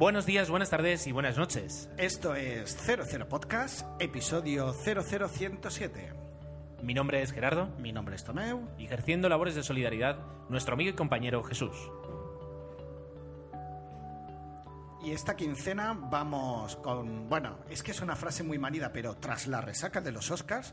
[0.00, 1.90] Buenos días, buenas tardes y buenas noches.
[1.98, 6.14] Esto es 00 Podcast, episodio 00107.
[6.82, 8.66] Mi nombre es Gerardo Mi nombre es Tomeu.
[8.78, 10.16] y ejerciendo labores de solidaridad,
[10.48, 11.76] nuestro amigo y compañero Jesús.
[15.04, 17.28] Y esta quincena vamos con...
[17.28, 20.72] Bueno, es que es una frase muy manida, pero tras la resaca de los Oscars,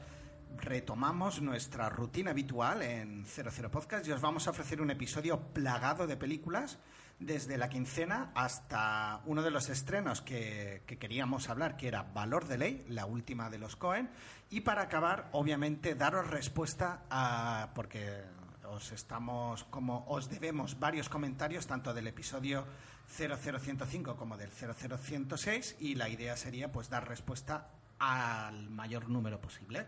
[0.55, 6.08] retomamos nuestra rutina habitual en 00 Podcast y os vamos a ofrecer un episodio plagado
[6.08, 6.80] de películas
[7.20, 12.48] desde la quincena hasta uno de los estrenos que, que queríamos hablar, que era Valor
[12.48, 14.09] de Ley, la última de los Cohen.
[14.49, 17.72] Y para acabar, obviamente, daros respuesta a...
[17.73, 18.23] porque
[18.70, 22.66] os estamos como os debemos varios comentarios tanto del episodio
[23.08, 29.88] 00105 como del 00106 y la idea sería pues dar respuesta al mayor número posible.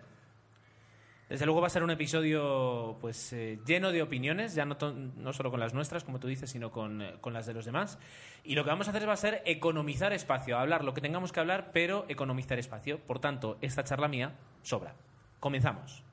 [1.30, 4.76] Desde luego va a ser un episodio pues eh, lleno de opiniones, ya no,
[5.16, 7.66] no solo con las nuestras, como tú dices, sino con, eh, con las de los
[7.66, 8.00] demás.
[8.44, 11.32] Y lo que vamos a hacer va a ser economizar espacio, hablar lo que tengamos
[11.32, 13.00] que hablar, pero economizar espacio.
[13.00, 14.96] Por tanto, esta charla mía sobra.
[15.40, 16.04] Comenzamos.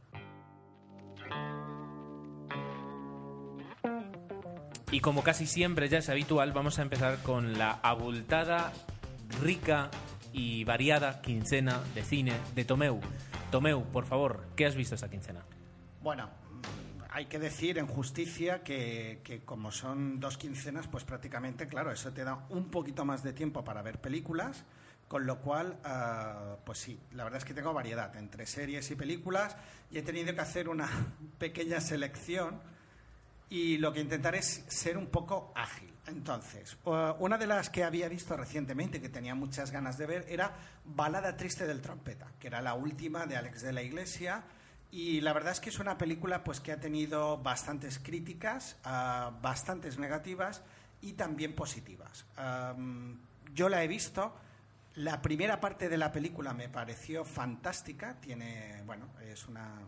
[4.93, 8.73] Y como casi siempre ya es habitual, vamos a empezar con la abultada,
[9.43, 9.91] rica
[10.33, 13.01] y variada quincena de cine de Tomeu.
[13.51, 15.45] Tomeu, por favor, ¿qué has visto esta quincena?
[16.03, 16.29] Bueno,
[17.11, 22.13] hay que decir en justicia que, que como son dos quincenas, pues prácticamente, claro, eso
[22.13, 24.65] te da un poquito más de tiempo para ver películas,
[25.09, 28.97] con lo cual, ah, pues sí, la verdad es que tengo variedad entre series y
[28.97, 29.57] películas
[29.91, 30.89] y he tenido que hacer una
[31.39, 32.61] pequeña selección
[33.49, 35.93] y lo que intentaré es ser un poco ágil.
[36.07, 40.25] Entonces, uh, una de las que había visto recientemente, que tenía muchas ganas de ver,
[40.29, 44.45] era Balada Triste del Trompeta, que era la última de Alex de la Iglesia.
[44.93, 49.41] Y la verdad es que es una película pues, que ha tenido bastantes críticas, uh,
[49.41, 50.63] bastantes negativas
[51.01, 52.25] y también positivas.
[52.39, 53.19] Um,
[53.53, 54.35] yo la he visto.
[54.95, 58.19] La primera parte de la película me pareció fantástica.
[58.21, 59.81] Tiene, bueno, es una,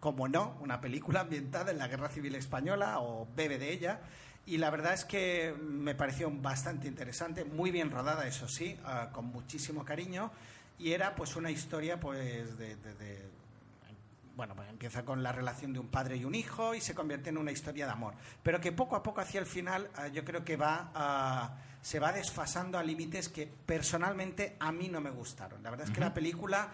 [0.00, 4.00] como no, una película ambientada en la Guerra Civil Española o bebe de ella.
[4.46, 9.12] Y la verdad es que me pareció bastante interesante, muy bien rodada, eso sí, uh,
[9.12, 10.32] con muchísimo cariño.
[10.78, 13.28] Y era pues una historia pues de, de, de
[14.34, 17.28] bueno, pues empieza con la relación de un padre y un hijo y se convierte
[17.28, 18.14] en una historia de amor.
[18.42, 22.00] Pero que poco a poco hacia el final uh, yo creo que va, uh, se
[22.00, 25.62] va desfasando a límites que personalmente a mí no me gustaron.
[25.62, 26.70] La verdad es que la película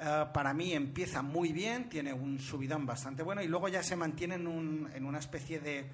[0.00, 3.96] uh, para mí empieza muy bien, tiene un subidón bastante bueno y luego ya se
[3.96, 5.90] mantiene en, un, en una especie de,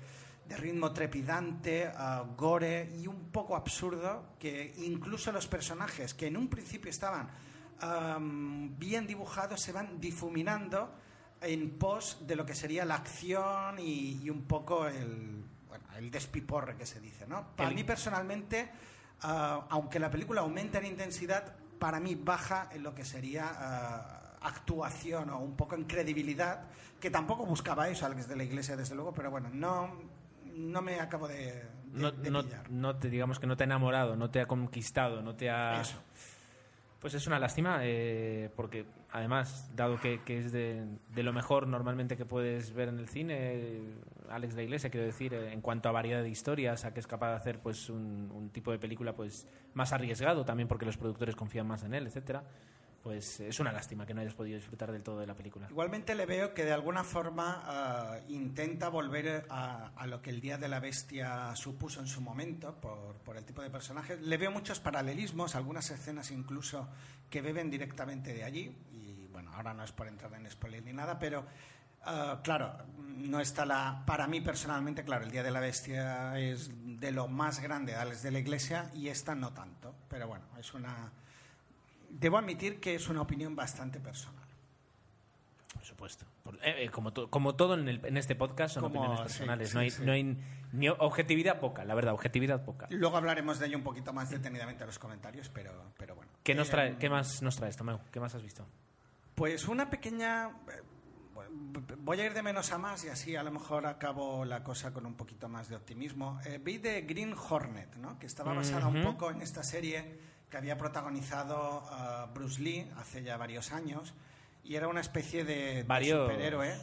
[0.49, 1.91] de ritmo trepidante,
[2.37, 7.29] gore y un poco absurdo que incluso los personajes que en un principio estaban
[7.83, 10.95] um, bien dibujados se van difuminando
[11.41, 16.11] en pos de lo que sería la acción y, y un poco el, bueno, el
[16.11, 17.55] despiporre que se dice, ¿no?
[17.57, 17.75] Para el...
[17.75, 18.71] mí personalmente,
[19.25, 23.45] uh, aunque la película aumenta en intensidad, para mí baja en lo que sería
[24.41, 26.65] uh, actuación o un poco en credibilidad,
[27.01, 29.91] que tampoco buscaba eso Alex de la Iglesia, desde luego, pero bueno, no,
[30.55, 32.71] no me acabo de, de, no, de no, pillar.
[32.71, 35.81] no te digamos que no te ha enamorado, no te ha conquistado, no te ha...
[35.81, 35.99] Eso.
[37.01, 42.25] Pues es una lástima, eh, porque además, dado que, es de, lo mejor normalmente que
[42.25, 43.81] puedes ver en el cine,
[44.29, 47.01] Alex de la Iglesia, quiero decir, eh, en cuanto a variedad de historias, a que
[47.01, 50.97] es capaz de hacer pues un, tipo de película pues más arriesgado, también porque los
[50.97, 52.45] productores confían más en él, etcétera.
[53.03, 55.69] Pues es una lástima que no hayas podido disfrutar del todo de la película.
[55.71, 60.59] Igualmente le veo que de alguna forma uh, intenta volver a, lo que el Día
[60.59, 64.21] de la Bestia supuso en su momento por, por, el tipo de personajes.
[64.23, 66.89] Le veo muchos paralelismos, algunas escenas incluso
[67.31, 68.77] que beben directamente de allí.
[68.93, 71.47] Y bueno, ahora no es por entrar en spoiler ni nada, pero
[72.07, 74.03] uh, claro, no está la.
[74.07, 76.71] Para mí personalmente, claro, el Día de la Bestia es
[77.01, 79.95] de lo más grande de de la Iglesia y esta no tanto.
[80.09, 81.11] Pero bueno, es una
[82.09, 84.46] debo admitir que es una opinión bastante personal.
[85.87, 86.27] Por supuesto.
[86.63, 89.69] Eh, eh, como, to como, todo en, el, en, este podcast son como, opiniones personales.
[89.69, 90.03] Sí, no, hay, sí.
[90.05, 90.37] no, hay,
[90.73, 92.89] ni objetividad poca, la verdad, objetividad poca.
[92.91, 96.33] Luego hablaremos de ello un poquito más detenidamente en los comentarios, pero, pero bueno.
[96.43, 98.01] ¿Qué, nos trae, eh, ¿Qué más nos traes, Tomeu?
[98.11, 98.67] ¿Qué más has visto?
[99.37, 100.51] Pues una pequeña...
[101.99, 104.93] Voy a ir de menos a más y así a lo mejor acabo la cosa
[104.93, 106.41] con un poquito más de optimismo.
[106.45, 108.19] Eh, vi de Green Hornet, ¿no?
[108.19, 108.97] que estaba basada uh -huh.
[108.97, 110.19] un poco en esta serie
[110.51, 114.15] que había protagonizado uh, Bruce Lee hace ya varios años
[114.69, 116.75] y era una especie de, superhéroe.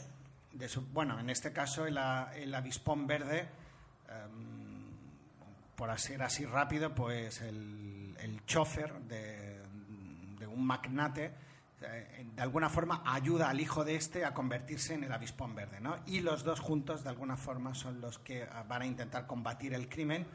[0.53, 1.97] De su, bueno, en este caso el,
[2.35, 3.47] el avispón verde,
[4.07, 4.93] um,
[5.75, 9.61] por ser así rápido, pues el, el chofer de,
[10.39, 11.33] de, un magnate
[11.81, 15.81] eh, de alguna forma ayuda al hijo de este a convertirse en el avispón verde,
[15.81, 15.97] ¿no?
[16.05, 19.73] Y los dos juntos de alguna forma son los que uh, van a intentar combatir
[19.73, 20.25] el crimen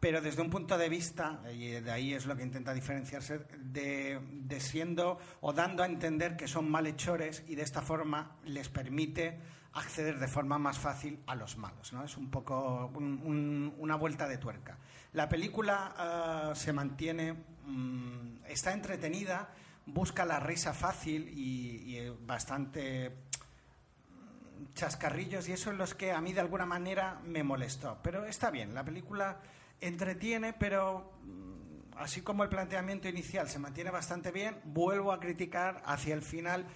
[0.00, 4.20] pero desde un punto de vista, y de ahí es lo que intenta diferenciarse, de,
[4.60, 9.38] siendo o dando a entender que son malhechores y de esta forma les permite
[9.72, 11.92] acceder de forma más fácil a los malos.
[11.92, 12.04] ¿no?
[12.04, 14.78] Es un poco un- un- una vuelta de tuerca.
[15.14, 17.32] La película ah, se mantiene,
[17.64, 19.48] mm, está entretenida,
[19.86, 26.20] busca la risa fácil y, y, bastante mm, chascarrillos y eso es los que a
[26.20, 27.98] mí de alguna manera me molestó.
[28.02, 29.40] Pero está bien, la película
[29.80, 35.82] entretiene, pero mm, así como el planteamiento inicial se mantiene bastante bien, vuelvo a criticar
[35.84, 36.66] hacia el final.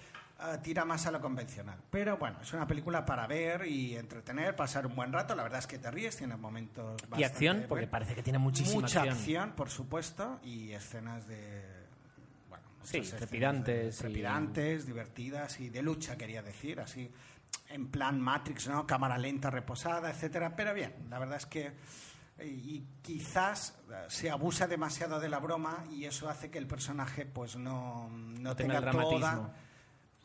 [0.41, 1.77] eh, tira más a lo convencional.
[1.89, 5.35] Pero bueno, es una película para ver y entretener, pasar un buen rato.
[5.35, 8.39] La verdad es que te ríes, tiene momentos Y bastante acción, porque parece que tiene
[8.39, 9.17] muchísima Mucha acción.
[9.17, 11.61] acción, por supuesto, y escenas de.
[12.47, 17.11] Bueno, Sí, trepidantes de- y- trepidantes, divertidas y de lucha, quería decir, así.
[17.67, 18.87] En plan Matrix, ¿no?
[18.87, 20.55] Cámara lenta, reposada, etcétera.
[20.55, 21.73] Pero bien, la verdad es que.
[22.43, 26.67] Y y quizás eh, se abusa demasiado de la broma y eso hace que el
[26.67, 29.53] personaje pues no, no tenga toda,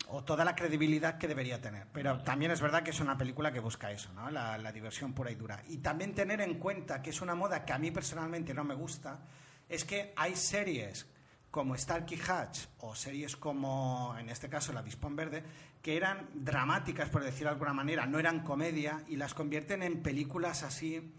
[0.09, 1.87] o toda la credibilidad que debería tener.
[1.93, 4.31] Pero también es verdad que es una película que busca eso, ¿no?
[4.31, 5.63] la, la diversión pura y dura.
[5.69, 8.75] Y también tener en cuenta que es una moda que a mí personalmente no me
[8.75, 9.21] gusta,
[9.69, 11.07] es que hay series
[11.51, 15.45] como Starkey Hatch o series como, en este caso, La Avispón Verde,
[15.81, 20.03] que eran dramáticas, por decirlo de alguna manera, no eran comedia, y las convierten en
[20.03, 21.15] películas así,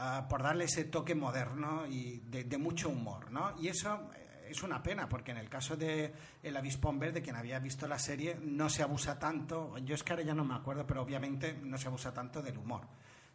[0.00, 3.54] ah, por darle ese toque moderno y de, de mucho humor, ¿no?
[3.60, 6.12] Y eso eh, es una pena, porque en el caso de
[6.42, 10.12] El Avispón Verde, quien había visto la serie, no se abusa tanto, yo es que
[10.12, 12.82] ahora ya no me acuerdo, pero obviamente no se abusa tanto del humor.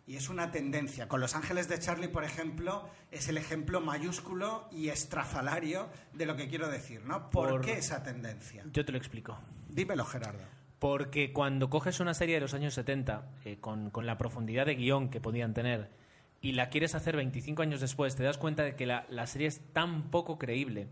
[0.08, 1.08] Y es una tendencia.
[1.08, 6.36] Con Los Ángeles de Charlie, por ejemplo, es el ejemplo mayúsculo y estrafalario de lo
[6.36, 7.30] que quiero decir, ¿no?
[7.32, 8.64] ¿Por, Por- qué esa tendencia?
[8.72, 9.40] Yo te lo explico.
[9.70, 10.44] Dímelo, Gerardo.
[10.78, 14.76] Porque cuando coges una serie de los años 70, eh, con, con la profundidad de
[14.76, 15.90] guion que podían tener,
[16.50, 19.47] y la quieres hacer 25 años después, te das cuenta de que la, la serie
[19.47, 20.88] es tan poco creíble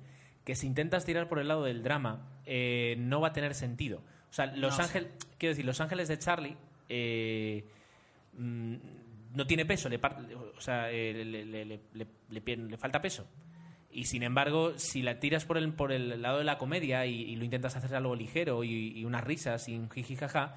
[0.45, 4.01] que si intentas tirar por el lado del drama, eh, no va a tener sentido.
[4.29, 6.57] O sea, Los No, Ángeles, quiero decir, Los Ángeles de Charlie
[6.89, 7.65] eh,
[8.37, 8.75] mm,
[9.35, 13.27] no tiene peso, le, o sea, eh, le, le- le- falta peso.
[13.91, 17.13] Y sin embargo, si la tiras por el, por el lado de la comedia y,
[17.21, 20.55] y lo intentas hacer algo ligero y, y unas risas y un jiji jaja,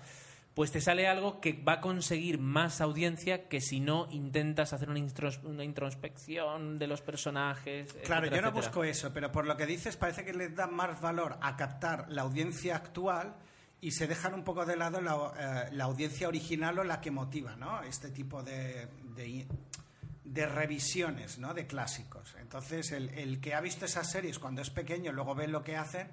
[0.56, 4.88] pues te sale algo que va a conseguir más audiencia que si no intentas hacer
[4.88, 7.93] una, intros- una introspección de los personajes.
[8.05, 8.50] Claro, etcétera, yo no etcétera.
[8.50, 12.06] busco eso, pero por lo que dices parece que les da más valor a captar
[12.08, 13.35] la audiencia actual
[13.82, 17.11] y se dejan un poco de lado la, eh, la audiencia original o la que
[17.11, 17.82] motiva, ¿no?
[17.82, 19.47] Este tipo de, de,
[20.25, 21.53] de revisiones, ¿no?
[21.53, 22.35] De clásicos.
[22.41, 25.76] Entonces, el, el que ha visto esas series cuando es pequeño, luego ve lo que
[25.76, 26.08] hacen,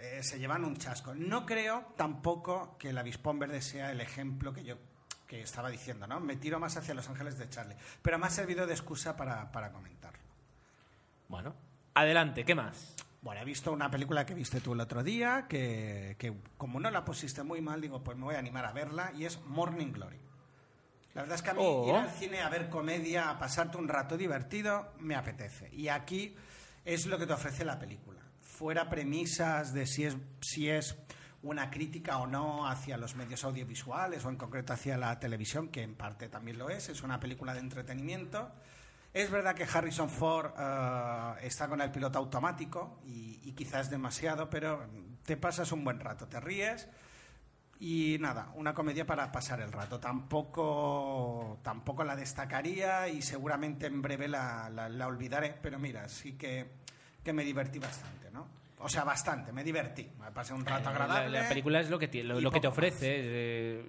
[0.00, 1.14] eh, se llevan un chasco.
[1.14, 4.76] No creo tampoco que el avispón verde sea el ejemplo que yo
[5.26, 6.18] que estaba diciendo, ¿no?
[6.18, 9.52] Me tiro más hacia Los Ángeles de Charlie, pero me ha servido de excusa para,
[9.52, 10.18] para comentarlo.
[11.28, 11.54] Bueno,
[11.94, 12.96] adelante, ¿qué más?
[13.22, 16.90] Bueno, he visto una película que viste tú el otro día, que, que como no
[16.90, 19.92] la pusiste muy mal, digo, pues me voy a animar a verla, y es Morning
[19.92, 20.18] Glory.
[21.14, 21.88] La verdad es que a mí Oh.
[21.88, 25.68] ir al cine a ver comedia, a pasarte un rato divertido, me apetece.
[25.72, 26.34] Y aquí
[26.84, 28.19] es lo que te ofrece la película.
[28.60, 30.94] Fuera premisas de si es, si es
[31.42, 35.82] una crítica o no hacia los medios audiovisuales o en concreto hacia la televisión, que
[35.82, 38.52] en parte también lo es, es una película de entretenimiento.
[39.14, 44.50] Es verdad que Harrison Ford eh, está con el piloto automático y, y quizás demasiado,
[44.50, 44.86] pero
[45.24, 46.86] te pasas un buen rato, te ríes
[47.82, 49.98] y nada, una comedia para pasar el rato.
[49.98, 56.34] Tampoco, tampoco la destacaría y seguramente en breve la, la- la olvidaré, pero mira, sí
[56.34, 56.70] que,
[57.24, 58.46] que me divertí bastante, ¿no?
[58.78, 60.08] O sea, bastante, me divertí.
[60.20, 61.30] Me pasé un rato Eh, agradable.
[61.30, 63.06] La, la película es lo que, ti- lo, que te ofrece.
[63.18, 63.84] eh,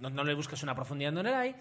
[0.00, 1.54] no, no le buscas una profundidad donde la hay.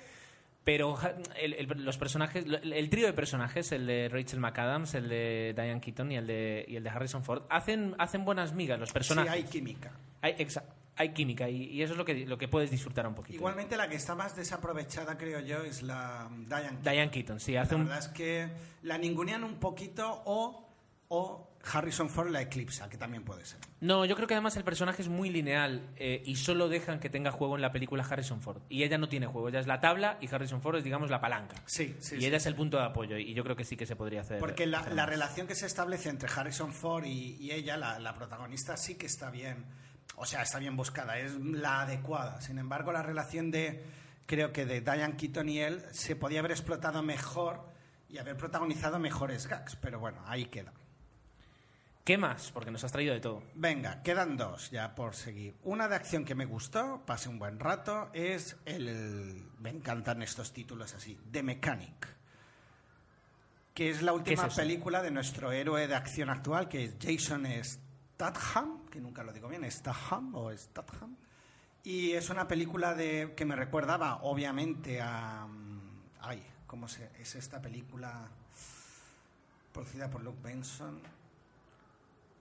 [0.63, 4.93] Pero ja- el, el- los personajes, el, el trío de personajes, el de Rachel McAdams,
[4.95, 8.53] el de Diane Keaton y el de, y el de Harrison Ford, hacen, hacen buenas
[8.53, 9.31] migas los Sí, personajes.
[9.31, 9.91] hay química.
[10.21, 10.63] Hay, exa-
[10.95, 13.35] hay química y, y eso es lo que, lo que puedes disfrutar un poquito.
[13.35, 16.81] Igualmente la que está más desaprovechada, creo yo, es la Diane Keaton.
[16.81, 18.49] Diane Keaton, sí, hace La un, verdad es que
[18.83, 20.72] la ningunean un poquito o,
[21.09, 23.59] o Harrison Ford la eclipsa, que también puede ser.
[23.79, 27.09] No, yo creo que además el personaje es muy lineal eh, y solo dejan que
[27.09, 28.61] tenga juego en la película Harrison Ford.
[28.67, 31.21] Y ella no tiene juego, ella es la tabla y Harrison Ford es, digamos, la
[31.21, 31.55] palanca.
[31.65, 32.15] Sí, sí.
[32.15, 32.25] y sí.
[32.25, 34.39] ella es el punto de apoyo y yo creo que sí que se podría hacer.
[34.39, 35.09] Porque la, hacer la más.
[35.09, 39.05] relación que se establece entre Harrison Ford y, y ella, la, la protagonista, sí que
[39.05, 39.65] está bien.
[40.15, 42.41] O sea, está bien buscada, es la adecuada.
[42.41, 43.83] Sin embargo, la relación de,
[44.25, 47.65] creo que de Diane Keaton y él, se podía haber explotado mejor
[48.09, 49.75] y haber protagonizado mejores gags.
[49.77, 50.73] Pero bueno, ahí queda.
[52.03, 52.51] ¿Qué más?
[52.51, 53.43] Porque nos has traído de todo.
[53.55, 55.55] Venga, quedan dos ya por seguir.
[55.63, 59.45] Una de acción que me gustó, pasé un buen rato, es el...
[59.59, 62.07] Me encantan estos títulos así, The Mechanic.
[63.73, 68.85] que es la última película de nuestro héroe de acción actual, que es Jason Statham,
[68.91, 71.15] que nunca lo digo bien, Statham o Statham.
[71.83, 75.47] Y es una película de, que me recordaba, obviamente, a...
[75.47, 78.27] Mm, ay, ¿cómo se, es esta película
[79.71, 81.22] producida por Luke Benson?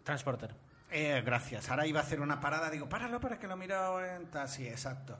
[0.02, 0.54] Transporter.
[0.90, 1.70] Eh, gracias.
[1.70, 4.28] Ahora iba a hacer una parada, digo, páralo para que lo miro en...
[4.46, 5.18] Sí, exacto.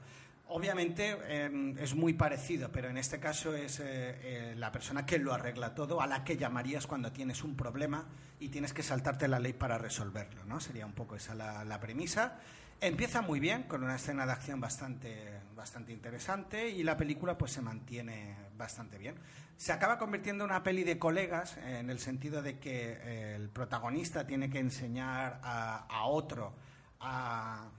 [0.49, 5.17] Obviamente em, es muy parecido, pero en este caso es eh, eh, la persona que
[5.17, 8.05] lo arregla todo, a la que llamarías cuando tienes un problema
[8.39, 10.59] y tienes que saltarte la ley para resolverlo, ¿no?
[10.59, 12.39] Sería un poco esa la, premisa.
[12.81, 17.51] Empieza muy bien, con una escena de acción bastante, bastante interesante y la película pues
[17.51, 19.15] se mantiene bastante bien.
[19.57, 23.49] Se acaba convirtiendo en una peli de colegas, en el sentido de que eh, el
[23.49, 26.53] protagonista tiene que enseñar a, a otro
[26.99, 27.69] a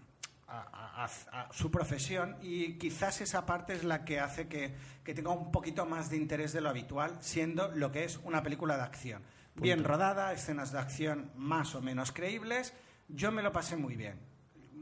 [0.49, 4.75] a, su profesión y quizás esa parte es la que hace que,
[5.05, 8.77] tenga un poquito más de interés de lo habitual, siendo lo que es una película
[8.77, 9.23] de acción.
[9.57, 12.75] Bien rodada, escenas de acción más o menos creíbles,
[13.09, 14.19] yo me lo pasé muy bien.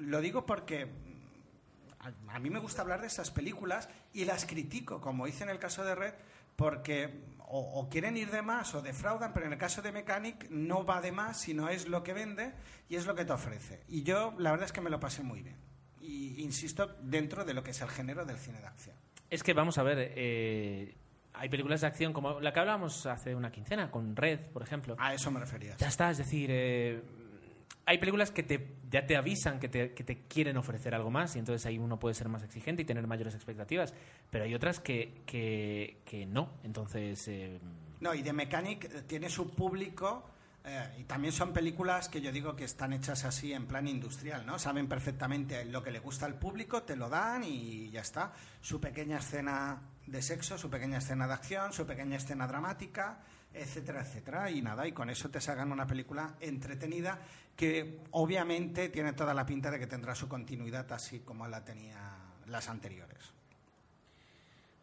[0.02, 0.88] Lo digo porque
[2.28, 5.58] a, mí me gusta hablar de estas películas y las critico, como hice en el
[5.58, 6.14] caso de Red,
[6.56, 10.84] porque o, quieren ir de más o defraudan, pero en el caso de Mechanic no
[10.84, 12.52] va de más, sino es lo que vende
[12.88, 13.84] y es lo que te ofrece.
[13.88, 15.56] Y yo la verdad es que me lo pasé muy bien.
[16.00, 18.96] Y insisto, dentro de lo que es el género del cine de acción.
[19.30, 20.96] Es que vamos a ver, eh,
[21.34, 24.96] hay películas de acción como la que hablábamos hace una quincena, con Red, por ejemplo.
[24.98, 25.76] A eso me refería.
[25.76, 27.02] Ya está, es decir, eh,
[27.84, 31.34] hay películas que te, ya te avisan que te, que te, quieren ofrecer algo más
[31.36, 33.94] y entonces ahí uno puede ser más exigente y tener mayores expectativas,
[34.30, 37.26] pero hay otras que, que, que no, entonces...
[37.28, 37.60] Eh,
[38.00, 40.32] no, y The Mechanic tiene su público
[40.64, 44.46] eh, y también son películas que yo digo que están hechas así en plan industrial,
[44.46, 44.58] ¿no?
[44.58, 48.32] Saben perfectamente lo que le gusta al público, te lo dan y ya está.
[48.60, 53.18] Su pequeña escena de sexo, su pequeña escena de acción, su pequeña escena dramática,
[53.52, 54.50] etcétera, etcétera.
[54.50, 57.18] Y nada, y con eso te sacan una película entretenida
[57.56, 62.16] que obviamente tiene toda la pinta de que tendrá su continuidad así como la tenía
[62.46, 63.32] las anteriores.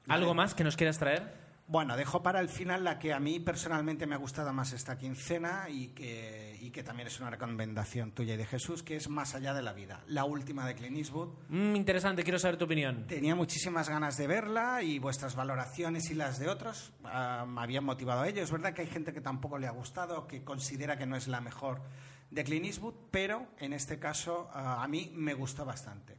[0.07, 1.49] ¿Algo más que nos quieras traer?
[1.69, 4.97] Bueno, dejo para el final la que a mí personalmente me ha gustado más esta
[4.97, 9.07] quincena y que, y que también es una recomendación tuya y de Jesús, que es
[9.07, 11.29] Más allá de la vida, la última de Clint Eastwood.
[11.47, 13.05] Mm, interesante, quiero saber tu opinión.
[13.05, 17.83] Tenía muchísimas ganas de verla y vuestras valoraciones y las de otros ah, me habían
[17.83, 18.41] motivado a ello.
[18.41, 21.27] Es verdad que hay gente que tampoco le ha gustado, que considera que no es
[21.27, 21.83] la mejor
[22.31, 26.17] de Clint Eastwood, pero en este caso a mí me gustó bastante.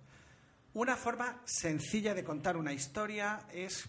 [0.72, 3.88] Una forma sencilla de contar una historia es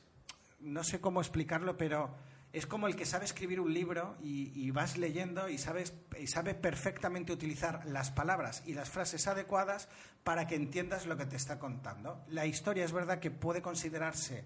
[0.62, 2.16] no sé cómo explicarlo, pero
[2.54, 6.54] es como el que sabe escribir un libro y, vas leyendo y, sabes, y sabe
[6.54, 9.90] perfectamente utilizar las palabras y las frases adecuadas
[10.24, 12.24] para que entiendas lo que te está contando.
[12.28, 14.44] La historia es verdad que puede considerarse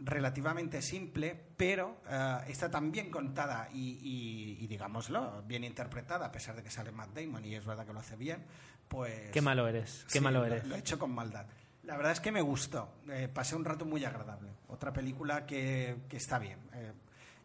[0.00, 6.62] relativamente simple, pero eh, está tan bien contada y, digámoslo, bien interpretada, a pesar de
[6.62, 8.44] que sale Matt Damon y es verdad que lo hace bien,
[8.88, 9.30] pues...
[9.30, 10.66] Qué malo eres, qué malo eres.
[10.66, 11.46] lo he hecho con maldad.
[11.88, 12.92] La verdad es que me gustó.
[13.08, 14.50] Eh, pasé un rato muy agradable.
[14.68, 16.58] Otra película que, está bien.
[16.74, 16.92] Eh,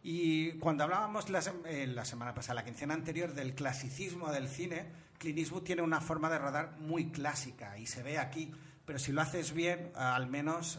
[0.02, 4.84] y cuando hablábamos la, eh, la, semana pasada, la quincena anterior, del clasicismo del cine,
[5.16, 8.52] Clint Eastwood tiene una forma de rodar muy clásica y se ve aquí.
[8.84, 10.78] Pero si lo haces bien, al menos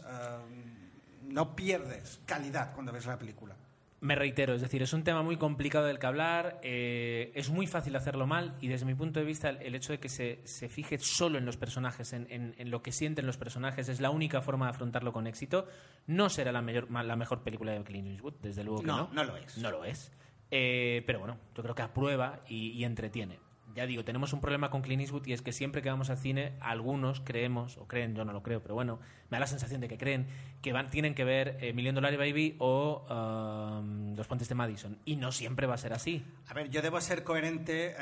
[1.28, 3.56] no pierdes calidad cuando ves la película.
[4.00, 7.66] Me reitero, es decir, es un tema muy complicado del que hablar, eh, es muy
[7.66, 10.68] fácil hacerlo mal y desde mi punto de vista el, hecho de que se, se,
[10.68, 14.42] fije solo en los personajes, en, en, lo que sienten los personajes, es la única
[14.42, 15.66] forma de afrontarlo con éxito.
[16.06, 19.08] No será la, mayor, la mejor película de Clint Eastwood, desde luego que no.
[19.08, 19.56] No, no lo es.
[19.58, 20.12] No lo es.
[20.50, 23.40] Eh, pero bueno, yo creo que aprueba y entretiene
[23.76, 26.16] ya digo, tenemos un problema con Clint Eastwood y es que siempre que vamos al
[26.16, 29.82] cine, algunos creemos, o creen, yo no lo creo, pero bueno, me da la sensación
[29.82, 30.26] de que creen
[30.62, 34.98] que van, tienen que ver eh, Million Dollar Baby o um, Los Puentes de Madison.
[35.04, 36.24] Y no siempre va a ser así.
[36.48, 37.94] A ver, yo debo ser coherente, eh,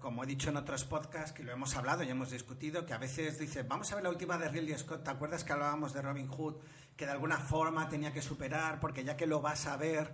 [0.00, 2.98] como he dicho en otros podcasts, que lo hemos hablado y hemos discutido, que a
[2.98, 6.00] veces dice, vamos a ver la última de Ridley Scott, ¿te acuerdas que hablábamos de
[6.00, 6.54] Robin Hood?
[6.96, 10.10] Que de alguna forma tenía que superar, porque ya que lo vas a ver,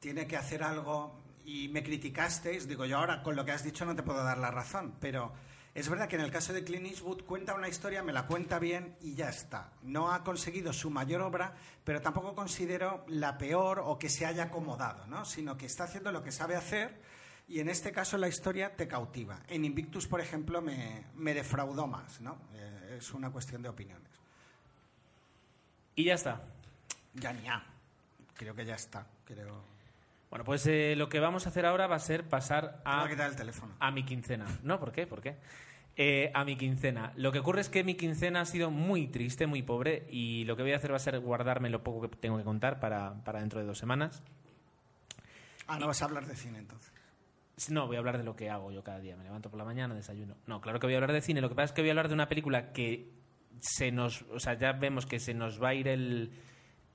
[0.00, 3.86] tiene que hacer algo y me criticasteis, digo yo ahora con lo que has dicho
[3.86, 5.32] no te puedo dar la razón, pero
[5.74, 8.58] es verdad que en el caso de Clint Eastwood cuenta una historia, me la cuenta
[8.58, 9.70] bien y ya está.
[9.82, 14.44] No ha conseguido su mayor obra, pero tampoco considero la peor o que se haya
[14.44, 15.24] acomodado, ¿no?
[15.24, 17.00] sino que está haciendo lo que sabe hacer
[17.46, 19.40] y en este caso la historia te cautiva.
[19.46, 22.38] En Invictus, por ejemplo, me, me defraudó más, ¿no?
[22.54, 24.10] Eh, es una cuestión de opiniones.
[25.94, 26.42] Y ya está.
[27.14, 27.64] Ya, ya.
[28.34, 29.06] Creo que ya está.
[29.24, 29.75] Creo.
[30.30, 33.08] Bueno, pues eh, lo que vamos a hacer ahora va a ser pasar a, a,
[33.08, 33.74] quitar el teléfono.
[33.78, 34.46] a mi quincena.
[34.62, 35.06] No, ¿por qué?
[35.06, 35.36] ¿Por qué?
[35.98, 37.12] Eh, a mi quincena.
[37.16, 40.54] Lo que ocurre es que mi quincena ha sido muy triste, muy pobre, y lo
[40.54, 43.24] que voy a hacer va a ser guardarme lo poco que tengo que contar para,
[43.24, 44.22] para dentro de dos semanas.
[45.66, 46.92] Ah, no vas a hablar de cine entonces.
[47.70, 49.16] No, voy a hablar de lo que hago yo cada día.
[49.16, 50.36] Me levanto por la mañana, desayuno.
[50.46, 51.40] No, claro que voy a hablar de cine.
[51.40, 53.10] Lo que pasa es que voy a hablar de una película que
[53.60, 54.22] se nos.
[54.30, 56.30] O sea, ya vemos que se nos va a ir el,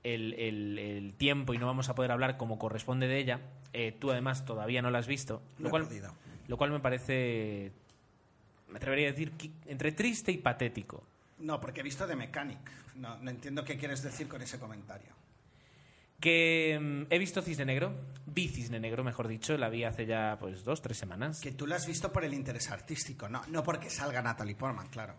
[0.04, 3.40] el, el- el tiempo y no vamos a poder hablar como corresponde de ella.
[3.72, 5.42] Eh, tú, además, todavía no la has visto.
[5.58, 5.88] Lo cual,
[6.48, 7.72] lo cual me parece.
[8.68, 9.32] Me atrevería a decir
[9.66, 11.04] entre triste y patético.
[11.38, 12.58] No, porque he visto The Mechanic.
[12.96, 15.12] No, no entiendo qué quieres decir con ese comentario.
[16.20, 17.92] Que mm, he visto Cisne Negro.
[18.26, 19.56] Vi Cisne Negro, mejor dicho.
[19.58, 21.40] La vi hace ya, pues, dos, tres semanas.
[21.40, 24.86] Que tú lo has visto por el interés artístico, no, no porque salga Natalie Portman,
[24.88, 25.14] claro.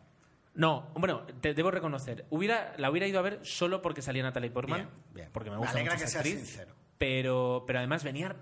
[0.55, 2.25] No, bueno, te debo reconocer.
[2.29, 4.81] Hubiera, la hubiera ido a ver solo porque salía Natalie Portman.
[4.81, 5.29] Bien, bien.
[5.31, 6.73] Porque me gusta mucho que esa actriz, sincero.
[6.97, 8.35] Pero, pero además venía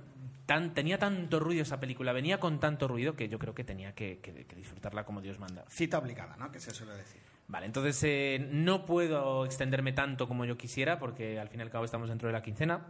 [0.46, 3.96] tan, tenía tanto ruido esa película, venía con tanto ruido que yo creo que tenía
[3.96, 5.63] que, que- que disfrutarla como Dios manda.
[5.70, 6.51] Cita obligada, ¿no?
[6.51, 7.22] Que se suele decir.
[7.48, 11.70] Vale, entonces eh, no puedo extenderme tanto como yo quisiera porque al fin y al
[11.70, 12.86] cabo estamos dentro de la quincena.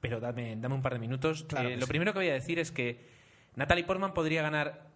[0.00, 1.44] Pero dame, dame un par de minutos.
[1.44, 1.88] Claro Eh, lo sí.
[1.88, 3.00] primero que voy a decir es que
[3.56, 4.86] Natalie Portman podría ganar,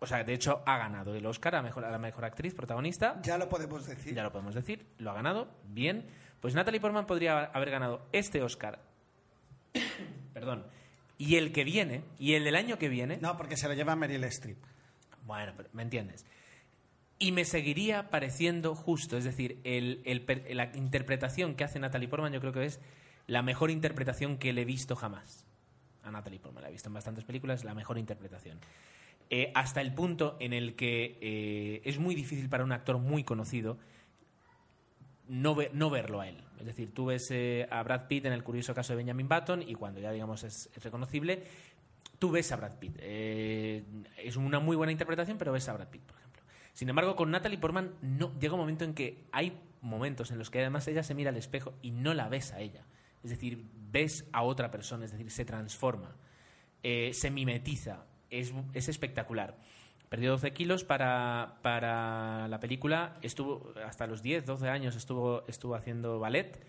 [0.00, 3.20] o sea, de hecho ha ganado el Oscar a, mejor, a la mejor actriz protagonista.
[3.22, 4.14] Ya lo podemos decir.
[4.14, 6.06] Ya lo podemos decir, lo ha ganado, bien.
[6.40, 8.78] Pues Natalie Portman podría haber ganado este Oscar,
[10.32, 10.64] perdón,
[11.18, 13.96] y el que viene, y el del año que viene, No, porque se lo lleva
[13.96, 14.58] Meryl Streep.
[15.26, 16.24] bueno, pero me entiendes.
[17.18, 22.06] Y me seguiría pareciendo justo, es decir, el- el per- la interpretación que hace Natalie
[22.08, 22.80] Portman yo creo que es
[23.26, 25.44] la mejor interpretación que le he visto jamás.
[26.04, 28.60] A Natalie Portman la he visto en bastantes películas, la mejor interpretación.
[29.30, 33.24] Eh, hasta el punto en el que eh, es muy difícil para un actor muy
[33.24, 33.76] conocido
[35.28, 36.42] no, no verlo a él.
[36.58, 39.62] Es decir, tú ves eh, a Brad Pitt en el curioso caso de Benjamin Button
[39.62, 41.42] y cuando ya digamos es, reconocible,
[42.18, 42.98] tú ves a Brad Pitt.
[43.02, 46.42] Es una muy buena interpretación, pero ves a Brad Pitt, por ejemplo.
[46.72, 50.48] Sin embargo, con Natalie Portman no, llega un momento en que hay momentos en los
[50.48, 52.86] que además ella se mira al espejo y no la ves a ella.
[53.22, 56.16] Es decir, ves a otra persona, es decir, se transforma,
[56.82, 59.56] se mimetiza, es, es espectacular.
[60.08, 65.74] Perdió 12 kilos para, para la película, estuvo hasta los 10, 12 años estuvo, estuvo
[65.74, 66.64] haciendo ballet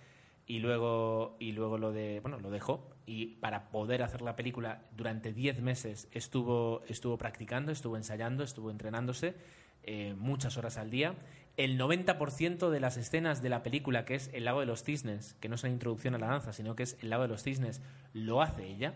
[0.46, 4.82] y luego, y luego lo, de, bueno, lo dejó y para poder hacer la película
[4.98, 9.36] durante 10 meses estuvo, estuvo practicando, estuvo ensayando, estuvo entrenándose
[9.84, 11.16] eh, muchas horas al día.
[11.56, 15.36] El 90% de las escenas de la película, que es El lago de los cisnes,
[15.40, 17.44] que no es una introducción a la danza, sino que es El lago de los
[17.44, 17.82] cisnes,
[18.14, 18.96] lo hace ella,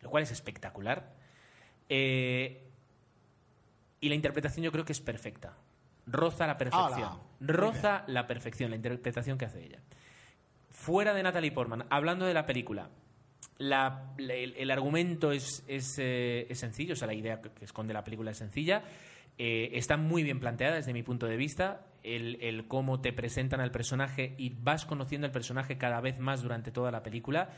[0.00, 1.14] lo cual es espectacular.
[1.88, 2.62] Eh,
[4.00, 5.56] y la interpretación yo creo que es perfecta.
[6.06, 6.90] Roza la perfección.
[7.40, 9.80] Roza la perfección, la interpretación que hace ella.
[10.70, 12.90] Fuera de Natalie Portman, hablando de la película,
[13.58, 17.50] la- la- el, el argumento es, es, eh, es sencillo, o sea, la idea que
[17.50, 18.82] que esconde la película es sencilla.
[19.38, 21.86] Eh, está muy bien planteada desde mi punto de vista.
[22.02, 26.42] El, el cómo te presentan al personaje y vas conociendo al personaje cada vez más
[26.42, 27.50] durante toda la película.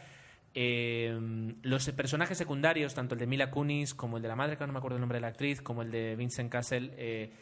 [0.55, 4.67] Eh, los personajes secundarios, tanto el de Mila Kunis como el de la madre, que
[4.67, 7.33] no me acuerdo el nombre de la actriz, como el de Vincent Castle, eh,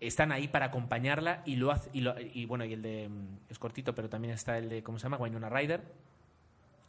[0.00, 3.94] están ahí para acompañarla y lo hace, y, bueno, y el de mm, es cortito,
[3.94, 5.18] pero también está el de ¿cómo se llama?
[5.18, 5.82] Winona Ryder.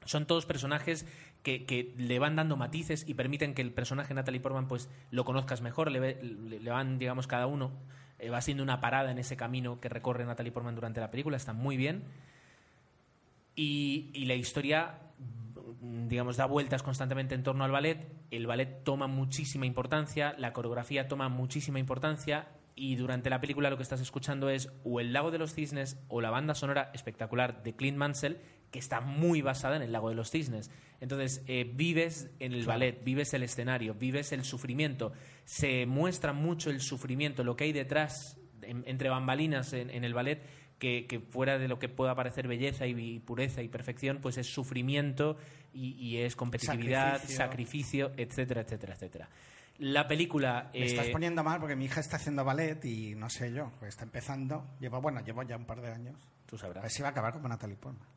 [0.05, 1.05] Son todos personajes
[1.43, 5.61] que, le van dando matices y permiten que el personaje Natalie Portman pues lo conozcas
[5.61, 7.71] mejor, le, van digamos cada uno
[8.19, 11.37] eh, va siendo una parada en ese camino que recorre Natalie Portman durante la película,
[11.37, 12.03] está muy bien.
[13.55, 14.99] Y, la historia,
[15.81, 18.07] digamos, da vueltas constantemente en torno al ballet.
[18.31, 22.47] El ballet toma muchísima importancia, la coreografía toma muchísima importancia.
[22.79, 25.97] Y durante la película lo que estás escuchando es o El Lago de los Cisnes
[26.09, 28.37] o la banda sonora espectacular de Clint Mansell,
[28.69, 30.69] que está muy basada en El Lago de los Cisnes.
[31.01, 35.11] Entonces, eh, vives en el ballet, vives el escenario, vives el sufrimiento.
[35.43, 40.13] Se muestra mucho el sufrimiento, lo que hay detrás, en- entre bambalinas en, en el
[40.13, 40.43] ballet,
[40.77, 44.37] que, que fuera de lo que pueda parecer belleza y, y pureza y perfección, pues
[44.37, 45.35] es sufrimiento
[45.73, 47.37] y, y es competitividad, Sacrificio.
[47.37, 49.29] sacrificio, etcétera, etcétera, etcétera.
[49.79, 50.69] La película...
[50.73, 53.71] Me estás eh, poniendo mal porque mi hija está haciendo ballet y no sé yo,
[53.79, 54.65] pues está empezando.
[54.79, 56.15] Llevo, bueno, llevo ya un par de años.
[56.47, 56.81] Tú A sabrás.
[56.83, 58.07] ver si va a acabar como Natalie Portman.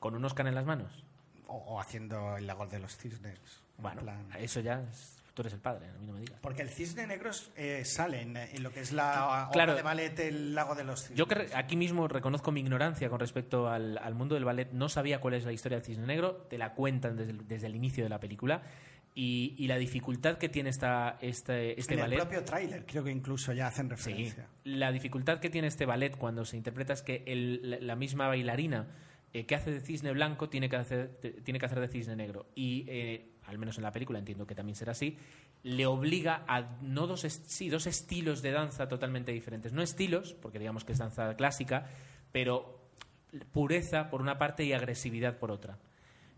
[0.00, 1.04] Con un Oscar en las manos.
[1.46, 3.38] O, o haciendo el lago de los cisnes.
[3.76, 4.80] en Bueno, plan- eso ya...
[4.90, 6.40] es- tú eres el padre, a mí no me digas.
[6.42, 9.72] Porque el cisne negro eh, sale en, en lo que es la Claro.
[9.72, 11.16] obra de ballet El lago de los cisnes.
[11.16, 14.72] Yo que aquí mismo reconozco mi ignorancia con respecto al, al mundo del ballet.
[14.72, 16.46] No sabía cuál es la historia del cisne negro.
[16.50, 18.62] Te la cuentan desde el, desde el inicio de la película.
[19.14, 22.16] Y, y la dificultad que tiene esta, este, este en ballet...
[22.16, 23.90] el propio tráiler creo que incluso ya hacen Sí.
[23.90, 24.46] referencia.
[24.64, 28.86] La dificultad que tiene este ballet cuando se interpreta es que el- la, misma bailarina
[29.32, 32.46] eh, que hace de cisne blanco tiene que hacer, tiene que hacer de cisne negro.
[32.54, 35.16] Y, eh, al menos en la película entiendo que también será así,
[35.64, 39.72] le obliga a no dos, est- sí, dos estilos de danza totalmente diferentes.
[39.72, 41.86] No estilos, porque digamos que es danza clásica,
[42.30, 42.78] pero
[43.52, 45.78] pureza por una parte y agresividad por otra.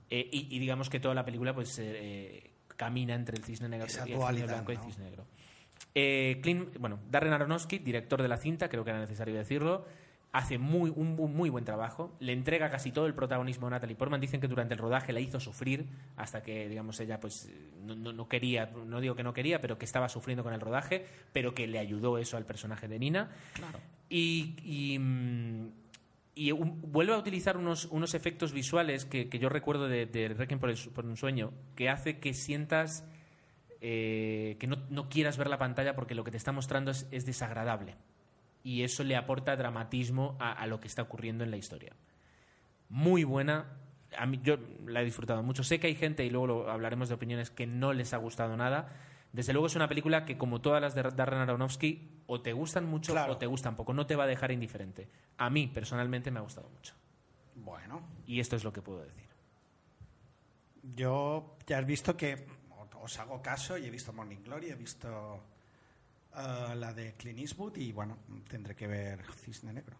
[0.08, 3.86] Eh, y, y digamos que toda la película pues eh, camina entre el cisne negro
[3.86, 5.26] Esa y el cisne blanco y el cisne negro.
[5.94, 9.86] Eh, Clint- bueno, Darren Aronofsky, director de la cinta, creo que era necesario decirlo,
[10.32, 12.12] hace muy, un, muy buen trabajo.
[12.20, 14.20] Le entrega casi todo el protagonismo a Natalie Portman.
[14.20, 17.50] Dicen que durante el rodaje la hizo sufrir hasta que, digamos, ella pues
[17.84, 20.60] no, no- no quería, no digo que no quería, pero que estaba sufriendo con el
[20.60, 23.30] rodaje, pero que le ayudó eso al personaje de Nina.
[24.08, 25.68] Y, y, mm,
[26.36, 30.28] y un- vuelve a utilizar unos, unos efectos visuales que, que yo recuerdo de, de
[30.28, 33.04] Requiem por, el su- por un sueño, que hace que sientas
[33.80, 37.06] eh, que no, no quieras ver la pantalla porque lo que te está mostrando es,
[37.10, 37.96] es desagradable.
[38.62, 41.94] Y eso le aporta dramatismo a, a lo que está ocurriendo en la historia.
[42.88, 43.66] Muy buena.
[44.18, 45.62] A mí, yo la he disfrutado mucho.
[45.64, 48.56] Sé que hay gente, y luego lo- hablaremos de opiniones, que no les ha gustado
[48.56, 48.88] nada.
[49.32, 52.84] Desde luego es una película que, como todas las de Darren Aronofsky, o te gustan
[52.86, 53.34] mucho Claro.
[53.34, 53.92] o te gustan poco.
[53.94, 55.08] No te va a dejar indiferente.
[55.38, 56.94] A mí, personalmente, me ha gustado mucho.
[57.54, 59.24] Bueno, Y esto es lo que puedo decir.
[60.94, 62.46] yo ya has visto que
[63.02, 65.40] os hago caso y he visto Morning Glory, he visto
[66.36, 69.96] eh, la de Clint Eastwood y bueno, tendré que ver Cisne Negro.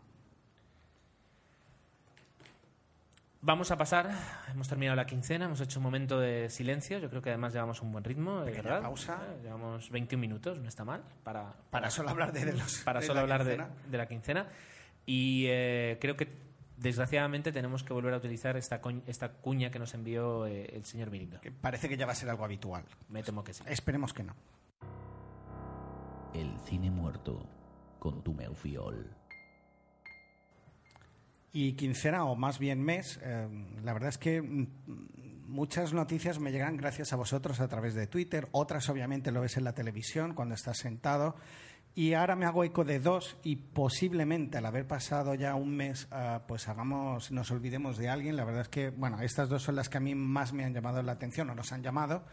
[3.43, 4.11] Vamos a pasar,
[4.53, 7.81] hemos terminado la quincena, hemos hecho un momento de silencio, yo creo que además llevamos
[7.81, 8.83] un buen ritmo, de Pequeña ¿verdad?
[8.83, 9.19] pausa.
[9.31, 13.01] Eh, Llevamos 21 minutos, no está mal, para, Para solo hablar de, de los para
[13.01, 13.75] de solo la hablar de, quincena.
[13.91, 14.47] de la quincena.
[15.07, 16.29] Y eh, creo que
[16.77, 21.11] desgraciadamente tenemos que volver a utilizar esta, esta cuña que nos envió eh, el señor
[21.11, 21.41] Mirindo.
[21.41, 22.85] Que parece que ya va a ser algo habitual.
[23.09, 23.65] Me temo que sí.
[23.67, 24.35] Esperemos que no.
[26.35, 27.49] El cine muerto
[27.99, 29.17] con tu Meufiol.
[31.53, 33.49] Y quincena, o más bien mes, eh,
[33.83, 34.67] la verdad es que mm,
[35.49, 39.57] muchas noticias me llegan gracias a vosotros a través de Twitter, otras obviamente lo ves
[39.57, 41.35] en la televisión cuando estás sentado.
[41.93, 46.07] Y ahora me hago eco de dos y posiblemente al haber pasado ya un mes,
[46.13, 48.37] ah, pues hagamos, nos olvidemos de alguien.
[48.37, 50.73] La verdad es que, bueno, estas dos son las que a mí más me han
[50.73, 52.25] llamado la atención o nos han llamado.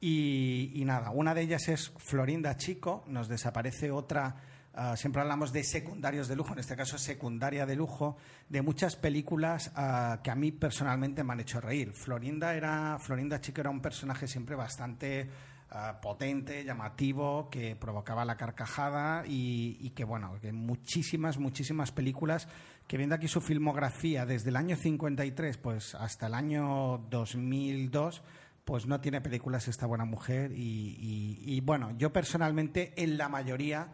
[0.00, 4.36] Y, nada, una de ellas es Florinda Chico, nos desaparece otra,
[4.74, 8.96] ah, siempre hablamos de secundarios de lujo, en este caso secundaria de lujo, de muchas
[8.96, 11.92] películas ah, que a mí personalmente me han hecho reír.
[11.92, 15.30] Florinda, era, Florinda Chico era un personaje siempre bastante
[15.70, 22.46] ah, potente, llamativo, que provocaba la carcajada y, y que, bueno, que muchísimas, muchísimas películas
[22.86, 28.22] que viendo aquí su filmografía desde el año 53 pues hasta el año 2002
[28.64, 30.58] pues no tiene películas esta buena mujer y,
[30.98, 33.88] y- y, bueno, yo personalmente en la mayoría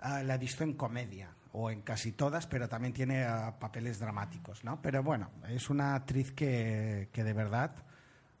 [0.00, 3.98] ah, la he visto en comedia o en casi todas, pero también tiene ah, papeles
[3.98, 4.80] dramáticos, ¿no?
[4.80, 7.74] Pero bueno, es una actriz que, que de verdad,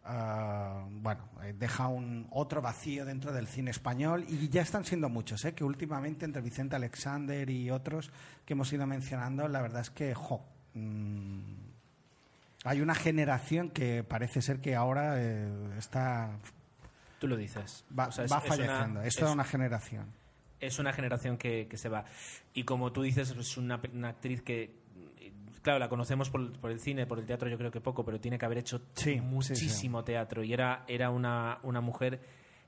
[0.04, 5.08] ah, bueno, eh, deja un otro vacío dentro del cine español y ya están siendo
[5.08, 5.52] muchos, ¿eh?
[5.54, 8.10] Que últimamente entre Vicente Alexander y otros
[8.46, 11.61] que hemos ido mencionando, la verdad es que, jo, mm,
[12.64, 15.48] hay una generación que parece ser que ahora eh,
[15.78, 16.38] está
[17.18, 17.84] Tú lo dices.
[17.96, 19.02] va, O sea, es- va es una- falleciendo.
[19.02, 20.06] es una generación.
[20.60, 22.04] es una generación que, que se va.
[22.54, 24.72] Y como tú dices, es una, una actriz que,
[25.62, 28.20] claro, la conocemos por, por el cine, por el teatro yo creo que poco, pero
[28.20, 30.44] tiene que haber hecho Sí, sí, muchísimo teatro.
[30.44, 32.20] Y era, era una, una mujer,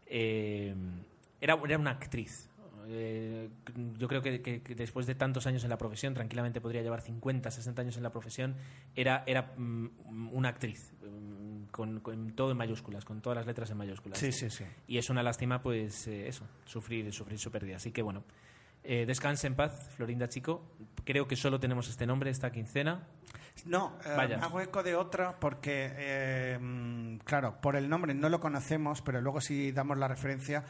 [0.07, 0.75] eh,
[1.41, 2.49] era, era una actriz.
[2.87, 3.49] Eh,
[3.99, 7.01] yo creo que, que- que después de tantos años en la profesión, tranquilamente podría llevar
[7.01, 8.57] 50, 60 años en la profesión,
[8.95, 13.71] era, era mm, una actriz, mm, con, con todo en mayúsculas, con todas las letras
[13.71, 14.19] en mayúsculas.
[14.19, 14.65] Sí, sí, sí.
[14.87, 17.77] Y es una lástima, pues, eh, eso, sufrir, sufrir su pérdida.
[17.77, 18.25] Así que, bueno,
[18.83, 20.63] eh, descanse en paz, Florinda Chico.
[21.05, 23.07] Creo que solo tenemos este nombre esta quincena.
[23.65, 24.37] No, eh, Vaya.
[24.37, 29.01] me hago eco de otra porque, eh, mm, claro, por el nombre no lo conocemos,
[29.01, 30.65] pero luego si damos la referencia,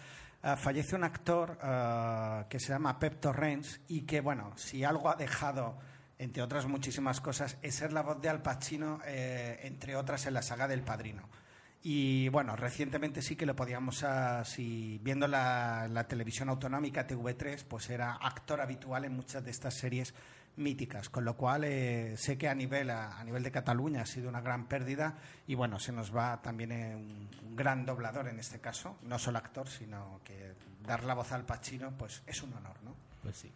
[0.44, 5.08] eh, fallece un actor eh, que se llama Pep Torrens y que, bueno, si algo
[5.08, 5.78] ha dejado,
[6.18, 10.34] entre otras muchísimas cosas, es ser la voz de Al Pacino, eh, entre otras en
[10.34, 11.30] la saga del Padrino.
[11.82, 17.64] Y bueno, recientemente sí que lo podíamos, ah, si viendo la, la televisión autonómica TV3,
[17.64, 20.14] pues era actor habitual en muchas de estas series
[20.56, 24.28] míticas, con lo cual eh, sé que a nivel, a, nivel de Cataluña ha sido
[24.28, 28.60] una gran pérdida y bueno, se nos va también eh, un, gran doblador en este
[28.60, 32.76] caso, no solo actor, sino que dar la voz al Pacino pues es un honor,
[32.82, 32.94] ¿no?
[33.22, 33.52] Pues sí.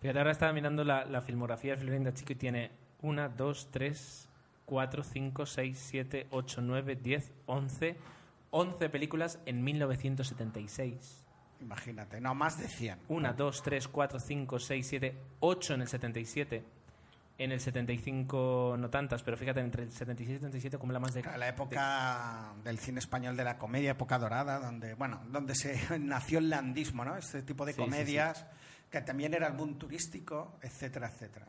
[0.00, 2.70] Fíjate, ahora estaba mirando la, la filmografía de Florinda Chico y tiene
[3.02, 4.28] 1, 2, 3,
[4.66, 7.96] 4, 5, 6, 7, 8, 9, 10, 11,
[8.50, 11.22] 11 películas en 1976.
[11.62, 12.98] Imagínate, no, más de 100.
[13.08, 16.64] 1, 2, 3, 4, 5, 6, 7, 8 en el 77.
[17.38, 21.00] En el 75 no tantas, pero fíjate, entre el 76 y el 77 como la
[21.00, 21.22] más de...
[21.22, 26.38] La época del cine español de la comedia, época dorada, donde bueno, donde se nació
[26.38, 27.16] el landismo, ¿no?
[27.16, 27.90] Este tipo de Sí, sí, sí.
[27.90, 28.46] comedias
[28.90, 31.46] que también era el boom turístico, etcétera, etcétera.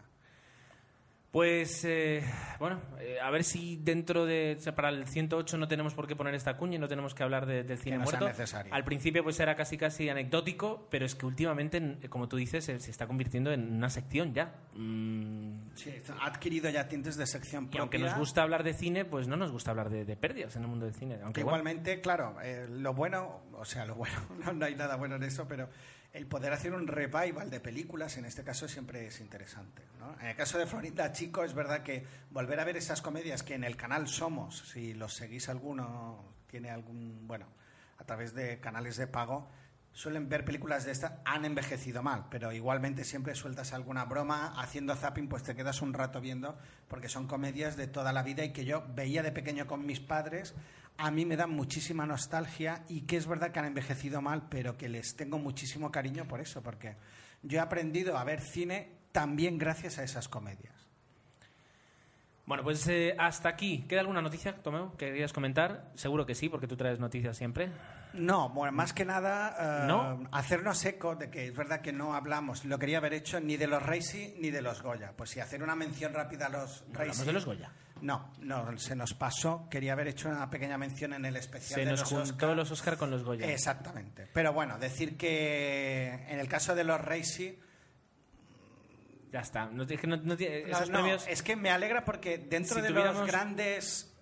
[1.33, 2.23] Pues eh,
[2.59, 4.55] bueno, eh, a ver si dentro de.
[4.59, 7.15] o sea, para el 108 no tenemos por qué poner esta cuña y no tenemos
[7.15, 8.37] que hablar de- del cine no sea muerto.
[8.39, 8.71] necesario.
[8.71, 12.63] Al principio pues era casi casi anecdótico, pero es que últimamente, en- como tú dices,
[12.65, 14.53] se, se está convirtiendo en una sección ya.
[14.75, 15.91] Mm, Sí,
[16.21, 17.81] ha adquirido ya tintes de sección y propia.
[17.81, 20.61] aunque nos gusta hablar de cine, pues no nos gusta hablar de, de pérdidas en
[20.61, 21.15] el mundo del cine.
[21.23, 24.15] Aunque Que bueno, igualmente, claro, eh, lo bueno, o sea, lo bueno,
[24.45, 25.67] no, no hay nada bueno en eso, pero
[26.13, 29.81] el poder hacer un revival de películas, en este caso, siempre es interesante.
[30.21, 33.55] En el caso de Florinda Chico, es verdad que volver a ver esas comedias que
[33.55, 37.47] en el canal Somos, si los seguís alguno, tiene algún, bueno,
[37.97, 39.49] a través de canales de pago,
[39.91, 44.95] suelen ver películas de estas, han envejecido mal, pero igualmente siempre sueltas alguna broma, haciendo
[44.95, 46.57] zapping, pues te quedas un rato viendo,
[46.89, 49.99] porque son comedias de toda la vida y que yo veía de pequeño con mis
[49.99, 50.53] padres,
[50.97, 54.77] a mí me dan muchísima nostalgia y que es verdad que han envejecido mal, pero
[54.77, 56.95] que les tengo muchísimo cariño por eso, porque
[57.41, 60.73] yo he aprendido a ver cine también gracias a esas comedias.
[62.45, 63.85] Bueno, pues eh, hasta aquí.
[63.87, 65.91] ¿Queda alguna noticia, Tomeo, que querías comentar?
[65.95, 67.71] Seguro que sí, porque tú traes noticias siempre.
[68.13, 70.27] No, bueno, más que nada eh, ¿No?
[70.31, 73.67] hacernos eco de que es verdad que no hablamos, lo quería haber hecho ni de
[73.67, 75.13] los Reisi ni de los Goya.
[75.15, 77.25] Pues sí, hacer una mención rápida a los Hablamos Reisi.
[77.25, 77.71] de los Goya.
[78.03, 79.67] No, no, se nos pasó.
[79.69, 82.55] Quería haber hecho una pequeña mención en el especial Se de nos los juntó Oscar.
[82.57, 83.49] los Oscar con los Goya.
[83.49, 84.27] Exactamente.
[84.33, 87.57] Pero bueno, decir que en el caso de los Reisi,
[89.31, 89.65] Ya está.
[89.65, 91.25] No, es que no- no esos premios...
[91.27, 94.13] es que me alegra porque dentro Si de tuviéramos- los grandes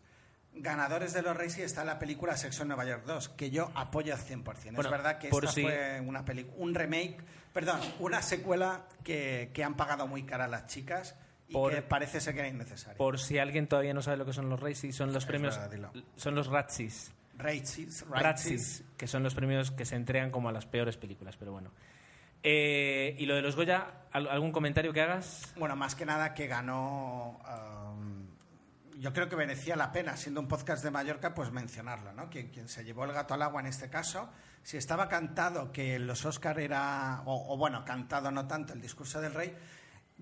[0.54, 4.14] ganadores de los Reisi está la película Sexo en Nueva York 2, que yo apoyo
[4.14, 4.44] al 100%.
[4.76, 7.18] Bueno, es verdad que esta si- fue una peli- un remake,
[7.54, 11.16] perdón, una secuela que, que han pagado muy cara las chicas
[11.52, 12.98] y Por- que parece ser que era innecesaria.
[12.98, 15.58] Por si alguien todavía no sabe lo que son los Razzies, son los Es premios...
[15.60, 17.12] verdad, son los Razzies.
[17.38, 18.84] Razzies, Razzies.
[18.98, 21.72] Que son los premios que se entregan como a las peores películas, pero bueno.
[22.44, 25.54] Eh, y lo de los Goya, ¿al- ¿algún comentario que hagas?
[25.58, 27.40] Bueno, más que nada que ganó.
[27.94, 28.26] um,
[29.00, 32.30] yo creo que merecía la pena, siendo un podcast de Mallorca, pues mencionarlo, ¿no?
[32.30, 34.30] Quien, quien se llevó el gato al agua en este caso.
[34.64, 37.24] Si estaba cantado que los Oscar era.
[37.26, 39.56] O, o bueno, cantado no tanto el discurso del rey.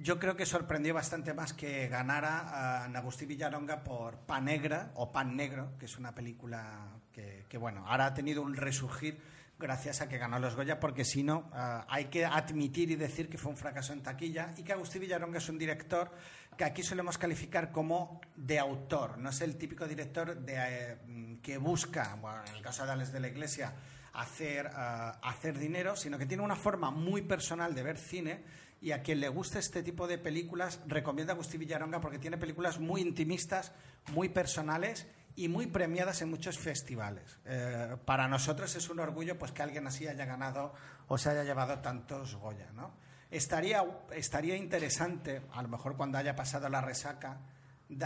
[0.01, 5.11] Yo creo que sorprendió bastante más que ganara a Agustí Villaronga por Pan Negra o
[5.11, 9.19] Pan Negro, que es una película que, que, bueno, ahora ha tenido un resurgir
[9.59, 13.27] gracias a que ganó los Goya, porque si no, ah, hay que admitir y decir
[13.27, 16.09] que fue un fracaso en taquilla y que Agustín Villaronga es un director
[16.55, 21.35] que aquí solemos calificar como de autor, no es el típico director de, eh, mm,
[21.41, 23.73] que busca, bueno, en el caso de Alex de la Iglesia,
[24.13, 28.91] hacer, ah, hacer dinero, sino que tiene una forma muy personal de ver cine y
[28.91, 33.01] a quien le guste este tipo de películas recomienda Agustín Villaronga porque tiene películas muy
[33.01, 33.73] intimistas,
[34.13, 37.39] muy personales y muy premiadas en muchos festivales.
[37.45, 40.73] Eh, para nosotros es un orgullo pues que alguien así haya ganado
[41.07, 42.91] o se haya llevado tantos Goya, ¿no?
[43.31, 47.39] Estaría, estaría interesante, a lo mejor cuando haya pasado la resaca,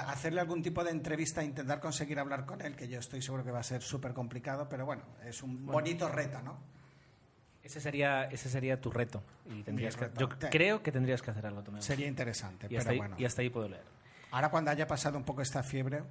[0.06, 3.44] hacerle algún tipo de entrevista e intentar conseguir hablar con él, que yo estoy seguro
[3.44, 6.60] que va a ser súper complicado, pero bueno, es un bonito reto, ¿no?
[7.64, 9.24] Ese sería, ese sería tu reto.
[9.50, 11.82] Y tendrías que, yo Te- creo que tendrías que hacer algo, Tomeo.
[11.82, 13.16] Sería interesante, y, pero hasta ahí, bueno.
[13.18, 13.84] y hasta ahí puedo leer.
[14.32, 16.04] Ahora cuando haya pasado un poco esta fiebre,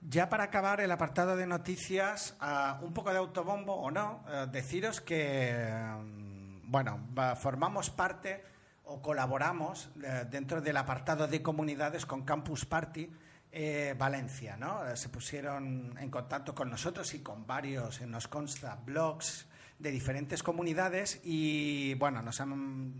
[0.00, 4.46] ya para acabar el apartado de noticias, ah, un poco de autobombo o no, eh,
[4.50, 5.54] deciros que,
[6.00, 8.42] mm, bueno, va- formamos parte
[8.84, 13.10] o colaboramos eh, dentro del apartado de comunidades con Campus Party
[13.52, 14.86] eh, Valencia, ¿no?
[14.88, 19.46] Eh, se pusieron en contacto con nosotros y con varios, eh, nos consta, blogs
[19.80, 22.94] de diferentes comunidades y, bueno, nos han,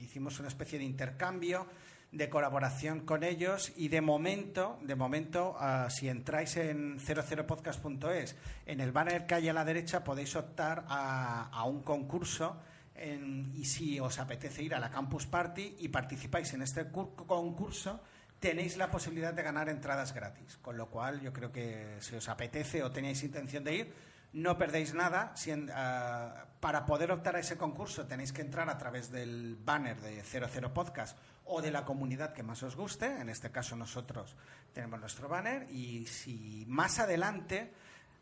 [0.00, 1.66] hicimos una especie de intercambio
[2.10, 8.80] de colaboración con ellos y de momento, de momento, ah, si entráis en 00podcast.es, en
[8.80, 12.60] el banner que hay a la derecha podéis optar a, a un concurso
[12.94, 17.14] en- y si os apetece ir a la Campus Party y participáis en este cur-
[17.26, 18.02] concurso,
[18.38, 20.58] tenéis la posibilidad de ganar entradas gratis.
[20.60, 23.92] Con lo cual, yo creo que si os apetece o tenéis intención de ir,
[24.32, 25.32] no perdéis nada.
[25.36, 29.56] Si en- ah, para poder optar a ese concurso tenéis que entrar a través del
[29.56, 33.06] banner de 00 Podcast o de la comunidad que más os guste.
[33.06, 34.36] En este caso nosotros
[34.72, 37.72] tenemos nuestro banner y si más adelante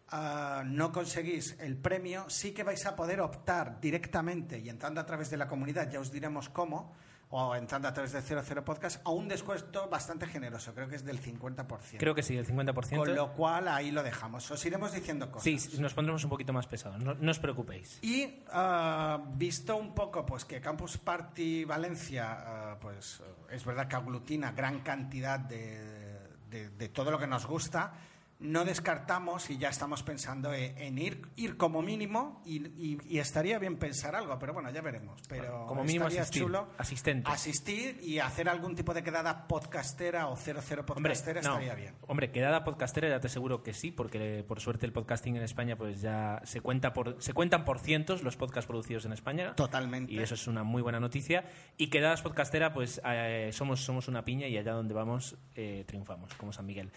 [0.09, 5.07] ah, no conseguís el premio, sí que vais a poder optar directamente y entrando a
[5.07, 6.93] través de la comunidad, ya os diremos cómo,
[7.33, 11.05] o entrando a través de 00 Podcast, a un descuento bastante generoso, creo que es
[11.05, 11.97] del 50%.
[11.99, 12.97] Creo que sí, el 50%.
[12.97, 14.51] Con lo cual ahí lo dejamos.
[14.51, 15.45] Os iremos diciendo cosas.
[15.63, 17.99] Sí, nos pondremos un poquito más pesados, no, no os preocupéis.
[18.03, 22.37] Y ah, visto un poco pues que Campus Party Valencia,
[22.73, 26.19] ah, pues es verdad que aglutina gran cantidad de,
[26.51, 27.93] de- de todo lo que nos gusta,
[28.41, 33.19] no descartamos y ya estamos pensando en, en ir, ir como mínimo y, y- y
[33.19, 35.21] estaría bien pensar algo, pero bueno, ya veremos.
[35.29, 37.31] Pero Como mínimo asistir, chulo asistente.
[37.31, 41.51] asistir y hacer algún tipo de quedada podcastera o 00 Hombre, podcastera no.
[41.51, 41.95] estaría bien.
[42.07, 45.77] Hombre, quedada podcastera ya te aseguro que sí, porque por suerte el podcasting en España
[45.77, 49.55] pues ya se cuenta por se cuentan por cientos los podcasts producidos en España.
[49.55, 50.13] Totalmente.
[50.15, 51.45] Y eso es una muy buena noticia.
[51.77, 56.33] Y quedadas podcastera, pues eh, somos, somos una piña y allá donde vamos eh, triunfamos,
[56.35, 56.91] como San Miguel.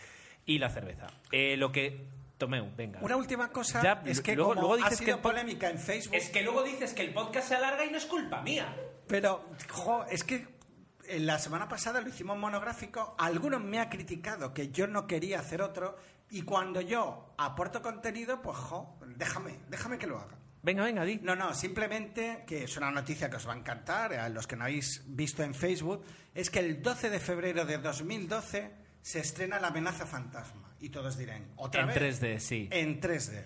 [0.46, 1.08] Y la cerveza.
[1.32, 2.12] Eh, lo que.
[2.38, 3.00] Tomeu, venga.
[3.02, 5.78] Una última cosa Ya, es que luego- como luego ha dices sido que polémica en
[5.80, 8.76] Facebook, Es que luego dices que el podcast se alarga y no es culpa mía.
[9.08, 10.48] pero jo, es que
[11.08, 15.40] en la semana pasada lo hicimos monográfico, algunos me ha criticado que yo no quería
[15.40, 15.96] hacer otro
[16.32, 20.36] y cuando yo aporto contenido, pues jo, déjame, déjame que lo haga.
[20.64, 21.20] Venga, venga, di.
[21.22, 24.56] No, no, simplemente que es una noticia que os va a encantar, a los que
[24.56, 26.04] no habéis visto en Facebook,
[26.34, 30.74] es que el 12 de febrero de 2012 se estrena La amenaza fantasma.
[30.80, 32.20] Y todos dirán, ¿otra En vez?
[32.20, 32.68] 3D, sí.
[32.72, 33.44] En 3D.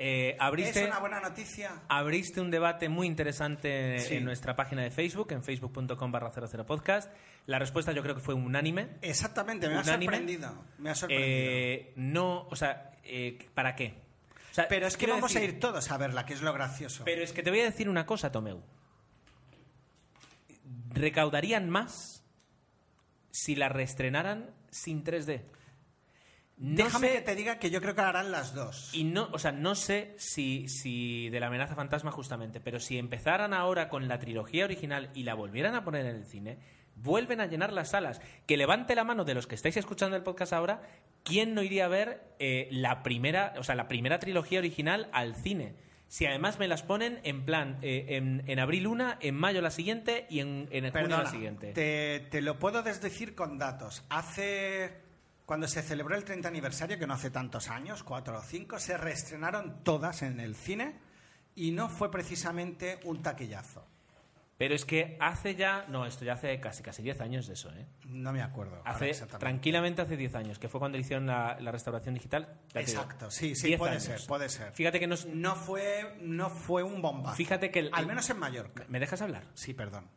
[0.00, 1.72] Eh, abriste, ¿Es una buena noticia?
[1.88, 4.16] abriste un debate muy interesante Sí.
[4.16, 7.10] en nuestra página de Facebook, en facebook.com barra 00 podcast.
[7.46, 8.90] La respuesta yo creo que fue unánime.
[9.02, 10.64] Exactamente, me ha sorprendido.
[10.78, 11.28] Me ha sorprendido.
[11.32, 13.94] Eh, no, o sea, eh, ¿para qué?
[14.52, 17.04] O sea, pero es que vamos a ir todos a verla, que es lo gracioso.
[17.04, 18.62] Pero es que te voy a decir una cosa, Tomeu.
[20.90, 22.22] Recaudarían más
[23.30, 25.42] si la reestrenaran sin 3D.
[26.58, 28.90] No Déjame sé- que te diga que yo creo que harán las dos.
[28.92, 32.98] Y no, o sea, no sé si, si de la amenaza fantasma justamente, pero si
[32.98, 36.58] empezaran ahora con la trilogía original y la volvieran a poner en el cine,
[36.96, 38.20] vuelven a llenar las salas.
[38.46, 40.82] Que levante la mano de los que estáis escuchando el podcast ahora,
[41.22, 45.36] ¿quién no iría a ver eh, la primera, o sea, la primera trilogía original al
[45.36, 45.76] cine?
[46.08, 49.70] Si además me las ponen en plan, eh, en, en abril una, en mayo la
[49.70, 51.72] siguiente y en, en junio Perdona, la siguiente.
[51.72, 54.04] Te, te lo puedo desdecir con datos.
[54.08, 55.06] Hace.
[55.44, 58.98] Cuando se celebró el 30 aniversario, que no hace tantos años, cuatro o cinco, se
[58.98, 60.98] reestrenaron todas en el cine
[61.54, 63.86] y no fue precisamente un taquillazo.
[64.58, 67.72] Pero es que hace ya, no, esto ya hace casi casi 10 años de eso,
[67.72, 67.86] ¿eh?
[68.06, 68.82] No me acuerdo.
[68.84, 72.58] Hace, tranquilamente hace 10 años, que fue cuando hicieron la, la restauración digital.
[72.74, 74.02] Exacto, sí, sí, 10 puede años.
[74.02, 74.72] ser, puede ser.
[74.72, 75.26] Fíjate que nos...
[75.26, 77.36] No fue, no fue un bombazo.
[77.36, 78.84] Fíjate que el- Al menos en Mallorca.
[78.88, 79.44] ¿Me dejas hablar?
[79.54, 80.08] Sí, perdón.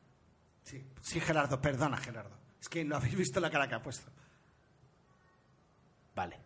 [0.64, 2.36] Sí, sí, Gerardo, perdona, Gerardo.
[2.60, 4.10] Es que no habéis visto la cara que ha puesto.
[6.16, 6.38] Vale.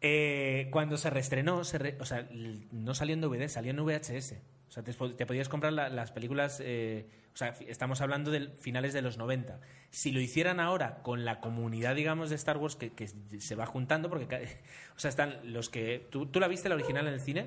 [0.00, 4.34] Eh, cuando se reestrenó, se re- o sea, no salió en DVD, salió en VHS.
[4.74, 8.48] O sea, te, te podías comprar la- las películas, eh, o sea, estamos hablando de
[8.56, 9.60] finales de los 90.
[9.90, 13.06] Si lo hicieran ahora con la comunidad, digamos, de Star Wars que, que
[13.38, 14.24] se va juntando, porque,
[14.96, 16.08] o sea, están los que...
[16.10, 17.46] ¿Tú, tú la viste la original en el cine?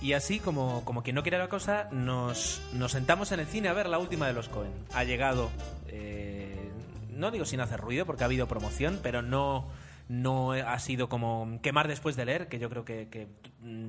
[0.00, 3.68] Y así, como, como quien no quiere la cosa, nos, nos sentamos en el cine
[3.68, 4.72] a ver la última de los Cohen.
[4.94, 5.50] Ha llegado,
[5.88, 6.70] eh,
[7.10, 9.68] no digo sin hacer ruido, porque ha habido promoción, pero no,
[10.08, 13.28] no ha sido como quemar después de leer, que yo creo que,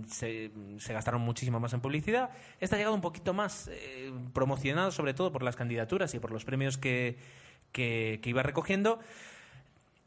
[0.07, 2.29] se, se gastaron muchísimo más en publicidad.
[2.59, 6.31] Esta ha llegado un poquito más eh, promocionado, sobre todo por las candidaturas y por
[6.31, 7.17] los premios que,
[7.71, 8.99] que, que iba recogiendo.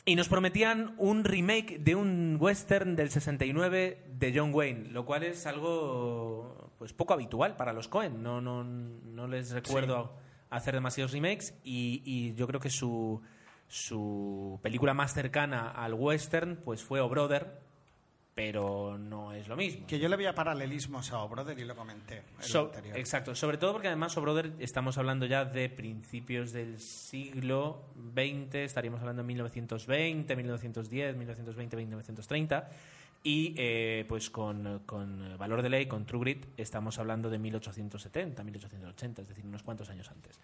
[0.04, 5.24] Y nos prometían un remake de un western del 69 de John Wayne, lo cual
[5.24, 8.22] es algo pues poco habitual para los Cohen.
[8.22, 10.14] No, no, no les recuerdo
[10.48, 13.20] hacer demasiados remakes y, y yo creo que su,
[13.66, 17.65] su película más cercana al western pues fue O Brother,
[18.36, 19.86] pero no es lo mismo.
[19.86, 22.16] Que yo le veía paralelismos a O Brother y lo comenté.
[22.18, 22.98] en So- anterior.
[22.98, 28.56] exacto, sobre todo porque además O Brother estamos hablando ya de principios del siglo XX,
[28.56, 32.68] estaríamos hablando de 1920, 1910, 1920, 1930
[33.22, 38.44] y eh, pues con, con Valor de Ley, con True Grit, estamos hablando de 1870,
[38.44, 40.38] 1880, es decir, unos cuantos años antes.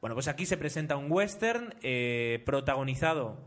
[0.00, 3.38] Bueno, pues aquí se presenta un western eh, protagonizado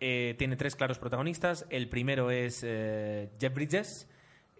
[0.00, 1.66] eh, tiene tres claros protagonistas.
[1.70, 4.08] El primero es eh, Jeff Bridges,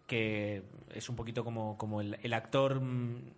[0.07, 0.63] que
[0.95, 2.81] es un poquito como, como el, el actor.
[2.81, 3.33] mm,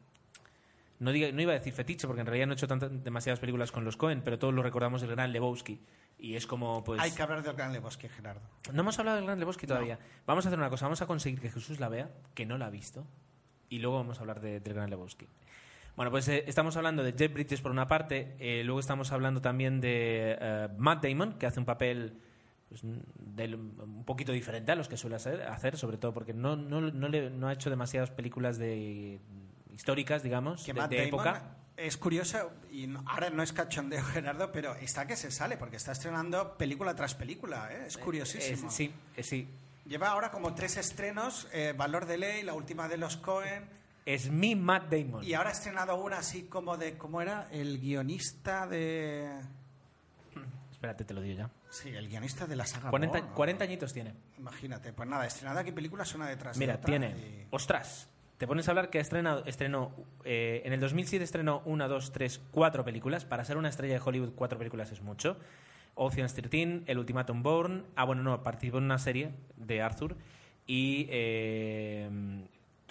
[0.99, 3.41] No, diga- no iba a decir fetiche, porque en realidad no he hecho tantas, demasiadas
[3.41, 5.81] películas con los Cohen, pero todos lo recordamos del gran Lebowski.
[6.19, 7.01] Y es como, pues.
[7.01, 8.43] Hay que hablar del Gran Lebowski, Gerardo.
[8.73, 9.99] No hemos hablado del gran Lebowski todavía.
[10.25, 12.67] Vamos a hacer una cosa: vamos a conseguir que Jesús la vea, que no la
[12.67, 13.05] ha visto,
[13.69, 15.27] y luego vamos a hablar de- del gran Lebowski.
[15.97, 19.43] Bueno, pues eh, estamos hablando de Jeff Bridges por una parte, eh, luego estamos hablando
[19.43, 22.19] también de eh, Matt Damon, que hace un papel
[22.69, 26.57] pues, del- un poquito diferente a los que suele hacer, hacer, sobre todo porque no,
[26.57, 29.21] no, no, le- no ha hecho demasiadas películas de
[29.75, 31.57] históricas, digamos, Que de, Matt de Damon época.
[31.77, 35.77] es curioso, y no- ahora no es cachondeo, Gerardo, pero está que se sale, porque
[35.77, 37.69] está estrenando película tras película.
[37.71, 37.85] ¿eh?
[37.87, 38.69] Es curiosísimo.
[38.69, 39.47] Eh, sí, eh, sí.
[39.87, 43.69] Lleva ahora como tres estrenos, eh, Valor de Ley, la última de los Cohen,
[44.05, 45.23] Es mi Matt Damon.
[45.25, 47.49] y ahora ha estrenado una así como de, ¿cómo era?
[47.53, 49.31] El guionista de...
[50.73, 51.51] Espérate, te lo digo ya.
[51.71, 53.35] Sí, el guionista de la saga 40, Bourne, ¿no?
[53.37, 54.15] 40 añitos tiene.
[54.39, 56.87] Imagínate, pues nada, estrenada aquí películas una detrás Mira, de otra.
[56.89, 57.09] tiene.
[57.11, 59.93] y- Ostras, te pones a hablar que ha estrenado, estrenó.
[60.25, 63.25] eh, en el 2007 estrenó una, dos, tres, cuatro películas.
[63.25, 65.37] Para ser una estrella de Hollywood, cuatro películas es mucho.
[65.95, 67.85] Ocean's 13, El Ultimatum Born.
[67.95, 70.17] Ah, bueno, no, participó en una serie de Arthur.
[70.67, 72.11] Y eh,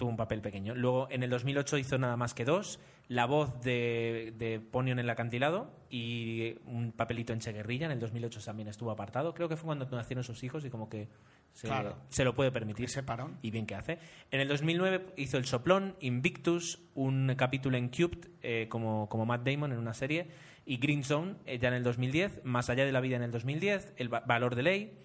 [0.02, 0.74] tuvo un papel pequeño.
[0.74, 2.80] Luego, en el 2008 hizo nada más que dos.
[3.06, 7.86] La voz de, de Ponio en el acantilado y un papelito en Che Guerrilla.
[7.86, 9.32] En el 2008 también estuvo apartado.
[9.32, 11.06] Creo que fue cuando nacieron sus hijos y como que
[11.52, 11.98] se, Claro.
[12.08, 12.86] se lo puede permitir.
[12.86, 13.38] Ese parón.
[13.42, 14.00] Y bien que hace.
[14.32, 19.46] En el 2009 hizo El Soplón, Invictus, un capítulo en Cubed eh, como, como Matt
[19.46, 20.26] Damon en una serie,
[20.66, 23.30] y Green Zone eh, ya en el 2010, Más allá de la vida en el
[23.30, 24.98] 2010, El Va- Valor de Ley.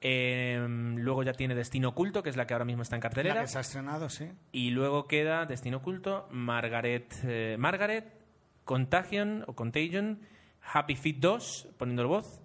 [0.00, 0.64] Eh,
[0.96, 3.40] luego ya tiene Destino Oculto, que es la que ahora mismo está en La cartelera.
[3.42, 4.30] que se ha estrenado, sí.
[4.52, 8.12] Y luego queda Destino Oculto, Margaret, eh, Margaret,
[8.64, 10.20] Contagion o Contagion,
[10.72, 12.40] Happy Feet 2, poniendo voz,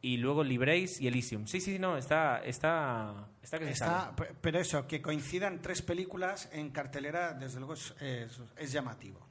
[0.00, 1.46] y luego Libreis y Elysium.
[1.46, 3.70] Sí, sí, no, está, está, está que se.
[3.72, 8.70] Está, pe- pero eso, que coincidan tres películas en cartelera, desde luego es, es- es
[8.72, 9.26] llamativo.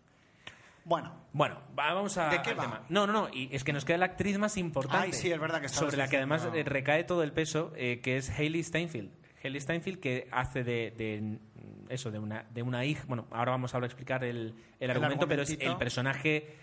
[0.85, 2.63] Bueno, Bueno, va- vamos a, ¿De qué al va?
[2.63, 2.81] tema.
[2.89, 5.07] No, no, no, y es que nos queda la actriz más importante.
[5.07, 7.71] Ay, sí, es verdad que estabas Sobre la que además eh, recae todo el peso,
[7.75, 9.09] eh, que es Hailey Steinfeld.
[9.43, 11.37] Hailey Steinfeld que hace de, de,
[11.89, 13.03] eso, de una, de una hija.
[13.07, 16.55] Bueno, ahora vamos a hablar- explicar el, el argumento, pero es el personaje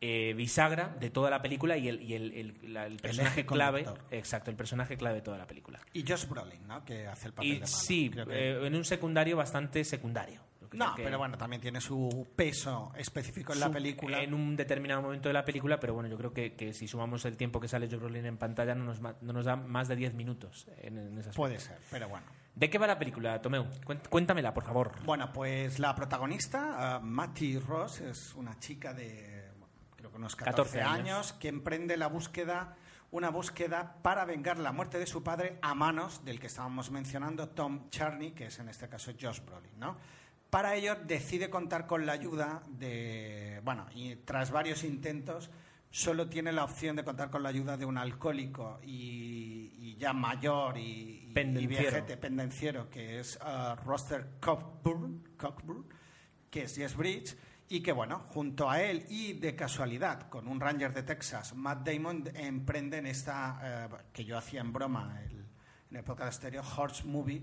[0.00, 3.84] eh, bisagra de toda la película y el, y el, el- la- el personaje clave.
[3.84, 4.06] conductor.
[4.12, 5.80] Exacto, el personaje clave de toda la película.
[5.94, 6.84] y Josh Brolin, ¿no?
[6.84, 7.66] Que hace el papel Y de malo.
[7.68, 10.40] sí, eh, en un secundario bastante secundario.
[10.72, 14.20] No, que- pero bueno, también tiene su peso específico en la película.
[14.22, 17.24] En un determinado momento de la película, pero bueno, yo creo que, que si sumamos
[17.24, 19.96] el tiempo que sale Joe Brolin en pantalla, no nos, no nos da más de
[19.96, 21.36] 10 minutos en, en aspecto.
[21.36, 22.26] Puede ser, pero bueno.
[22.54, 23.64] ¿De qué va la película, Tomeu?
[23.84, 24.92] Cuént- Cuéntamela, por favor.
[25.04, 30.34] Bueno, pues la protagonista, uh, Matty Ross, es una chica de bueno, creo que unos
[30.36, 30.98] 14, 14 años.
[31.16, 31.32] años.
[31.34, 32.74] que emprende la búsqueda,
[33.10, 37.50] una búsqueda para vengar la muerte de su padre a manos del que estábamos mencionando,
[37.50, 39.98] Tom Charney, que es en este caso Josh Brolin, ¿no?
[40.50, 45.50] Para ello decide contar con la ayuda de, bueno, y tras varios intentos
[45.90, 50.12] solo tiene la opción de contar con la ayuda de un alcohólico y, y ya
[50.12, 51.80] mayor y, y- y Pendenciero.
[51.82, 55.84] viejete pendenciero que es uh, Roster Cockburn, Cockburn,
[56.50, 57.36] que es Jess Bridge,
[57.68, 61.86] y que, bueno, junto a él y de casualidad con un Ranger de Texas, Matt
[61.86, 65.44] Damon, emprenden esta, eh, que yo hacía en broma el-
[65.90, 67.42] en el podcast estéreo, Horse Movie,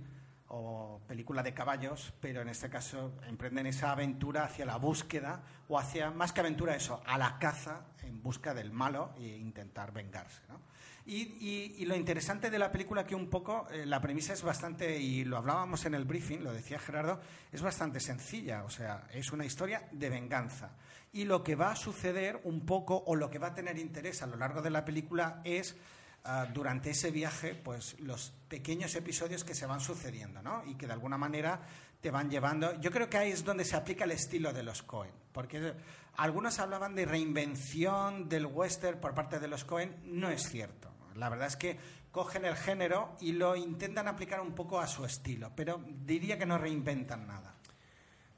[0.56, 5.80] o película de caballos, pero en este caso emprenden esa aventura hacia la búsqueda, o
[5.80, 10.42] hacia, más que aventura, eso, a la caza en busca del malo e intentar vengarse.
[10.50, 10.62] ¿no?
[11.06, 15.26] Y, lo interesante de la película que un poco, eh, la premisa es bastante, y
[15.26, 17.20] lo hablábamos en el briefing, lo decía Gerardo,
[17.52, 20.72] es bastante sencilla, o sea, es una historia de venganza.
[21.12, 24.22] Y lo que va a suceder un poco, o lo que va a tener interés
[24.22, 25.76] a lo largo de la película, es
[26.24, 30.64] ah, durante ese viaje, pues los pequeños episodios que se van sucediendo, ¿no?
[30.66, 31.62] Y que de alguna manera
[32.02, 32.80] te van llevando.
[32.82, 35.74] Yo creo que ahí es donde se aplica el estilo de los Cohen, porque
[36.18, 40.92] algunos hablaban de reinvención del western por parte de los Cohen, no es cierto.
[41.16, 41.78] La verdad es que
[42.12, 46.46] cogen el género y lo intentan aplicar un poco a su estilo, pero diría que
[46.46, 47.56] no reinventan nada.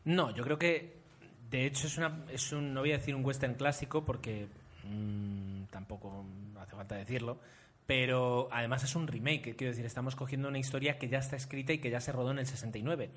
[0.05, 1.01] No, yo creo que
[1.49, 4.47] de hecho es una es un no voy a decir un western clásico porque
[4.83, 6.25] mm, tampoco
[6.61, 7.39] hace falta decirlo,
[7.85, 11.71] pero además es un remake, quiero decir, estamos cogiendo una historia que ya está escrita
[11.73, 13.11] y que ya se rodó en el 69.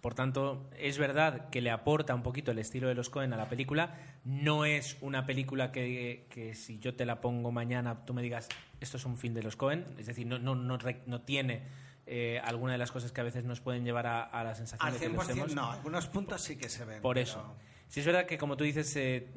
[0.00, 3.36] Por tanto, es verdad que le aporta un poquito el estilo de los Cohen a
[3.36, 3.96] la película.
[4.24, 8.48] No es una película que, que si yo te la pongo mañana tú me digas,
[8.80, 11.62] esto es un film de los Cohen, es decir, no, no, no, tiene
[12.06, 14.86] eh, alguna de las cosas que a veces nos pueden llevar a, a la sensación
[14.86, 17.02] Al de que los 100% no, algunos puntos sí que se ven.
[17.02, 17.56] por pero- eso.
[17.92, 19.28] Sí es verdad que, como tú dices, eh,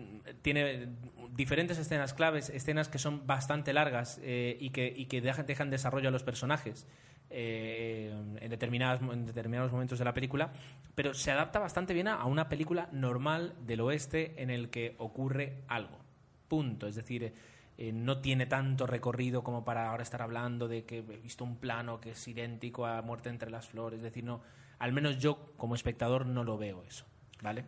[0.41, 0.87] tiene
[1.31, 6.23] diferentes escenas claves, escenas que son bastante largas eh, y que, dejan, desarrollo a los
[6.23, 6.87] personajes
[7.29, 10.53] eh, en, determinados momentos de la película,
[10.95, 15.63] pero se adapta bastante bien a, una película normal del oeste en el que ocurre
[15.67, 15.99] algo.
[16.47, 16.87] Punto.
[16.87, 17.33] Es decir,
[17.77, 21.99] no tiene tanto recorrido como para ahora estar hablando de que he visto un plano
[21.99, 23.97] que es idéntico a Muerte entre las flores.
[23.97, 24.39] Es decir, no,
[24.79, 27.05] al menos yo como espectador no lo veo eso.
[27.41, 27.65] ¿Vale?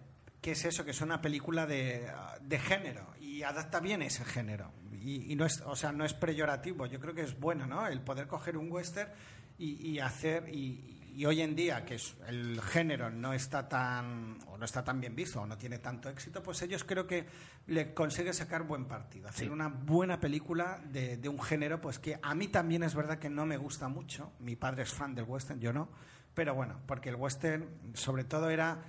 [0.48, 0.86] ¿Qué es eso?
[0.86, 4.72] Que es una película de, de género y adapta bien ese género.
[4.94, 6.86] Y, y no es, o sea, no es peyorativo.
[6.86, 7.86] Yo creo que es bueno, ¿no?
[7.86, 9.12] El poder coger un western
[9.58, 14.38] y, y hacer y, y hoy en día que es- el género no está tan
[14.48, 17.26] o no está tan bien visto o no tiene tanto éxito, pues ellos creo que
[17.66, 19.52] le consiguen sacar buen partido, hacer Sí.
[19.52, 23.30] una buena película de, de un género, pues que a mí también es verdad que
[23.30, 24.32] no me gusta mucho.
[24.40, 25.90] Mi padre es fan del western, yo no.
[26.34, 28.82] Pero bueno, porque el western sobre todo era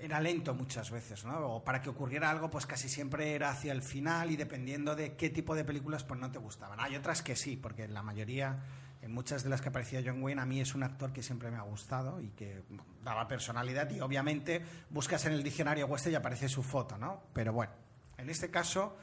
[0.00, 1.38] era lento muchas veces, ¿no?
[1.56, 5.14] O para que ocurriera algo, pues casi siempre era hacia el final y dependiendo de
[5.16, 6.78] qué tipo de películas, pues no te gustaban.
[6.80, 8.58] Hay otras que sí, porque la mayoría,
[9.02, 11.50] en muchas de las que aparecía John Wayne, a mí es un actor que siempre
[11.50, 12.62] me ha gustado y que
[13.02, 17.22] daba personalidad y obviamente buscas en el diccionario western y aparece su foto, ¿no?
[17.32, 17.72] Pero bueno,
[18.16, 18.96] en este caso...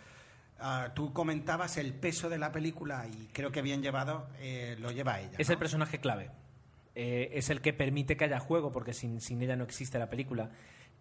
[0.59, 4.91] ah, tú comentabas el peso de la película y creo que bien llevado eh, lo
[4.91, 5.35] lleva ella.
[5.37, 5.53] Es ¿no?
[5.53, 6.31] el personaje clave.
[6.95, 10.09] Eh, es el que permite que haya juego, porque sin, sin ella no existe la
[10.09, 10.49] película.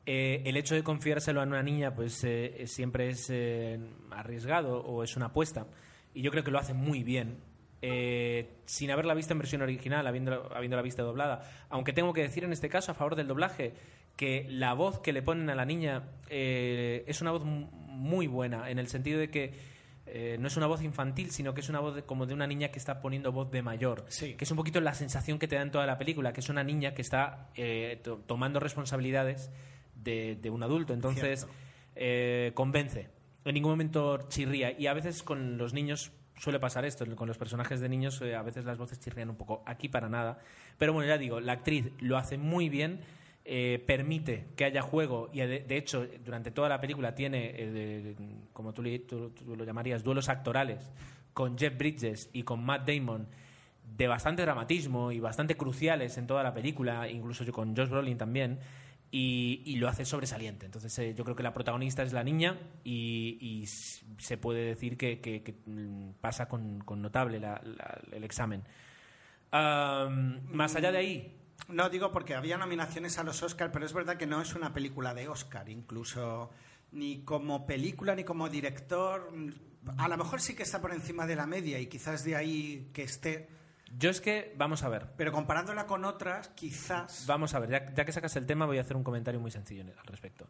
[0.06, 3.78] Eh, el hecho de confiárselo a una niña, pues eh, eh, siempre es eh,
[4.10, 5.66] arriesgado o es una apuesta.
[6.12, 7.38] Y yo creo que lo hace muy bien.
[8.66, 11.42] Sin haberla visto en versión original, habiéndola, habiéndola visto doblada.
[11.68, 13.74] Aunque tengo que decir en este caso, a favor del doblaje,
[14.16, 18.70] que la voz que le ponen a la niña es una voz mu- muy buena,
[18.70, 19.52] en el sentido de que
[20.06, 22.46] eh, no es una voz infantil, sino que es una voz de- como de una
[22.46, 24.04] niña que está poniendo voz de mayor.
[24.08, 24.34] Sí.
[24.34, 26.48] Que es un poquito la sensación que te da en toda la película, que es
[26.48, 29.50] una niña que está eh, to- tomando responsabilidades
[30.04, 30.92] de, de un adulto.
[30.92, 31.46] Entonces,
[31.96, 33.08] eh, convence.
[33.44, 34.78] En ningún momento chirría.
[34.78, 37.04] Y a veces con los niños suele pasar esto.
[37.16, 39.62] Con los personajes de niños eh, a veces las voces chirrían un poco.
[39.66, 40.38] Aquí para nada.
[40.78, 43.00] Pero bueno, ya digo, la actriz lo hace muy bien.
[43.46, 48.14] eh, permite que haya juego y de, de hecho durante toda la película tiene eh,
[48.54, 50.90] como tú, tú- tú lo llamarías duelos actorales
[51.34, 53.26] con Jeff Bridges y con Matt Damon
[53.98, 58.16] de bastante dramatismo y bastante cruciales en toda la película, incluso yo con Josh Brolin
[58.16, 58.60] también,
[59.16, 60.66] y, lo hace sobresaliente.
[60.66, 63.64] Entonces eh, yo creo que la protagonista es la niña y,
[64.18, 67.40] se puede decir que, mm, pasa con, notable
[68.12, 68.64] el examen.
[69.52, 73.92] Am, más allá de ahí, No digo porque había nominaciones a los Oscar, pero es
[73.92, 76.50] verdad que no es una película de Oscar, incluso
[76.90, 79.32] ni como película ni como director.
[79.96, 82.90] A lo mejor sí que está por encima de la media y quizás de ahí
[82.92, 83.48] que esté,
[83.98, 87.24] yo es que, vamos a ver, pero comparándola con otras, quizás.
[87.26, 89.50] Vamos a ver, ya, ya que sacas el tema, voy a hacer un comentario muy
[89.50, 90.46] sencillo en- al respecto.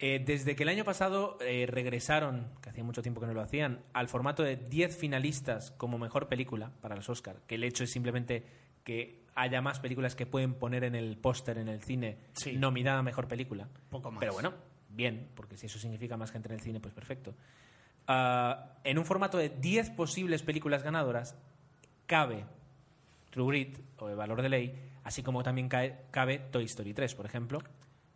[0.00, 3.40] Eh, desde que el año pasado eh, regresaron, que hacía mucho tiempo que no lo
[3.40, 7.82] hacían, al formato de 10 finalistas como mejor película para los Oscar, que el hecho
[7.84, 8.44] es simplemente
[8.84, 12.56] que haya más películas que pueden poner en el póster en el cine Sí.
[12.56, 13.68] nominada a mejor película.
[13.90, 14.20] Poco más.
[14.20, 14.54] Pero bueno,
[14.88, 17.34] bien, porque si eso significa más gente en el cine, pues perfecto.
[18.06, 21.36] Ah, en un formato de 10 posibles películas ganadoras,
[22.06, 22.44] cabe
[23.38, 24.74] True Grit o El Valor de Ley,
[25.04, 27.62] así como también cae- cabe Toy Story 3, por ejemplo,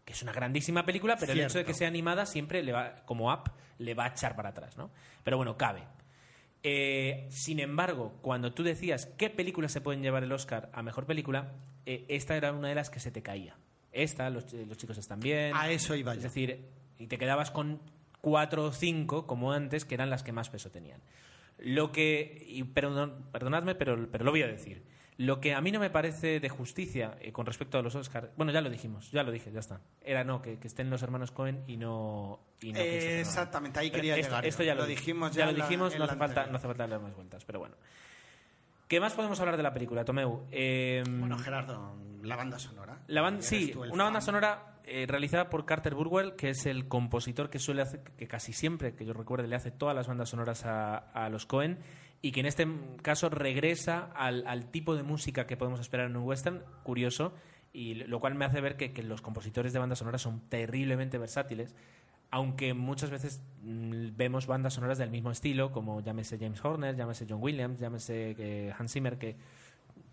[0.05, 2.97] que es una grandísima película, pero el hecho de que sea animada siempre le va,
[3.07, 3.49] como app
[3.79, 4.91] le va a echar para atrás, ¿no?
[5.23, 5.85] Pero bueno, cabe.
[6.64, 11.07] Eh, sin embargo, cuando tú decías qué películas se pueden llevar el Oscar a mejor
[11.07, 11.53] película,
[11.87, 13.57] eh, esta era una de las que se te caía.
[13.93, 15.53] Esta, los, los chicos están bien.
[15.55, 16.66] A eso iba Es decir,
[16.99, 17.81] y te quedabas con
[18.20, 21.01] cuatro o cinco, como antes, que eran las que más peso tenían.
[21.59, 24.83] Lo que, y perdon- perdonadme, pero, pero lo voy a decir.
[25.19, 28.31] Lo que a mí no me parece de justicia eh, con respecto a los Oscars,
[28.37, 29.81] bueno, ya lo dijimos, ya lo dije, ya está.
[30.01, 32.41] Era no, que, que estén los hermanos Cohen y no.
[32.61, 34.47] Y no Eh, exactamente, ahí quería esto, llegar.
[34.47, 36.67] Esto ya lo, lo dijimos ya lo en la- dijimos, no hace, falta, no hace
[36.67, 37.77] falta darle más vueltas, pero bueno.
[38.89, 40.47] ¿Qué más podemos hablar de la película, Tomeu?
[40.51, 42.99] Eh, Bueno, Gerardo, la banda sonora.
[43.07, 47.59] la sí, una banda sonora eh, realizada por Carter Burwell, que es el compositor que
[47.59, 50.97] suele hacer, que casi siempre, que yo recuerde, le hace todas las bandas sonoras a,
[50.97, 51.79] a los Cohen,
[52.23, 52.66] y que en este
[53.03, 57.35] caso regresa al, tipo de música que podemos esperar en un western, curioso,
[57.73, 61.18] y lo cual me hace ver que, que los compositores de bandas sonoras son terriblemente
[61.18, 61.75] versátiles,
[62.31, 67.27] aunque muchas veces mm, vemos bandas sonoras del mismo estilo, como llámese James Horner, llámese
[67.29, 69.37] John Williams, llámese eh, Hans Zimmer, que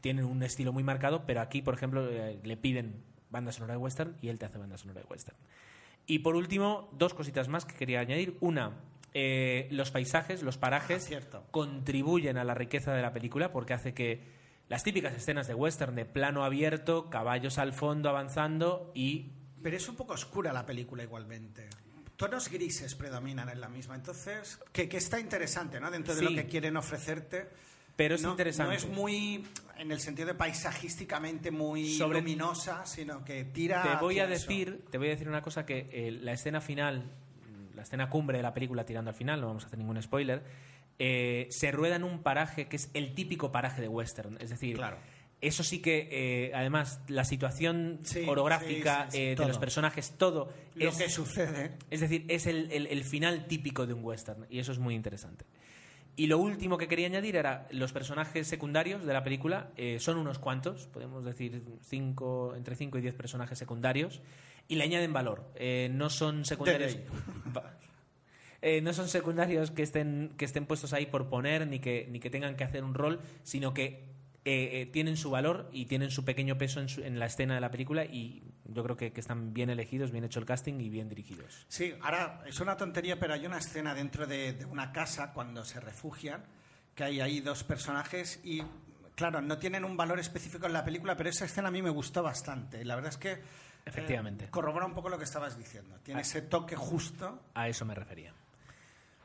[0.02, 3.78] tienen un estilo muy marcado, pero aquí, por ejemplo, eh, le piden banda sonora de
[3.78, 5.38] western y él te hace banda sonora de western.
[6.08, 8.36] Y por último, dos cositas más que quería añadir.
[8.42, 8.74] Una,
[9.14, 11.44] eh, los paisajes, los parajes Ah, cierto.
[11.52, 14.38] contribuyen a la riqueza de la película porque hace que
[14.68, 19.32] las típicas escenas de western de plano abierto, caballos al fondo avanzando y
[19.64, 21.68] Pero es un poco oscura la película igualmente.
[22.16, 23.96] Tonos grises predominan en la misma.
[23.96, 25.90] Entonces, que, que está interesante, ¿no?
[25.90, 26.26] Dentro de Sí.
[26.34, 27.48] lo que quieren ofrecerte.
[27.96, 28.72] Pero es no, interesante.
[28.72, 29.46] No es muy,
[29.78, 33.84] en el sentido de paisajísticamente muy Sobre- luminosa, sino que tira.
[33.84, 34.32] te voy a eso.
[34.34, 37.12] decir, te voy a decir una cosa que eh, la escena final,
[37.80, 40.44] la escena cumbre de la película tirando al final, no vamos a hacer ningún spoiler,
[41.00, 44.76] eh, se rueda en un paraje que es el típico paraje de western, es decir,
[44.76, 44.98] Claro.
[45.42, 50.12] eso sí que eh, además la situación Sí, orográfica sí, sí, eh, de los personajes,
[50.18, 51.78] todo Lo es, que sucede.
[51.90, 54.94] es decir, es el, el- el final típico de un western y eso es muy
[54.96, 55.46] interesante.
[56.18, 60.18] Y lo último que quería añadir era los personajes secundarios de la película eh, son
[60.18, 64.22] unos cuantos, podemos decir cinco, entre 5 y 10 personajes secundarios,
[64.70, 65.52] y le añaden valor.
[65.56, 66.98] Eh, no son secundarios.
[68.62, 72.20] eh, no son secundarios que estén, que estén puestos ahí por poner ni que, ni
[72.20, 74.08] que tengan que hacer un rol, sino que
[74.46, 77.56] eh, eh, tienen su valor y tienen su pequeño peso en, su- en la escena
[77.56, 80.80] de la película y yo creo que, que están bien elegidos, bien hecho el casting
[80.80, 81.66] y bien dirigidos.
[81.68, 85.66] Sí, ahora es una tontería, pero hay una escena dentro de, de una casa cuando
[85.66, 86.44] se refugian,
[86.96, 88.62] que hay ahí dos personajes y,
[89.16, 91.90] claro, no tienen un valor específico en la película, pero esa escena a mí me
[91.90, 92.84] gustó bastante.
[92.86, 93.69] La verdad es que...
[93.90, 94.48] eh, Efectivamente.
[94.50, 95.98] corrobora un poco lo que estabas diciendo.
[96.04, 97.42] Tiene ese toque justo.
[97.54, 98.34] A eso me refería.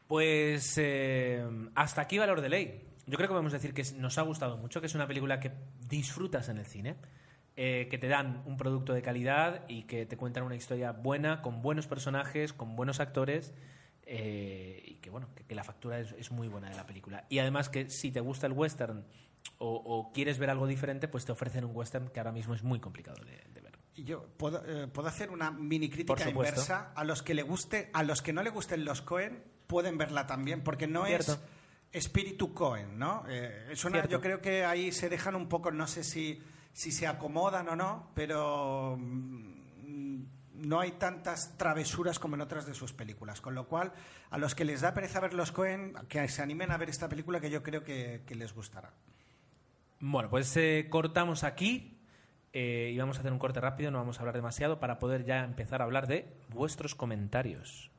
[0.06, 1.44] Pues eh,
[1.74, 2.84] hasta aquí Valor de Ley.
[3.06, 5.52] Yo creo que podemos decir que nos ha gustado mucho, que es una película que
[5.88, 6.96] disfrutas en el cine,
[7.56, 11.42] eh, que te dan un producto de calidad y que te cuentan una historia buena,
[11.42, 13.52] con buenos personajes, con buenos actores.
[14.06, 17.24] eh, y que bueno, que, que la factura es, es muy buena de la película.
[17.30, 19.04] Y además que si te gusta el western
[19.58, 22.62] o, o quieres ver algo diferente, pues te ofrecen un western que ahora mismo es
[22.62, 23.73] muy complicado de, de ver.
[23.96, 26.92] Y yo puedo, eh, puedo hacer una mini crítica inversa.
[26.94, 30.26] A los que le guste, a los que no le gusten los Cohen, pueden verla
[30.26, 31.32] también, porque no Cierto.
[31.32, 31.40] es
[31.92, 33.24] espíritu Cohen, ¿no?
[33.28, 36.42] Eh, es una, yo creo que ahí se dejan un poco, no sé si,
[36.72, 40.22] si se acomodan o no, pero mm,
[40.54, 43.40] no hay tantas travesuras como en otras de sus películas.
[43.40, 43.92] Con lo cual,
[44.30, 47.08] a los que les da pereza ver los Cohen, que se animen a ver esta
[47.08, 48.92] película que yo creo que, que les gustará.
[50.00, 51.93] Bueno, pues eh, cortamos aquí
[52.54, 55.24] eh, y vamos a hacer un corte rápido, no vamos a hablar demasiado para poder
[55.24, 57.90] ya empezar a hablar de vuestros comentarios.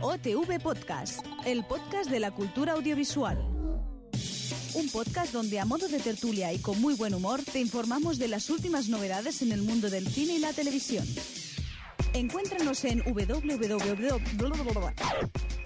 [0.00, 3.38] OTV Podcast, el podcast de la cultura audiovisual.
[4.74, 8.28] Un podcast donde a modo de tertulia y con muy buen humor te informamos de
[8.28, 11.06] las últimas novedades en el mundo del cine y la televisión.
[12.14, 14.14] Encuéntranos en www.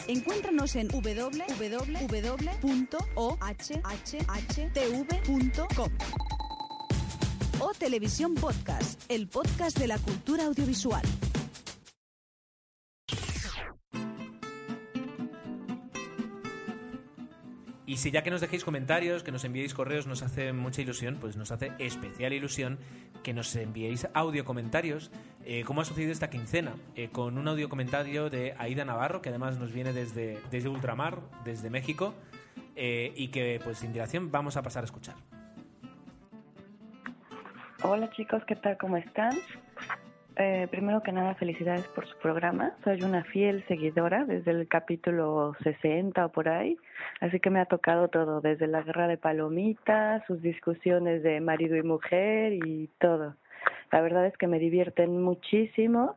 [0.06, 1.50] Encuéntranos en www.ohhtv.com.
[7.60, 11.02] O Televisión Podcast, el podcast de la cultura audiovisual.
[17.88, 21.16] Y si ya que nos dejéis comentarios, que nos enviéis correos, nos hace mucha ilusión,
[21.18, 22.78] pues nos hace especial ilusión
[23.24, 25.10] que nos enviéis audio comentarios,
[25.46, 29.30] eh, como ha sucedido esta quincena, eh, con un audio comentario de Aida Navarro, que
[29.30, 32.12] además nos viene desde, desde Ultramar, desde México,
[32.76, 35.14] eh, y que pues sin dilación vamos a pasar a escuchar.
[37.82, 38.76] Hola chicos, ¿qué tal?
[38.76, 39.30] ¿Cómo están?
[40.40, 42.70] Eh, primero que nada, felicidades por su programa.
[42.84, 46.76] Soy una fiel seguidora desde el capítulo 60 o por ahí,
[47.20, 51.74] así que me ha tocado todo, desde la guerra de palomitas, sus discusiones de marido
[51.74, 53.34] y mujer y todo.
[53.90, 56.16] La verdad es que me divierten muchísimo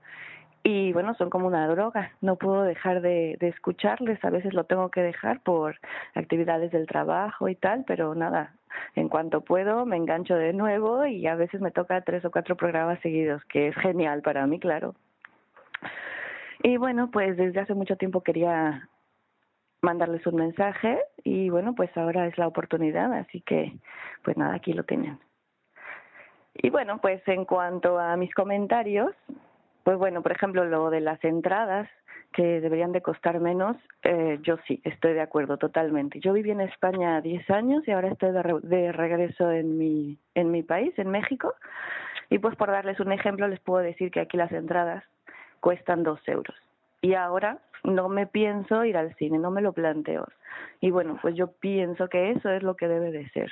[0.61, 2.11] y bueno, son como una droga.
[2.22, 5.80] No puedo dejar de, de escucharles, a veces lo tengo que dejar por
[6.13, 8.53] actividades del trabajo y tal, pero nada,
[8.95, 12.55] en cuanto puedo me engancho de nuevo y a veces me toca tres o cuatro
[12.55, 14.95] programas seguidos, que es genial para mí, claro.
[16.63, 18.88] Y bueno, pues desde hace mucho tiempo quería
[19.82, 23.74] mandarles un mensaje y bueno, pues ahora es la oportunidad, así que
[24.24, 25.19] pues nada, aquí lo tienen.
[26.53, 29.13] Y bueno, pues en cuanto a mis comentarios,
[29.84, 31.89] pues bueno, por ejemplo, lo de las entradas
[32.34, 36.19] que deberían de costar menos, eh, yo sí, estoy de acuerdo totalmente.
[36.19, 40.51] Yo viví en España 10 años y ahora estoy de, de regreso en mi, en
[40.51, 41.53] mi país, en México.
[42.29, 45.03] Y pues por darles un ejemplo, les puedo decir que aquí las entradas
[45.59, 46.55] cuestan dos euros.
[47.01, 50.27] Y ahora no me pienso ir al cine, no me lo planteo.
[50.79, 53.51] Y bueno, pues yo pienso que eso es lo que debe de ser.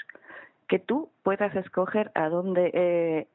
[0.67, 3.27] Que tú puedas escoger a dónde eh,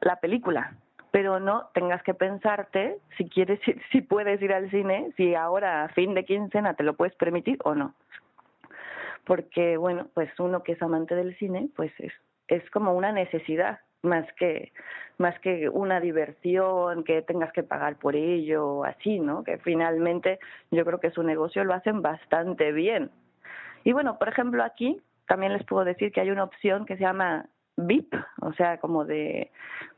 [0.00, 0.74] la película,
[1.14, 3.60] pero no tengas que pensarte si quieres
[3.92, 7.56] si puedes ir al cine, si ahora a fin de quincena te lo puedes permitir
[7.62, 7.94] o no.
[9.24, 12.12] Porque bueno, pues uno que es amante del cine, pues es
[12.48, 14.72] es como una necesidad más que
[15.18, 19.44] más que una diversión que tengas que pagar por ello así, ¿no?
[19.44, 20.40] Que finalmente
[20.72, 23.12] yo creo que su negocio lo hacen bastante bien.
[23.84, 27.02] Y bueno, por ejemplo, aquí también les puedo decir que hay una opción que se
[27.02, 27.46] llama
[27.76, 29.50] VIP, o sea, como de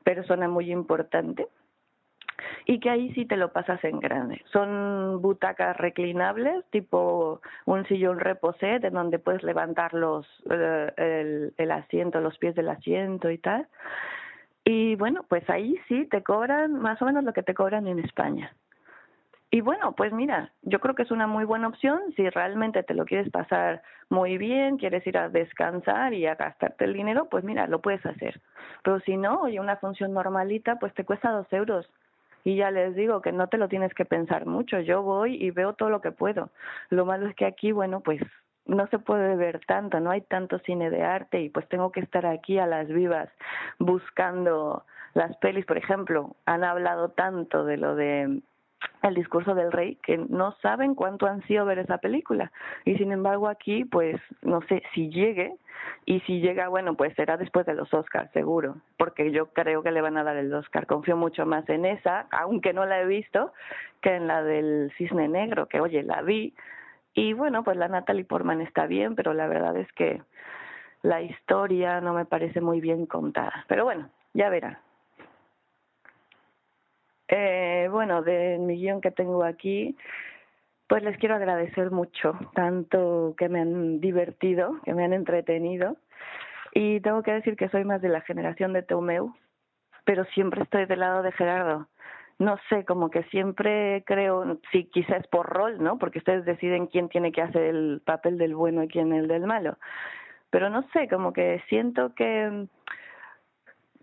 [0.04, 1.48] persona muy importante,
[2.66, 4.42] y que ahí sí te lo pasas en grande.
[4.52, 11.70] Son butacas reclinables, tipo un sillón reposé, de donde puedes levantar los, eh, el, el
[11.70, 13.68] asiento, los pies del asiento y tal.
[14.64, 18.00] Y bueno, pues ahí sí te cobran más o menos lo que te cobran en
[18.00, 18.52] España.
[19.50, 22.94] Y bueno, pues mira, yo creo que es una muy buena opción si realmente te
[22.94, 27.44] lo quieres pasar muy bien, quieres ir a descansar y a gastarte el dinero, pues
[27.44, 28.40] mira, lo puedes hacer.
[28.82, 31.88] Pero si no, oye, una función normalita, pues te cuesta dos euros.
[32.44, 34.80] Y ya les digo que no te lo tienes que pensar mucho.
[34.80, 36.50] Yo voy y veo todo lo que puedo.
[36.90, 38.20] Lo malo es que aquí, bueno, pues
[38.66, 42.00] no se puede ver tanto, no hay tanto cine de arte y pues tengo que
[42.00, 43.28] estar aquí a las vivas
[43.78, 44.84] buscando
[45.14, 48.42] las pelis, por ejemplo, han hablado tanto de lo de
[49.02, 52.52] el discurso del rey que no saben cuánto han sido ver esa película.
[52.84, 55.54] Y sin embargo aquí pues no sé si llegue
[56.04, 59.90] y si llega bueno pues será después de los Oscars seguro porque yo creo que
[59.90, 60.86] le van a dar el Oscar.
[60.86, 63.52] Confío mucho más en esa aunque no la he visto
[64.00, 66.54] que en la del cisne negro que oye la vi.
[67.14, 70.22] Y bueno pues la Natalie Portman está bien pero la verdad es que
[71.02, 73.64] la historia no me parece muy bien contada.
[73.68, 74.80] Pero bueno ya verá
[77.28, 79.96] eh, bueno, del millón que tengo aquí,
[80.86, 85.96] pues les quiero agradecer mucho, tanto que me han divertido, que me han entretenido.
[86.72, 89.34] Y tengo que decir que soy más de la generación de Teumeu,
[90.04, 91.88] pero siempre estoy del lado de Gerardo.
[92.38, 95.98] No sé, como que siempre creo, sí, quizás por rol, ¿no?
[95.98, 99.46] Porque ustedes deciden quién tiene que hacer el papel del bueno y quién el del
[99.46, 99.78] malo.
[100.50, 102.68] Pero no sé, como que siento que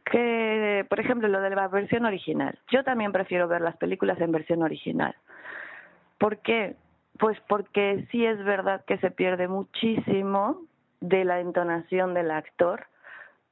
[0.05, 2.57] que, por ejemplo, lo de la versión original.
[2.71, 5.15] Yo también prefiero ver las películas en versión original.
[6.17, 6.75] ¿Por qué?
[7.19, 10.61] Pues porque sí es verdad que se pierde muchísimo
[10.99, 12.87] de la entonación del actor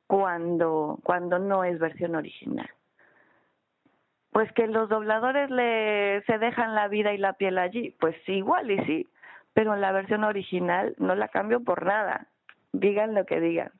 [0.08, 2.70] cuando, cuando no es versión original.
[4.32, 8.72] Pues que los dobladores le, se dejan la vida y la piel allí, pues igual
[8.72, 9.08] y sí,
[9.54, 12.28] pero en la versión original no la cambio por nada,
[12.72, 13.72] digan lo que digan.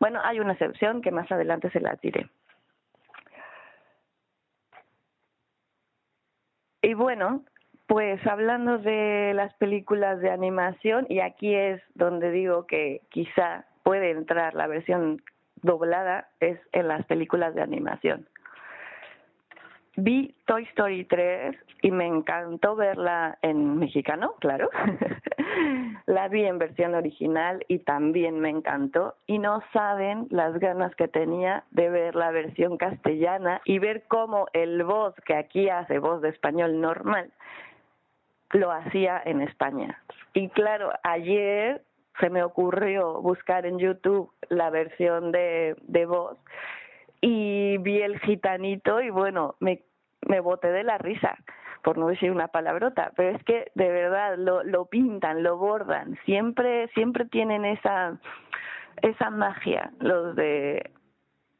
[0.00, 2.28] Bueno, hay una excepción que más adelante se la diré.
[6.82, 7.44] Y bueno,
[7.86, 14.10] pues hablando de las películas de animación, y aquí es donde digo que quizá puede
[14.10, 15.22] entrar la versión
[15.62, 18.26] doblada, es en las películas de animación.
[19.96, 24.70] Vi Toy Story 3 y me encantó verla en mexicano, claro.
[26.06, 29.16] la vi en versión original y también me encantó.
[29.26, 34.46] Y no saben las ganas que tenía de ver la versión castellana y ver cómo
[34.54, 37.30] el voz que aquí hace voz de español normal
[38.52, 39.98] lo hacía en España.
[40.34, 41.82] Y claro, ayer
[42.20, 45.76] se me ocurrió buscar en YouTube la versión de,
[46.06, 46.38] voz
[47.22, 49.82] y vi el gitanito y bueno, me,
[50.26, 51.38] me boté de la risa,
[51.82, 56.18] por no decir una palabrota, pero es que de verdad lo, lo pintan, lo bordan,
[56.26, 58.18] siempre, siempre tienen esa,
[59.00, 60.90] esa magia los de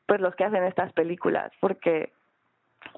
[0.06, 2.12] pues los que hacen estas películas, porque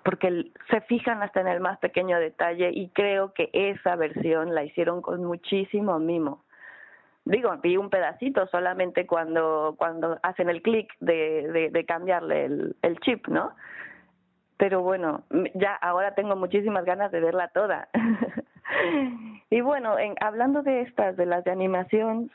[0.02, 4.64] porque se fijan hasta en el más pequeño detalle y creo que esa versión la
[4.64, 6.43] hicieron con muchísimo mimo
[7.25, 12.99] digo, vi un pedacito solamente cuando, cuando hacen el clic de, de, cambiarle el, el
[13.01, 13.55] chip, ¿no?
[14.57, 17.89] Pero bueno, ya ahora tengo muchísimas ganas de verla toda.
[19.51, 22.31] y bueno, en, hablando de estas, de las de animación,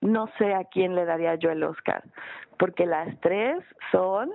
[0.00, 2.04] no sé a quién le daría yo el Oscar,
[2.58, 4.30] porque las tres son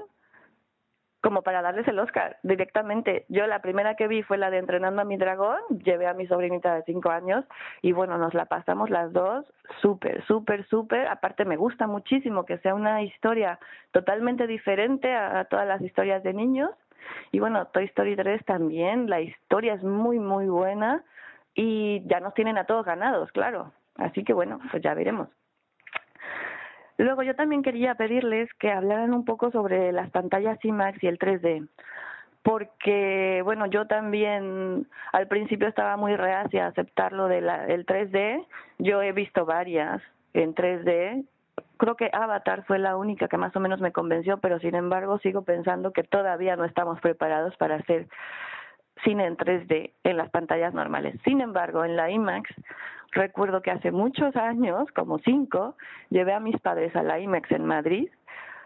[1.22, 3.26] como para darles el Oscar directamente.
[3.30, 6.28] Yo la primera que vi fue la de Entrenando a mi dragón, llevé a mi
[6.28, 7.46] sobrinita de cinco años
[7.82, 9.46] y bueno, nos la pasamos las dos
[9.82, 11.08] súper, súper, súper.
[11.08, 13.60] Aparte me gusta muchísimo que sea una historia
[13.92, 16.72] totalmente diferente a, todas las historias de niños.
[17.32, 21.04] Y bueno, Toy Story 3 también, la historia es muy, muy buena
[21.56, 23.72] y ya nos tienen a todos ganados, claro.
[23.96, 25.28] Así que bueno, pues ya veremos.
[27.00, 31.18] Luego yo también quería pedirles que hablaran un poco sobre las pantallas IMAX y el
[31.18, 31.66] 3D,
[32.44, 37.46] porque bueno, yo también al principio estaba muy reacia a aceptar lo del
[37.86, 38.46] 3D,
[38.80, 40.02] yo he visto varias
[40.34, 41.24] en 3D,
[41.78, 45.20] creo que Avatar fue la única que más o menos me convenció, pero sin embargo
[45.20, 48.10] sigo pensando que todavía no estamos preparados para hacer
[49.04, 51.16] cine en 3D en las pantallas normales.
[51.24, 52.50] Sin embargo, en la IMAX
[53.12, 55.76] Recuerdo que hace muchos años, como cinco,
[56.10, 58.10] llevé a mis padres a la IMEX en Madrid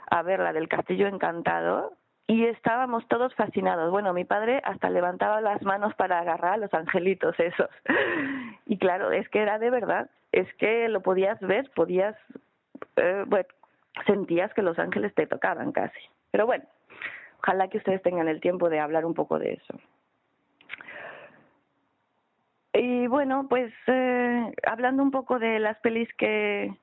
[0.09, 1.93] a ver la del Castillo Encantado
[2.27, 3.89] y estábamos todos fascinados.
[3.89, 7.69] Bueno, mi padre hasta levantaba las manos para agarrar a los angelitos esos.
[8.65, 12.15] Y claro, es que era de verdad, es que lo podías ver, podías,
[12.95, 13.45] eh, bueno,
[14.07, 15.99] sentías que los ángeles te tocaban casi.
[16.31, 16.63] Pero bueno,
[17.39, 19.77] ojalá que ustedes tengan el tiempo de hablar un poco de eso.
[22.73, 26.73] Y bueno, pues eh, hablando un poco de las pelis que,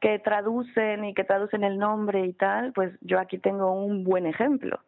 [0.00, 4.26] que traducen y que traducen el nombre y tal, pues yo aquí tengo un buen
[4.26, 4.78] ejemplo.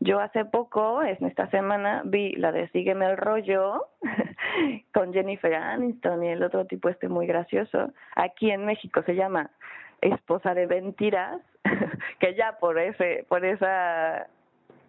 [0.00, 3.86] Yo hace poco, en esta semana, vi la de Sígueme el rollo
[4.92, 7.92] con Jennifer Aniston y el otro tipo este muy gracioso.
[8.14, 9.50] Aquí en México se llama
[10.02, 11.40] Esposa de Mentiras,
[12.20, 14.26] que ya por ese, por esa,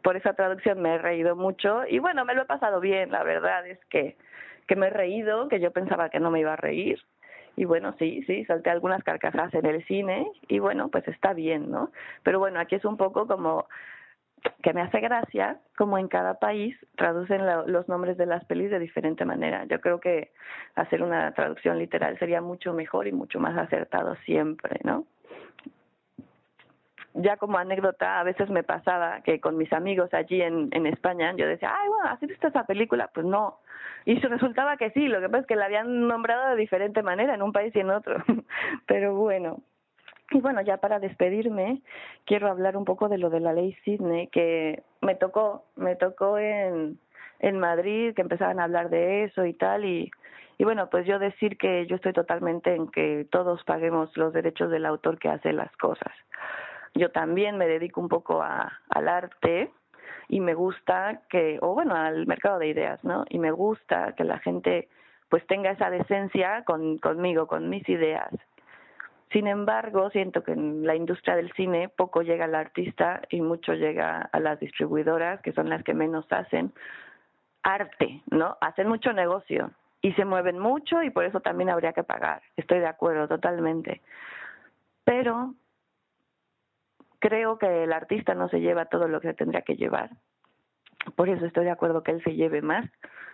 [0.03, 3.23] por esa traducción me he reído mucho y bueno, me lo he pasado bien, la
[3.23, 4.17] verdad es que
[4.67, 6.99] que me he reído, que yo pensaba que no me iba a reír.
[7.55, 11.71] Y bueno, sí, sí, salté algunas carcajadas en el cine y bueno, pues está bien,
[11.71, 11.91] ¿no?
[12.21, 13.67] Pero bueno, aquí es un poco como
[14.61, 18.77] que me hace gracia como en cada país traducen los nombres de las pelis de
[18.77, 19.65] diferente manera.
[19.65, 20.31] Yo creo que
[20.75, 25.05] hacer una traducción literal sería mucho mejor y mucho más acertado siempre, ¿no?
[27.17, 31.33] ya como anécdota, a veces me pasaba que con mis amigos allí en, en España,
[31.35, 33.09] yo decía, ay, bueno, ¿has visto esa película?
[33.13, 33.59] Pues no.
[34.07, 37.35] Y resultaba que sí, lo que pasa es que la habían nombrado de diferente manera
[37.35, 38.15] en un país y en otro.
[38.87, 39.59] Pero bueno.
[40.31, 41.81] Y bueno, ya para despedirme,
[42.25, 46.37] quiero hablar un poco de lo de la ley Sidney, que me tocó, me tocó
[46.37, 46.97] en,
[47.39, 50.09] en Madrid, que empezaban a hablar de eso y tal, y,
[50.57, 54.71] y bueno, pues yo decir que yo estoy totalmente en que todos paguemos los derechos
[54.71, 56.13] del autor que hace las cosas
[56.97, 59.71] yo también me dedico un poco a, al arte
[60.29, 63.25] y me gusta que, o bueno, al mercado de ideas, ¿no?
[63.29, 64.89] Y me gusta que la gente
[65.29, 68.29] pues tenga esa decencia con, conmigo, con mis ideas.
[69.31, 73.73] Sin embargo, siento que en la industria del cine poco llega al artista y mucho
[73.73, 76.71] llega a las distribuidoras, que son las que menos hacen
[77.63, 78.57] arte, ¿no?
[78.61, 79.71] Hacen mucho negocio
[80.01, 82.41] y se mueven mucho y por eso también habría que pagar.
[82.55, 84.01] Estoy de acuerdo totalmente.
[85.03, 85.53] Pero
[87.19, 90.11] creo que el artista no se lleva todo lo que tendría que llevar.
[91.15, 92.85] Por eso estoy de acuerdo que él se lleve más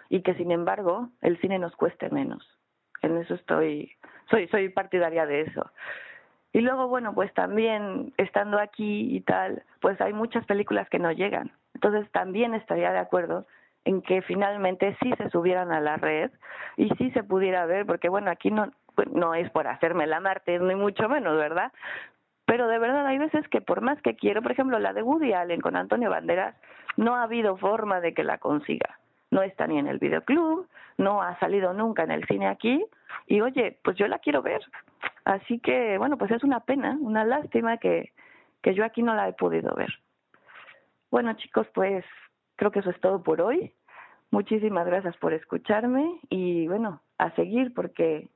[0.10, 2.48] y que sin embargo el cine nos cueste menos.
[3.02, 3.92] En eso estoy,
[4.30, 5.72] soy, soy partidaria de eso.
[6.54, 11.12] Y luego, bueno, pues también estando aquí y tal, pues hay muchas películas que no
[11.12, 11.52] llegan.
[11.74, 13.48] Entonces también estaría de acuerdo
[13.86, 16.32] en que finalmente sí se subieran a la red
[16.78, 20.20] y sí se pudiera ver, porque bueno, aquí no, pues, no es por hacerme la
[20.20, 21.72] Marte, ni mucho menos, ¿verdad?
[22.46, 25.34] Pero de verdad hay veces que por más que quiero, por ejemplo, la de Woody
[25.34, 26.56] Allen con Antonio Banderas,
[26.98, 29.00] no ha habido forma de que la consiga.
[29.32, 30.68] No está ni en el videoclub,
[30.98, 32.86] no ha salido nunca en el cine aquí
[33.28, 34.62] y oye, pues yo la quiero ver.
[35.26, 38.12] Así que bueno, pues es una pena, una lástima que,
[38.62, 39.94] que yo aquí no la he podido ver.
[41.10, 42.06] Bueno chicos, pues
[42.58, 43.74] creo que eso es todo por hoy.
[44.32, 48.28] Muchísimas gracias por escucharme y bueno, a seguir porque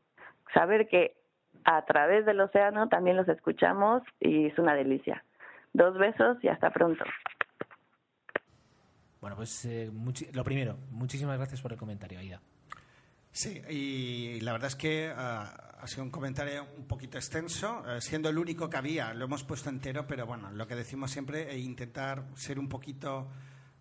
[0.53, 1.16] saber que
[1.68, 5.24] a través del océano también los escuchamos y es una delicia.
[5.74, 7.03] Dos besos y hasta pronto.
[9.20, 9.91] Bueno, pues eh,
[10.34, 12.39] lo primero, muchísimas gracias por el comentario, Aida.
[13.32, 17.99] Sí, y la verdad es que ah, ha sido un comentario un poquito extenso, eh,
[17.99, 21.51] siendo el único que había, lo hemos puesto entero, pero bueno, lo que decimos siempre
[21.51, 23.28] e intentar ser un poquito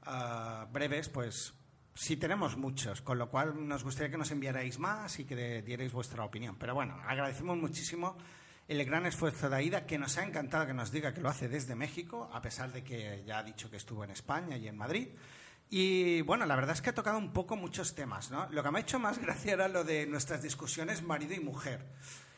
[0.02, 1.54] ah, breves, pues
[1.96, 5.94] Sí, tenemos muchos, con lo cual nos gustaría que nos enviarais más y que dierais
[5.94, 6.56] vuestra opinión.
[6.58, 8.18] Pero bueno, agradecemos muchísimo
[8.68, 11.48] el gran esfuerzo de Aida, que nos ha encantado que nos diga que lo hace
[11.48, 14.76] desde México, a pesar de que ya ha dicho que estuvo en España y en
[14.76, 15.08] Madrid.
[15.70, 18.46] Y bueno, la verdad es que ha tocado un poco muchos temas, ¿no?
[18.50, 21.86] Lo que me ha hecho más gracia era lo de nuestras discusiones marido y mujer.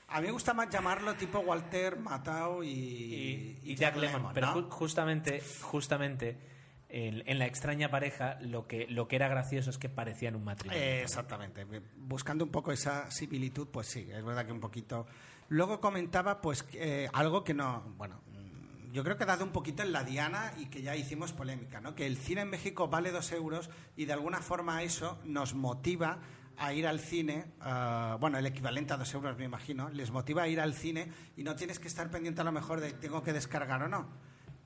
[0.07, 4.33] A mí me gusta más llamarlo tipo Walter, Matao y, Jack, Lemmon.
[4.33, 6.58] Pero justamente, justamente
[6.89, 10.83] en, la extraña pareja lo que, lo que era gracioso es que parecían un matrimonio.
[10.83, 11.67] Exactamente.
[11.97, 15.07] Buscando un poco esa similitud, pues sí, es verdad que un poquito.
[15.49, 17.83] Luego comentaba, pues, eh, algo que no.
[17.97, 20.97] Bueno, mm, yo creo que ha dado un poquito en la diana y que ya
[20.97, 21.95] hicimos polémica, ¿no?
[21.95, 26.21] Que el cine en México vale dos euros y de alguna forma eso nos motiva
[26.57, 30.43] a ir al cine, ah, bueno, el equivalente a dos euros me imagino, les motiva
[30.43, 33.23] a ir al cine y no tienes que estar pendiente a lo mejor de tengo
[33.23, 34.09] que descargar o no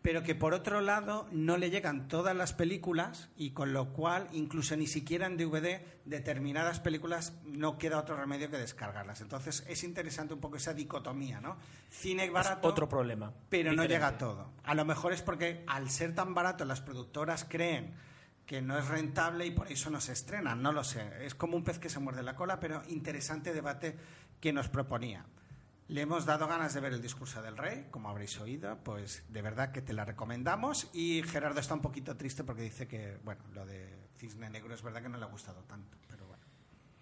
[0.03, 4.29] pero que por otro lado no le llegan todas las películas y con lo cual
[4.33, 9.21] incluso ni siquiera en DVD determinadas películas no queda otro remedio que descargarlas.
[9.21, 11.57] Entonces es interesante un poco esa dicotomía, ¿no?
[11.89, 12.69] Cine barato.
[12.69, 13.33] otro problema.
[13.49, 14.51] Pero no llega todo.
[14.65, 17.95] A lo mejor es porque al ser tan barato las productoras creen
[18.45, 21.25] que no es rentable y por eso no se estrenan, no lo sé.
[21.25, 23.97] Es como un pez que se muerde la cola, pero interesante debate
[24.41, 25.25] que nos proponía.
[25.93, 29.43] Le hemos dado ganas de ver el discurso del rey, como habréis oído, pues de
[29.43, 30.89] verdad que te la recomendamos.
[30.95, 34.83] Y Gerardo está un poquito triste porque dice que, bueno, lo de Cisne Negro es
[34.83, 36.43] verdad que no le ha gustado tanto, pero bueno.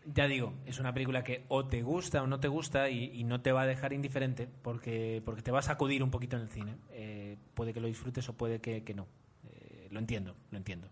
[0.06, 3.40] Ya digo, es una película que o te gusta o no te gusta y, no
[3.40, 6.48] te va a dejar indiferente porque, porque te va a sacudir un poquito en el
[6.48, 6.76] cine.
[6.90, 9.06] Eh, puede que lo disfrutes o puede que, no.
[9.44, 10.88] Eh, lo entiendo, lo entiendo.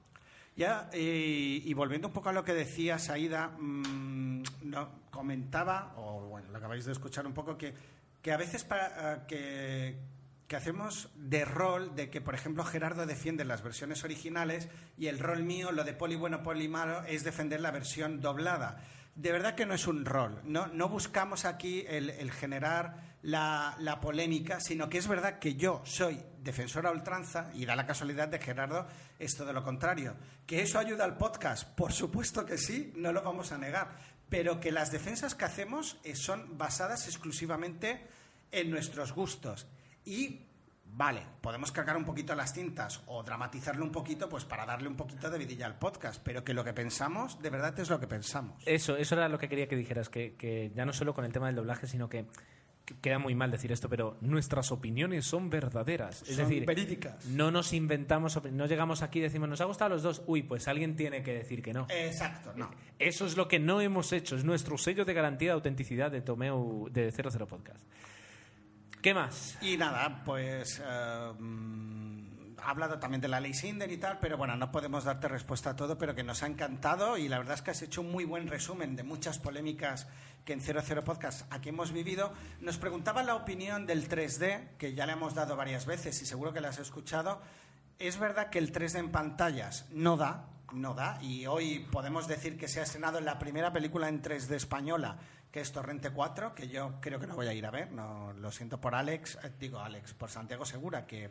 [0.59, 6.51] Ya, y, volviendo un poco a lo que decía Saida, mm, no, comentaba, o bueno,
[6.51, 7.75] lo acabáis de escuchar un poco, que,
[8.21, 10.01] que a veces para, que,
[10.49, 15.21] que hacemos de rol, de que, por ejemplo, Gerardo defiende las versiones originales y el
[15.21, 18.83] rol mío, lo de poli bueno, poli malo, es defender la versión doblada.
[19.15, 24.61] De verdad que no es un rol, no, no buscamos aquí el, generar la, polémica,
[24.61, 28.87] sino que es verdad que yo soy defensora ultranza y da la casualidad de Gerardo
[29.19, 30.17] es todo lo contrario.
[30.47, 31.69] ¿Que eso ayuda al podcast?
[31.75, 35.99] Por supuesto que sí, no lo vamos a negar pero que las defensas que hacemos
[36.05, 38.07] eh, son basadas exclusivamente
[38.51, 39.67] en nuestros gustos.
[40.05, 40.41] Y,
[40.85, 44.97] vale, podemos cargar un poquito las tintas o dramatizarlo un poquito pues para darle un
[44.97, 48.07] poquito de vidilla al podcast, pero que lo que pensamos, de verdad es lo que
[48.07, 48.63] pensamos.
[48.67, 51.47] Eso, eso era lo que quería que dijeras, que ya no solo con el tema
[51.47, 52.27] del doblaje, sino que
[53.01, 56.23] queda muy mal decir esto, pero nuestras opiniones son verdaderas.
[56.29, 57.27] Es decir, verídicas.
[57.27, 60.23] No nos inventamos, no llegamos aquí y decimos, nos ha gustado a los dos.
[60.27, 61.87] Uy, pues alguien tiene que decir que no.
[61.91, 62.71] Exacto, no.
[62.99, 66.21] Eso es lo que no hemos hecho, es nuestro sello de garantía de autenticidad de
[66.21, 67.85] Tomeu de 00 Podcast.
[69.01, 69.57] ¿Qué más?
[69.63, 70.83] Y nada, pues.
[70.85, 71.33] Ha
[72.63, 75.77] hablado también de la ley Sinder y tal, pero bueno, no podemos darte respuesta a
[75.77, 78.25] todo, pero que nos ha encantado y la verdad es que has hecho un muy
[78.25, 80.07] buen resumen de muchas polémicas
[80.45, 82.33] que en 00 Podcast aquí hemos vivido.
[82.61, 86.53] Nos preguntaba la opinión del 3D, que ya le hemos dado varias veces y seguro
[86.53, 87.41] que la has escuchado.
[87.99, 92.57] Es verdad que el 3D en pantallas no da, no da, y hoy podemos decir
[92.57, 95.19] que se ha estrenado la primera película en 3D española,
[95.51, 98.33] que es Torrente 4, que yo creo que no voy a ir a ver, no,
[98.35, 101.31] lo siento por Alex, eh, digo Alex, por Santiago Segura, que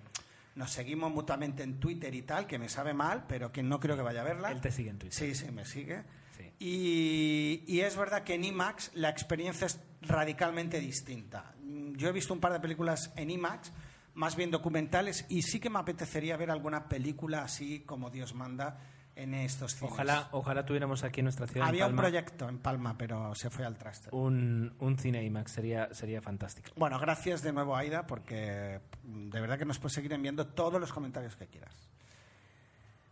[0.57, 3.95] nos seguimos mutuamente en Twitter y tal, que me sabe mal, pero que no creo
[3.95, 4.51] que vaya a verla.
[4.51, 5.35] Él te sigue en Twitter.
[5.35, 6.03] Sí, sí, me sigue.
[6.59, 11.53] Y, es verdad que en IMAX la experiencia es radicalmente distinta.
[11.93, 13.71] Yo he visto un par de películas en IMAX,
[14.15, 18.79] más bien documentales, y sí que me apetecería ver alguna película así como Dios manda
[19.17, 19.91] en estos cines.
[19.91, 21.67] Ojalá, ojalá tuviéramos aquí en nuestra ciudad.
[21.67, 24.09] Había un proyecto en Palma, pero se fue al traste.
[24.11, 26.69] Un, un cine IMAX sería, sería fantástico.
[26.75, 30.93] Bueno, gracias de nuevo, Aida, porque de verdad que nos puedes seguir enviando todos los
[30.93, 31.89] comentarios que quieras.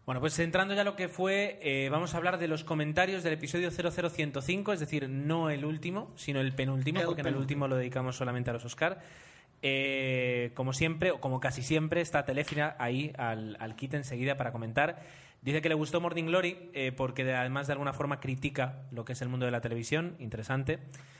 [0.05, 3.23] Bueno, pues entrando ya a lo que fue, eh, vamos a hablar de los comentarios
[3.23, 7.67] del episodio 00105, es decir, no el último, sino el penúltimo, porque en el último
[7.67, 9.01] lo dedicamos solamente a los Oscar.
[9.63, 14.51] Eh, como siempre, o como casi siempre, está Telefina ahí al, al kit enseguida para
[14.51, 15.01] comentar.
[15.45, 19.13] Dice que le gustó Morning Glory eh, porque además de alguna forma critica lo que
[19.13, 20.79] es el mundo de la televisión, interesante.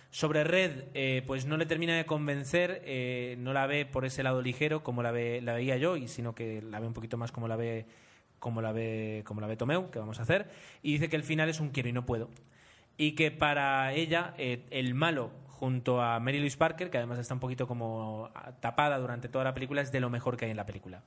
[0.10, 4.82] Sobre Red, pues no le termina de convencer, no la ve por ese lado ligero
[4.82, 7.50] como la, ve, la veía yo, y sino que la ve un poquito más como
[7.50, 7.86] la ve
[8.46, 10.52] como la ve, como la ve Tomeu, que vamos a hacer,
[10.84, 12.30] y dice que el final es un quiero y no puedo.
[12.96, 17.34] Y que para ella eh, el malo junto a Mary Louise Parker, que además está
[17.34, 20.58] un poquito como tapada durante toda la película, es de lo mejor que hay en
[20.58, 21.02] la película.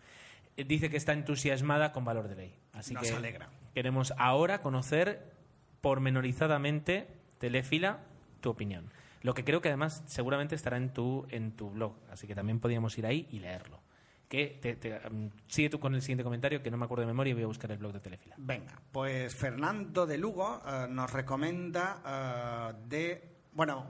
[0.59, 2.55] Eh, dice que está entusiasmada con Valor de Ley.
[2.73, 3.49] Así que alegra.
[3.75, 5.33] queremos ahora conocer
[5.81, 7.07] pormenorizadamente,
[7.39, 8.01] Telefila,
[8.41, 8.91] tu opinión.
[9.23, 12.61] Lo que creo que además seguramente estará en tu, en tu blog, así que también
[12.61, 13.81] podríamos ir ahí y leerlo
[14.29, 17.31] que te, um, sigue tú con el siguiente comentario que no me acuerdo de memoria
[17.31, 18.35] y voy a buscar el blog de Telefila.
[18.37, 23.87] Venga, pues Fernando de Lugo eh, nos recomienda eh, de, bueno,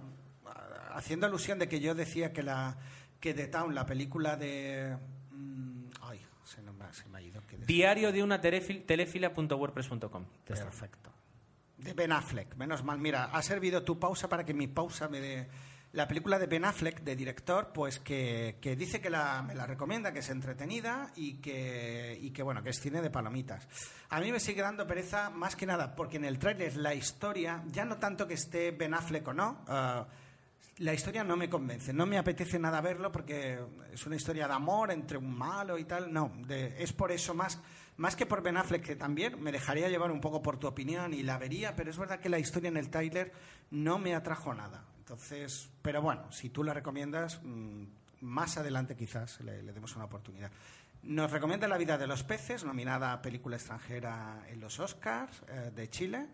[0.95, 2.77] haciendo alusión de que yo decía que la
[3.19, 4.97] que The Town, la película de
[6.93, 7.43] se, me, ha ido.
[7.67, 10.25] Diario de una telefila.wordpress.com.
[10.45, 11.13] Perfecto.
[11.77, 12.99] De Ben Affleck, menos mal.
[12.99, 15.49] Mira, ha servido tu pausa para que mi pausa me dé
[15.93, 19.67] la película de Ben Affleck, de director, pues que, que dice que la, me la
[19.67, 23.67] recomienda, que es entretenida y que, y que, bueno, que es cine de palomitas.
[24.11, 27.63] A mí me sigue dando pereza más que nada, porque en el tráiler la historia,
[27.73, 30.07] ya no tanto que esté Ben Affleck o no, ah,
[30.79, 33.59] la historia no me convence, no me apetece nada verlo porque
[33.93, 37.35] es una historia de amor entre un malo y tal, no, de- es por eso
[37.35, 37.61] más,
[37.97, 41.13] más que por Ben Affleck, que también me dejaría llevar un poco por tu opinión
[41.15, 43.33] y la vería, pero es verdad que la historia en el tráiler
[43.71, 44.85] no me atrajo nada.
[44.99, 47.85] Entonces, pero bueno, si tú la recomiendas, mm,
[48.21, 50.51] más adelante quizás le, le demos una oportunidad.
[51.03, 55.71] Nos recomienda La vida de los peces, nominada a película extranjera en los Oscars eh,
[55.75, 56.27] de Chile.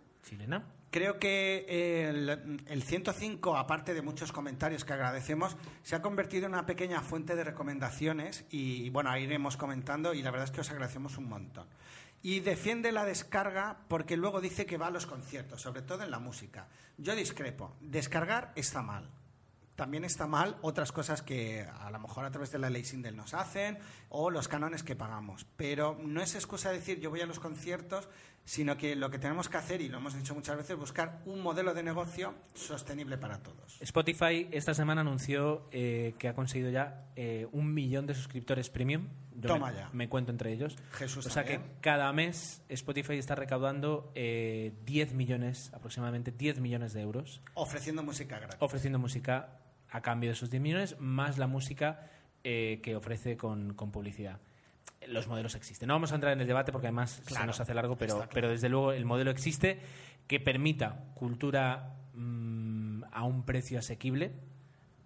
[0.91, 6.47] Creo que eh, el, el 105, aparte de muchos comentarios que agradecemos, se ha convertido
[6.47, 10.53] en una pequeña fuente de recomendaciones y, bueno, ahí iremos comentando y la verdad es
[10.53, 11.67] que os agradecemos un montón.
[12.23, 16.11] Y defiende la descarga porque luego dice que va a los conciertos, sobre todo en
[16.13, 16.69] la música.
[16.97, 17.77] Yo discrepo.
[17.81, 19.11] Descargar está mal.
[19.77, 23.17] También está mal otras cosas que a lo mejor a través de la ley Sindel
[23.17, 25.47] nos hacen o los cánones que pagamos.
[25.57, 28.09] Pero no es excusa decir yo voy a los conciertos,
[28.45, 31.41] sino que lo que tenemos que hacer, y lo hemos dicho muchas veces, buscar un
[31.41, 33.79] modelo de negocio sostenible para todos.
[33.81, 39.09] Spotify esta semana anunció eh, que ha conseguido ya eh, un millón de suscriptores premium.
[39.37, 39.91] Yo Toma me, ya.
[39.93, 40.77] me cuento entre ellos.
[40.93, 46.93] Jesús o sea que cada mes Spotify está recaudando eh, 10 millones, aproximadamente 10 millones
[46.93, 48.59] de euros, Ofreciendo música gratis.
[48.61, 49.59] ofreciendo música
[49.95, 52.11] a cambio de esos 10 millones, más la música
[52.43, 54.41] eh, que ofrece con, con publicidad.
[55.07, 55.87] Los modelos existen.
[55.87, 58.31] No vamos a entrar en el debate porque además se nos hace largo, pero, claro.
[58.35, 59.79] pero desde luego el modelo existe
[60.27, 64.33] que permita cultura mm, a un precio asequible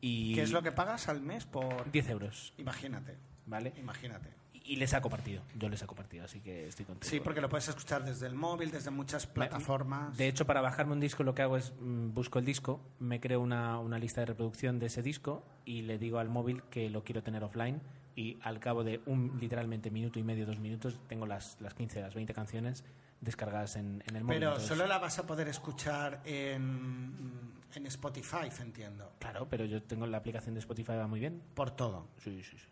[0.00, 1.90] y ¿Qué es lo que pagas al mes por...?
[1.90, 3.74] 10 euros, Imagínate, ¿vale?
[3.76, 4.37] imagínate.
[4.68, 7.10] Y le saco partido, yo le saco partido, así que estoy contigo.
[7.10, 10.16] Sí, porque lo puedes escuchar desde el móvil, desde muchas plataformas.
[10.18, 13.18] De hecho, para bajarme un disco lo que hago es mm, busco el disco, me
[13.18, 16.90] creo una, una lista de reproducción de ese disco y le digo al móvil que
[16.90, 17.80] lo quiero tener offline
[18.14, 22.02] y al cabo de un literalmente minuto y medio, dos minutos, tengo las, las 15,
[22.02, 22.84] las 20 canciones
[23.22, 24.38] descargadas en, en el móvil.
[24.40, 27.40] Pero Entonces- solo la vas a poder escuchar en,
[27.74, 29.12] en Spotify, entiendo.
[29.18, 31.42] Claro, pero yo tengo la aplicación de Spotify, va muy bien.
[31.54, 32.06] Por todo.
[32.18, 32.66] Sí, sí, sí.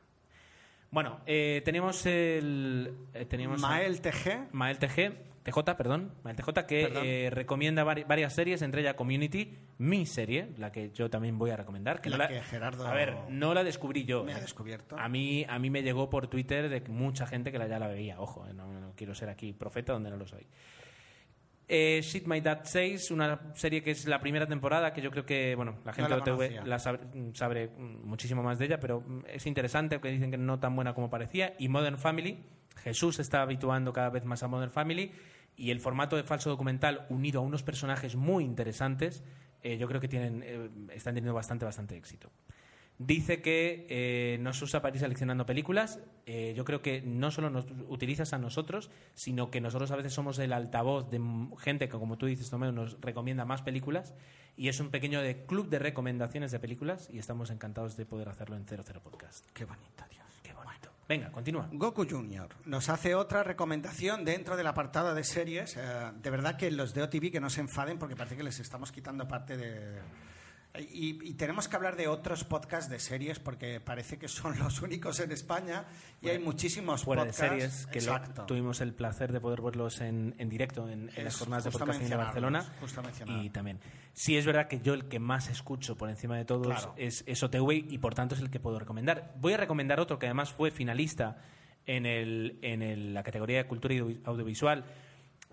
[0.96, 2.90] Bueno, eh, teníamos el...
[3.12, 4.48] eh, teníamos Mael TG.
[4.52, 9.58] Mael TG, TJ, perdón, Mael TJ, que eh, recomienda vari- varias series, entre ellas Community,
[9.76, 12.00] mi serie, la que yo también voy a recomendar.
[12.00, 14.24] Que La no la, que Gerardo A ver, no la descubrí yo.
[14.24, 14.40] me ha eh.
[14.40, 14.98] descubierto.
[14.98, 17.88] A mí, a mí me llegó por Twitter de mucha gente que la ya la
[17.88, 18.18] veía.
[18.18, 20.46] Ojo, eh, no, no quiero ser aquí profeta donde no lo soy.
[21.68, 25.26] Eh, Shit My Dad 6, una serie que es la primera temporada, que yo creo
[25.26, 27.00] que, bueno, la gente la de OTV la sabe,
[27.34, 30.94] sabe muchísimo más de ella, pero mm, es interesante, que dicen que no tan buena
[30.94, 31.54] como parecía.
[31.58, 32.44] Y Modern Family,
[32.76, 35.10] Jesús se está habituando cada vez más a Modern Family,
[35.56, 39.24] y el formato de falso documental unido a unos personajes muy interesantes,
[39.62, 42.30] eh, yo creo que tienen, eh, están teniendo bastante, bastante éxito.
[42.98, 46.00] Dice que eh, nos usa para ir seleccionando películas.
[46.24, 50.14] Eh, yo creo que no solo nos utilizas a nosotros, sino que nosotros a veces
[50.14, 51.20] somos el altavoz de
[51.58, 54.14] gente que, como tú dices, Tomeo, nos recomienda más películas.
[54.56, 58.30] Y es un pequeño de club de recomendaciones de películas y estamos encantados de poder
[58.30, 59.44] hacerlo en 00 Podcast.
[59.52, 60.24] Qué bonito, Dios.
[60.42, 60.90] Qué bonito.
[61.06, 61.68] Venga, continúa.
[61.70, 65.76] Goku Junior nos hace otra recomendación dentro del apartado de series.
[65.76, 68.58] Eh, de verdad que los de OTV que no se enfaden porque parece que les
[68.58, 70.00] estamos quitando parte de...
[70.78, 74.82] Y, y tenemos que hablar de otros podcasts de series porque parece que son los
[74.82, 75.84] únicos en España
[76.20, 77.50] y hay muchísimos Fuera de podcasts.
[77.50, 81.36] series, que lo- tuvimos el placer de poder verlos en, en directo en, en las
[81.36, 82.64] jornadas de podcasting de Barcelona.
[83.42, 83.78] Y también.
[84.12, 86.94] Sí, es verdad que yo el que más escucho por encima de todos Claro.
[86.96, 89.34] es, es OTV y por tanto es el que puedo recomendar.
[89.40, 91.38] Voy a recomendar otro que además fue finalista
[91.86, 94.84] en, el, en el- la categoría de cultura y audio- audiovisual,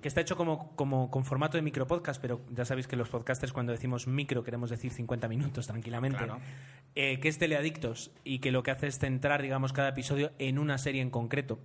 [0.04, 3.52] que está hecho como, como con formato de micropodcast, pero ya sabéis que los podcasters
[3.54, 6.40] cuando decimos micro queremos decir 50 minutos tranquilamente, Claro.
[6.94, 10.60] eh, que es Teleadictos y que lo que hace es centrar, digamos, cada episodio en
[10.60, 11.58] una serie en concreto,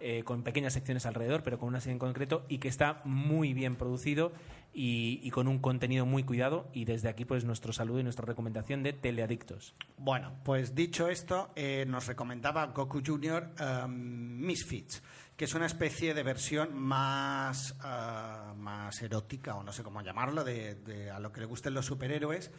[0.00, 3.54] eh, con pequeñas secciones alrededor, pero con una serie en concreto y que está muy
[3.54, 4.32] bien producido
[4.74, 8.26] y, y con un contenido muy cuidado y desde aquí pues nuestro saludo y nuestra
[8.26, 9.72] recomendación de Teleadictos.
[9.96, 13.50] Bueno, pues dicho esto, eh, nos recomendaba Goku Junior
[13.86, 15.02] um, Misfits,
[15.36, 20.44] que es una especie de versión más, ah, más erótica, o no sé cómo llamarlo,
[20.44, 22.50] de, de a lo que le gusten los superhéroes,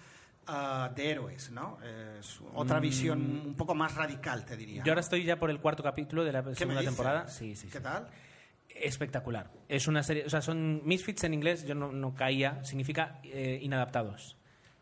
[0.47, 1.77] ah, de héroes, ¿no?
[2.19, 2.81] Es otra Mm.
[2.81, 4.83] visión un poco más radical, te diría.
[4.83, 7.27] Yo ahora estoy ya por el cuarto capítulo de la ¿Qué me segunda temporada.
[7.29, 7.83] Sí, sí, ¿Qué sí.
[7.83, 8.07] tal?
[8.69, 9.51] Espectacular.
[9.69, 13.57] Es una serie, o sea, son Misfits en inglés, yo no, no caía, significa eh,
[13.61, 14.35] inadaptados.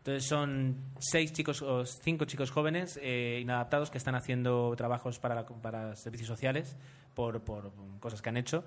[0.04, 5.34] Entonces son seis chicos o cinco chicos jóvenes eh, inadaptados que están haciendo trabajos para,
[5.34, 6.76] la- para servicios sociales
[7.14, 8.64] por, por cosas que han hecho.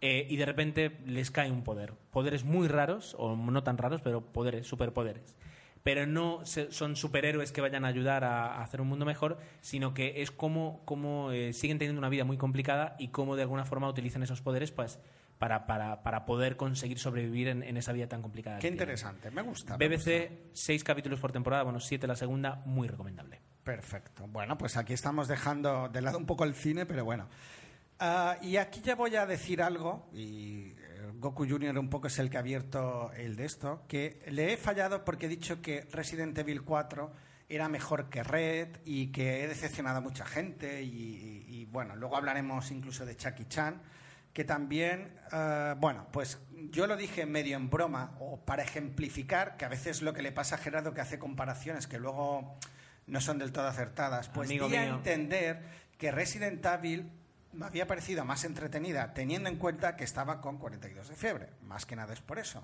[0.00, 1.94] eh, y de repente les cae un poder.
[2.12, 5.34] Poderes muy raros, o no tan raros, pero poderes, superpoderes.
[5.82, 9.92] pero no son superhéroes que vayan a ayudar a, a hacer un mundo mejor, sino
[9.94, 13.64] que es como, como eh, siguen teniendo una vida muy complicada y cómo de alguna
[13.64, 14.98] forma utilizan esos poderes pues,
[15.38, 18.58] para, para, para poder conseguir sobrevivir en, en esa vida tan complicada.
[18.58, 19.76] Qué interesante, me gusta.
[19.76, 20.10] me gusta.
[20.10, 23.40] BBC, seis capítulos por temporada, bueno, siete la segunda, muy recomendable.
[23.64, 24.26] Perfecto.
[24.28, 27.28] Bueno, pues aquí estamos dejando de lado un poco el cine, pero bueno.
[27.98, 31.78] Ah, y aquí ya voy a decir algo, y eh, Goku Jr.
[31.78, 35.26] un poco es el que ha abierto el de esto, que le he fallado porque
[35.26, 37.10] he dicho que Resident Evil 4
[37.48, 41.96] era mejor que Red y que he decepcionado a mucha gente y, y- y, bueno,
[41.96, 43.80] luego hablaremos incluso de Chucky Chan,
[44.36, 46.38] que también, eh, bueno, pues
[46.70, 50.30] yo lo dije medio en broma o para ejemplificar que a veces lo que le
[50.30, 52.58] pasa a Gerardo que hace comparaciones que luego
[53.06, 54.96] no son del todo acertadas, pues Amigo di a mío.
[54.96, 55.62] entender
[55.96, 57.10] que Resident Evil
[57.54, 61.86] me había parecido más entretenida teniendo en cuenta que estaba con 42 de fiebre, más
[61.86, 62.62] que nada es por eso.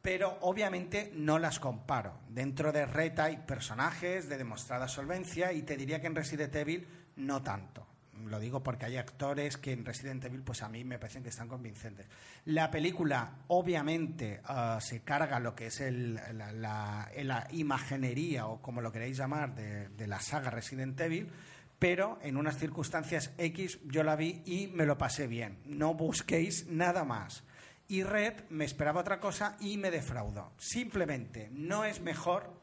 [0.00, 2.20] Pero obviamente no las comparo.
[2.30, 6.88] Dentro de Red hay personajes de demostrada solvencia y te diría que en Resident Evil
[7.16, 7.91] no tanto.
[8.28, 11.28] Lo digo porque hay actores que en Resident Evil, pues a mí me parecen que
[11.28, 12.06] están convincentes.
[12.46, 18.60] La película, obviamente, ah, se carga lo que es el- la, la- la imaginería o
[18.62, 21.30] como lo queréis llamar de, de la saga Resident Evil,
[21.78, 25.58] pero en unas circunstancias X yo la vi y me lo pasé bien.
[25.66, 27.42] No busquéis nada más.
[27.88, 30.52] Y Red me esperaba otra cosa y me defraudó.
[30.58, 32.54] Simplemente no es mejor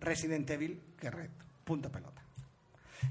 [0.00, 1.30] Resident Evil que Red.
[1.64, 2.15] Punto pelota.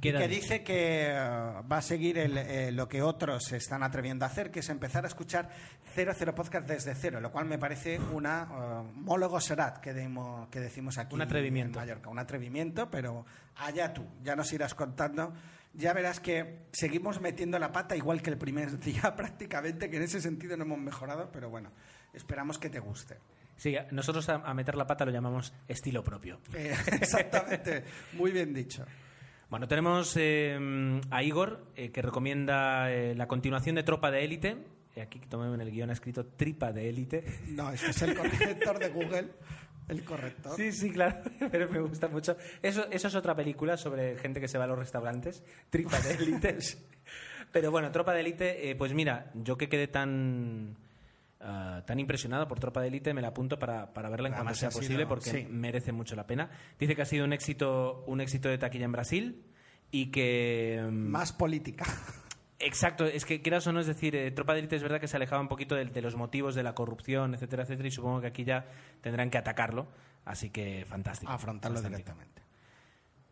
[0.02, 3.84] Y que dice que eh, va a seguir el, eh, lo que otros se están
[3.84, 5.50] atreviendo a hacer, que es empezar a escuchar
[5.96, 10.60] 00 podcast desde cero, lo cual me parece una eh, mólogo serat que, demo- que
[10.60, 11.80] decimos aquí Un atrevimiento.
[11.80, 12.10] en Mallorca.
[12.10, 13.26] Un atrevimiento, pero
[13.58, 15.34] allá tú, ya nos irás contando.
[15.74, 20.04] Ya verás que seguimos metiendo la pata igual que el primer día prácticamente, que en
[20.04, 21.72] ese sentido no hemos mejorado, pero bueno,
[22.14, 23.18] esperamos que te guste.
[23.58, 26.40] Sí, nosotros a, a meter la pata lo llamamos estilo propio.
[26.54, 28.86] Eh, exactamente, muy bien dicho.
[29.50, 34.58] Bueno, tenemos eh, a Igor, eh, que recomienda eh, la continuación de Tropa de Élite.
[34.96, 37.24] Eh, aquí tomé en el guion ha escrito Tripa de Élite.
[37.50, 39.28] No, este es el corrector de Google,
[39.88, 40.56] el corrector.
[40.56, 41.18] Sí, sí, claro,
[41.52, 42.36] pero me gusta mucho.
[42.64, 46.14] Eso, eso es otra película sobre gente que se va a los restaurantes, Tripa de
[46.16, 46.58] Élite.
[47.52, 50.76] pero bueno, Tropa de Élite, pues mira, yo que quedé tan...
[51.46, 54.56] ah, tan impresionado por Tropa de Élite, me la apunto para, para verla en cuanto
[54.56, 55.48] sea sido- posible porque sí.
[55.50, 56.50] merece mucho la pena.
[56.80, 59.46] Dice que ha sido un éxito, un éxito de taquilla en Brasil
[59.92, 60.84] y que...
[60.90, 61.86] mm, Más política.
[62.60, 65.08] Exacto, es que quieras o no, es decir, eh, Tropa de Élite es verdad que
[65.10, 68.22] se alejaba un poquito de, de los motivos de la corrupción, etcétera, etcétera, y supongo
[68.22, 68.66] que aquí ya
[69.02, 69.88] tendrán que atacarlo,
[70.24, 71.32] así que fantástico.
[71.32, 72.42] afrontarlo directamente.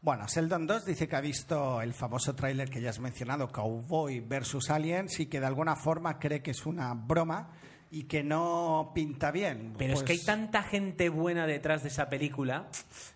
[0.02, 4.20] Bueno, Sheldon 2 dice que ha visto el famoso tráiler que ya has mencionado, Cowboy
[4.20, 7.52] versus Aliens, y que de alguna forma cree que es una broma
[7.94, 9.76] y que no pinta bien.
[9.78, 12.66] Pero es Pues, que hay tanta gente buena detrás de esa película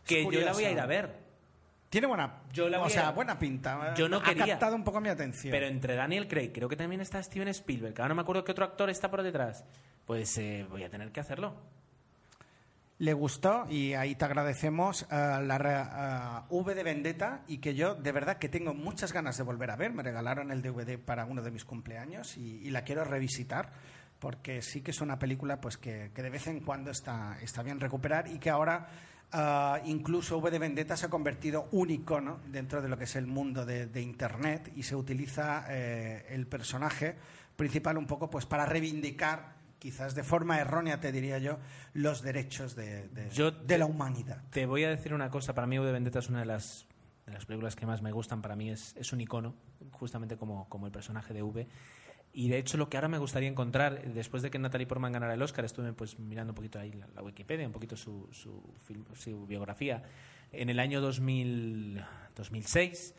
[0.06, 1.26] que yo la voy a ir a ver.
[1.90, 3.94] Tiene buena, Yo la o sea, a- buena pinta.
[3.96, 4.46] Yo no ha quería.
[4.46, 5.52] captado un poco mi atención.
[5.52, 8.44] Pero entre Daniel Craig, creo que también está Steven Spielberg, que ahora no me acuerdo
[8.44, 9.64] qué otro actor está por detrás.
[10.06, 11.56] Pues eh, voy a tener que hacerlo.
[13.00, 17.94] Le gustó y ahí te agradecemos eh, la eh, V de Vendetta y que yo
[17.94, 19.92] de verdad que tengo muchas ganas de volver a ver.
[19.94, 23.72] Me regalaron el DVD para uno de mis cumpleaños y, y la quiero revisitar
[24.20, 27.62] porque sí que es una película pues que, que de vez en cuando está, está
[27.64, 28.88] bien recuperar y que ahora
[29.34, 33.16] eh, incluso V de Vendetta se ha convertido un icono dentro de lo que es
[33.16, 37.16] el mundo de, de Internet y se utiliza eh, el personaje
[37.56, 41.60] principal un poco pues para reivindicar quizás de forma errónea te diría yo
[41.94, 44.42] los derechos de, de- Yo de la humanidad.
[44.50, 46.88] Te voy a decir una cosa, para mí U de Vendetta es una de las,
[47.28, 49.54] de las películas que más me gustan, para mí es, es un icono,
[49.92, 51.68] justamente como, como el personaje de V.
[52.40, 55.34] Y de hecho lo que ahora me gustaría encontrar, después de que Natalie Portman ganara
[55.34, 60.04] el Oscar, estuve pues mirando un poquito ahí la, Wikipedia, un poquito su, su, biografía.
[60.52, 62.00] En el año 2000,
[62.36, 63.16] 2006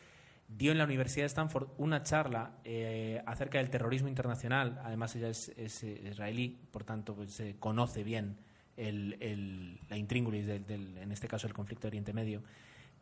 [0.47, 4.81] dio en la Universidad de Stanford una charla eh, acerca del terrorismo internacional.
[4.85, 5.49] Además ella es,
[5.83, 8.37] eh, israelí, por tanto pues, conoce bien
[8.77, 12.45] el, el- la intríngulis del, del- en este caso el conflicto de Oriente Medio.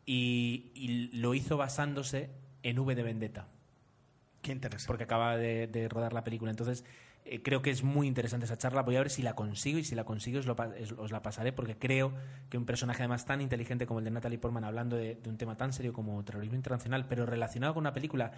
[0.03, 2.31] Y, y lo hizo basándose
[2.63, 3.49] en V de Vendetta
[4.41, 6.51] qué interesante porque acaba de, de rodar la película.
[6.51, 6.85] Entonces,
[7.29, 8.81] eh, creo que es muy interesante esa charla.
[8.81, 10.55] Voy a ver si la consigo y si la consigo os, lo
[10.97, 12.13] os la pasaré porque creo
[12.49, 15.37] que un personaje además tan inteligente como el de Natalie Portman hablando de, de un
[15.37, 18.31] tema tan serio como terrorismo internacional, pero relacionado con una película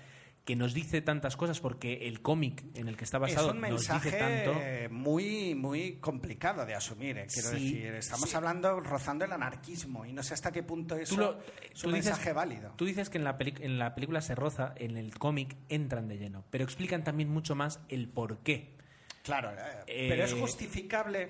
[0.45, 3.61] que nos dice tantas cosas porque el cómic en el que está basado es un
[3.61, 4.53] nos dice tanto.
[4.89, 8.35] muy muy complicado de asumir eh, quiero Sí, decir estamos sí.
[8.35, 11.39] hablando rozando el anarquismo y no sé hasta qué punto eso Tú lo-
[11.73, 14.33] es un dices- mensaje válido Tú dices que en la, peli- en la película se
[14.33, 18.78] roza, en el cómic entran de lleno, pero explican también mucho más el por qué.
[19.29, 19.51] Claro.
[19.51, 21.29] Eh, Eh, pero es justificable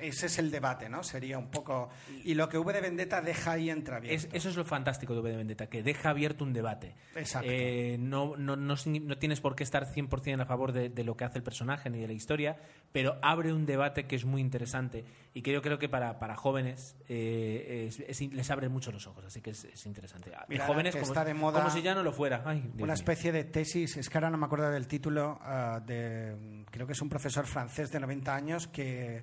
[0.00, 1.02] ese es el debate, ¿no?
[1.02, 1.88] Sería un poco...
[2.24, 4.16] Y lo que V de Vendetta deja ahí entreabierto.
[4.28, 6.94] Es- eso es lo fantástico de V de Vendetta, que deja abierto un debate.
[7.16, 7.48] Exacto.
[7.50, 11.16] Eh, no, no, no, no tienes por qué estar 100% a favor de, de lo
[11.16, 12.56] que hace el personaje ni de la historia,
[12.92, 15.04] pero abre un debate que es muy interesante
[15.34, 19.06] y que yo creo que para, para jóvenes eh, es- es- les abre mucho los
[19.06, 20.30] ojos, así que es, es interesante.
[20.30, 22.42] Y Mira, jóvenes como, está de moda como si ya no lo fuera.
[22.44, 22.92] Ay, una mío.
[22.94, 26.92] especie de tesis, es que ahora no me acuerdo del título, ah, de, creo que
[26.92, 29.22] es un profesor francés de 90 años que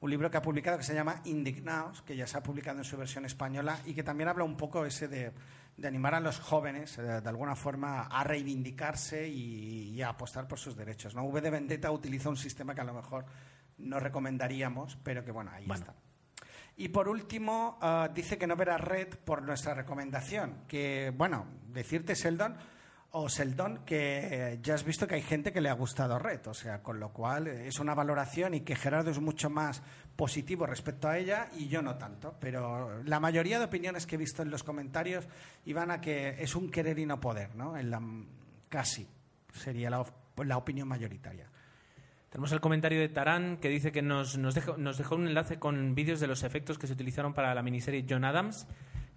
[0.00, 2.84] un libro que ha publicado que se llama Indignaos, que ya se ha publicado en
[2.84, 5.32] su versión española y que también habla un poco ese de,
[5.76, 10.46] de animar a los jóvenes eh, de alguna forma a reivindicarse y, y a apostar
[10.46, 11.14] por sus derechos.
[11.14, 11.24] ¿no?
[11.24, 13.24] V de Vendetta utiliza un sistema que a lo mejor
[13.78, 15.80] no recomendaríamos, pero que bueno, ahí Bueno.
[15.86, 15.94] está.
[16.78, 20.64] Y por último, ah, dice que no verá Red por nuestra recomendación.
[20.68, 22.54] Que, bueno, decirte, Sheldon,
[23.18, 26.46] o Sheldon, que eh, ya has visto que hay gente que le ha gustado Red.
[26.48, 29.82] O sea, con lo cual eh, es una valoración y que Gerardo es mucho más
[30.14, 32.36] positivo respecto a ella y yo no tanto.
[32.38, 35.26] Pero la mayoría de opiniones que he visto en los comentarios
[35.64, 37.78] iban a que es un querer y no poder, ¿no?
[37.78, 38.02] En la,
[38.68, 39.08] casi
[39.54, 40.04] sería la,
[40.44, 41.50] la opinión mayoritaria.
[42.28, 45.58] Tenemos el comentario de Tarán que dice que nos, nos, dejó, nos dejó un enlace
[45.58, 48.66] con vídeos de los efectos que se utilizaron para la miniserie John Adams,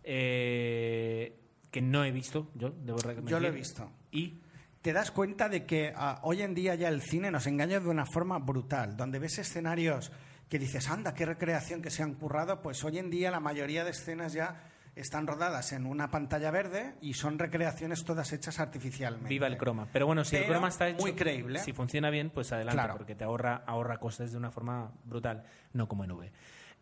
[0.06, 3.30] eh, que no he visto, yo debo reconocer.
[3.32, 3.91] Yo lo he visto.
[4.12, 4.40] Y
[4.82, 7.90] te das cuenta de que ah, hoy en día ya el cine nos engaña de
[7.90, 10.12] una forma brutal, donde ves escenarios
[10.50, 13.84] que dices, anda, qué recreación que se han currado, pues hoy en día la mayoría
[13.84, 14.64] de escenas ya
[14.96, 19.30] están rodadas en una pantalla verde y son recreaciones todas hechas artificialmente.
[19.30, 19.88] viva el croma.
[19.94, 21.60] Pero bueno, si el croma está hecho, muy creíble.
[21.60, 22.98] si funciona bien, pues adelante, Claro.
[22.98, 25.44] porque te ahorra, ahorra costes de una forma brutal,
[25.74, 26.32] no como en V.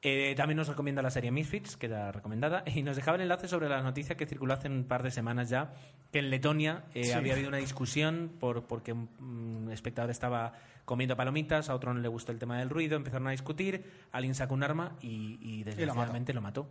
[0.03, 3.47] Eh, también nos recomienda la serie Misfits, que era recomendada, y nos dejaba el enlace
[3.47, 5.73] sobre la noticia que circuló hace un par de semanas ya,
[6.11, 7.11] que en Letonia eh, Sí.
[7.13, 10.53] había habido una discusión por, porque un, un espectador estaba
[10.85, 14.35] comiendo palomitas, a otro no le gustó el tema del ruido, empezaron a discutir, alguien
[14.35, 16.69] sacó un arma y, y desgraciadamente lo mató.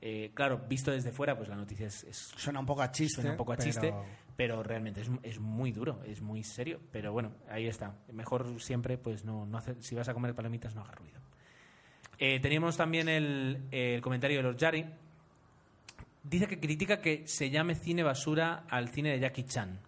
[0.00, 3.16] Eh, claro, visto desde fuera, pues la noticia es, es- Suena un poco a chiste.
[3.16, 3.92] suena un poco a pero- chiste,
[4.36, 6.80] pero realmente es, es muy duro, es muy serio.
[6.92, 7.96] Pero bueno, ahí está.
[8.12, 11.18] Mejor siempre, pues no, no hacer, si vas a comer palomitas, no hagas ruido.
[12.18, 14.84] Eh, teníamos también el, el comentario de Lord Jari.
[16.24, 19.80] Dice que critica que se llame cine basura al cine de Jackie Chan.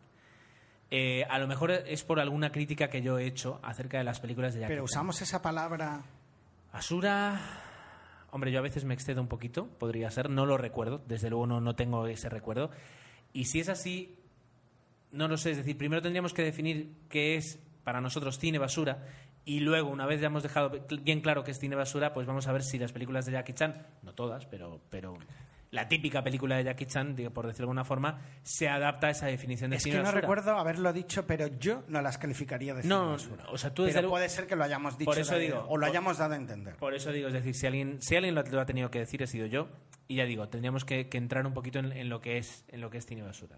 [0.92, 4.20] Eh, a lo mejor es por alguna crítica que yo he hecho acerca de las
[4.20, 4.92] películas de Jackie Pero Chan.
[5.00, 6.02] usamos esa palabra.
[6.72, 7.40] Basura.
[8.32, 11.48] Hombre, yo a veces me excedo un poquito, podría ser, no lo recuerdo, desde luego
[11.48, 12.70] no, no tengo ese recuerdo.
[13.32, 14.16] Y si es así,
[15.10, 19.04] no lo sé, es decir, primero tendríamos que definir qué es para nosotros cine basura
[19.44, 20.70] y luego, una vez ya hemos dejado
[21.02, 23.54] bien claro que es cine basura, pues vamos a ver si las películas de Jackie
[23.54, 25.16] Chan, no todas, pero, pero
[25.70, 29.26] la típica película de Jackie Chan, por decirlo de alguna forma, se adapta a esa
[29.26, 30.20] definición de Es cine que no basura.
[30.20, 33.44] recuerdo haberlo dicho, pero yo no las calificaría de cine No, basura.
[33.50, 35.64] o sea, tú desde Pero luego- puede ser que lo hayamos dicho Por eso digo,
[35.68, 36.74] o lo hayamos dado a entender.
[36.76, 39.22] Por eso digo, es decir, si alguien, si alguien lo, lo ha tenido que decir,
[39.22, 39.68] he sido yo.
[40.08, 42.80] Y ya digo, tendríamos que, que entrar un poquito en, en lo que es en
[42.80, 43.56] lo que es cine basura.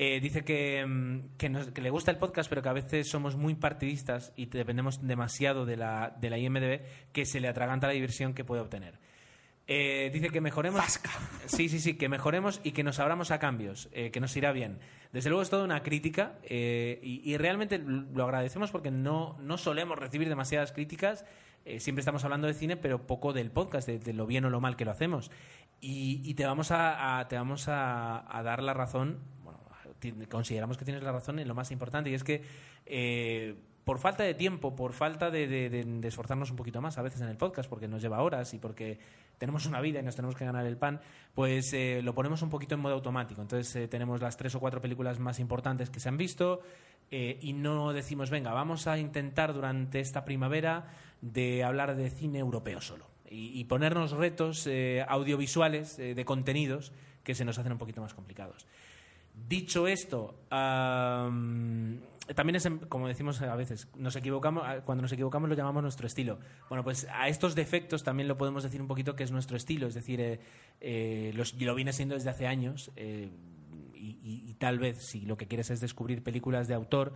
[0.00, 3.08] Eh, dice que, mm, que, nos- que le gusta el podcast, pero que a veces
[3.10, 7.88] somos muy partidistas y dependemos demasiado de la, de la IMDB, que se le atraganta
[7.88, 9.00] la diversión que puede obtener.
[9.66, 10.80] Eh, dice que mejoremos.
[11.46, 14.52] Sí, sí, sí, que mejoremos y que nos abramos a cambios, eh, que nos irá
[14.52, 14.78] bien.
[15.12, 19.56] Desde luego es toda una crítica eh, y, y realmente lo agradecemos porque no, no
[19.58, 21.24] solemos recibir demasiadas críticas.
[21.80, 24.58] Siempre estamos hablando de cine, pero poco del podcast, de, de lo bien o lo
[24.60, 25.30] mal que lo hacemos.
[25.82, 29.18] Y, y te vamos a, a- te vamos a, a dar la razón.
[30.28, 32.42] Consideramos que tienes la razón en lo más importante y es que
[32.86, 33.54] eh,
[33.84, 37.36] por falta de tiempo, por falta de, esforzarnos un poquito más a veces en el
[37.36, 38.98] podcast, porque nos lleva horas y porque
[39.38, 41.00] tenemos una vida y nos tenemos que ganar el pan,
[41.34, 43.40] pues eh, lo ponemos un poquito en modo automático.
[43.40, 46.60] Entonces eh, tenemos las tres o cuatro películas más importantes que se han visto
[47.10, 50.92] y no decimos, venga, vamos a intentar durante esta primavera
[51.22, 54.68] de hablar de cine europeo solo y, ponernos retos
[55.08, 56.92] audiovisuales de contenidos
[57.24, 58.66] que se nos hacen un poquito más complicados.
[59.46, 62.00] Dicho esto, am,
[62.34, 66.38] también es, como decimos a veces, nos equivocamos, cuando nos equivocamos lo llamamos nuestro estilo.
[66.68, 69.86] Bueno, pues a estos defectos también lo podemos decir un poquito que es nuestro estilo,
[69.86, 70.40] es decir, eh,
[70.80, 72.90] eh, lo viene siendo desde hace años.
[72.96, 73.30] eh,
[74.00, 77.14] y tal vez, si lo que quieres es descubrir películas de autor,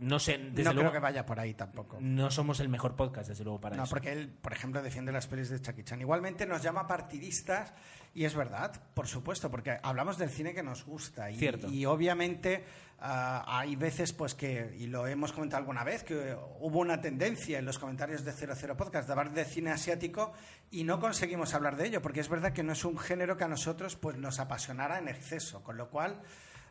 [0.00, 1.98] no sé, desde no luego, creo que vaya por ahí tampoco.
[2.00, 3.90] no somos el mejor podcast, desde luego, para No, eso.
[3.90, 6.00] porque él, por ejemplo, defiende las pelis de Jackie Chan.
[6.00, 7.72] Igualmente nos llama partidistas
[8.14, 11.68] y es verdad, por supuesto, porque hablamos del cine que nos gusta y, Cierto.
[11.68, 12.64] y obviamente
[13.00, 17.58] ah, hay veces, pues que, y lo hemos comentado alguna vez, que hubo una tendencia
[17.58, 20.32] en los comentarios de 00 Podcast de hablar de cine asiático
[20.70, 23.44] y no conseguimos hablar de ello, porque es verdad que no es un género que
[23.44, 26.20] a nosotros pues nos apasionara en exceso, con lo cual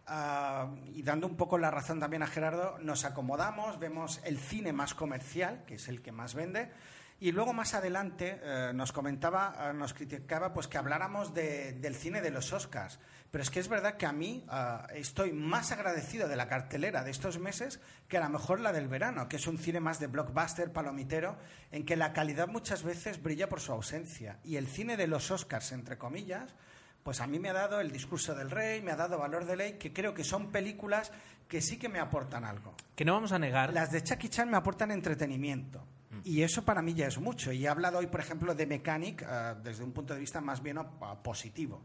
[0.08, 4.74] ah, y dando un poco la razón también a Gerardo, nos acomodamos, vemos el cine
[4.74, 6.72] más comercial, que es el que más vende,
[7.20, 11.96] y luego más adelante eh, nos comentaba, eh, nos criticaba pues que habláramos de- del
[11.96, 13.00] cine de los Oscars.
[13.32, 17.04] Pero es que es verdad que a mí ah, estoy más agradecido de la cartelera
[17.04, 20.00] de estos meses que a lo mejor la del verano, que es un cine más
[20.00, 21.38] de blockbuster, palomitero,
[21.72, 24.38] en que la calidad muchas veces brilla por su ausencia.
[24.44, 26.54] Y el cine de los Oscars, entre comillas,
[27.08, 29.56] pues a mí me ha dado El discurso del rey, me ha dado Valor de
[29.56, 31.14] ley, que creo que son películas
[31.48, 32.74] que sí que me aportan algo.
[32.98, 33.72] Que no vamos a negar.
[33.72, 35.82] Las de Jackie Chan me aportan entretenimiento.
[36.26, 37.54] Y eso para mí ya es mucho.
[37.54, 40.62] Y he hablado hoy, por ejemplo, de Mechanic eh, desde un punto de vista más
[40.62, 41.82] bien ah, positivo.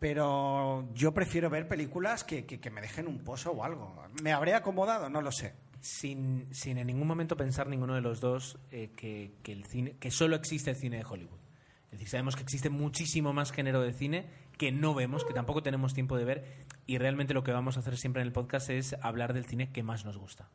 [0.00, 3.94] Pero yo prefiero ver películas que, que- que me dejen un pozo o algo.
[4.22, 5.08] ¿Me habré acomodado?
[5.10, 5.54] No lo sé.
[5.80, 9.96] sin, sin en ningún momento pensar ninguno de los dos eh, que, que el cine,
[10.00, 11.38] que solo existe el cine de Hollywood.
[11.90, 14.26] Es decir, sabemos que existe muchísimo más género de cine
[14.56, 16.44] que no vemos, que tampoco tenemos tiempo de ver,
[16.86, 19.72] y realmente lo que vamos a hacer siempre en el podcast es hablar del cine
[19.72, 20.48] que más nos gusta.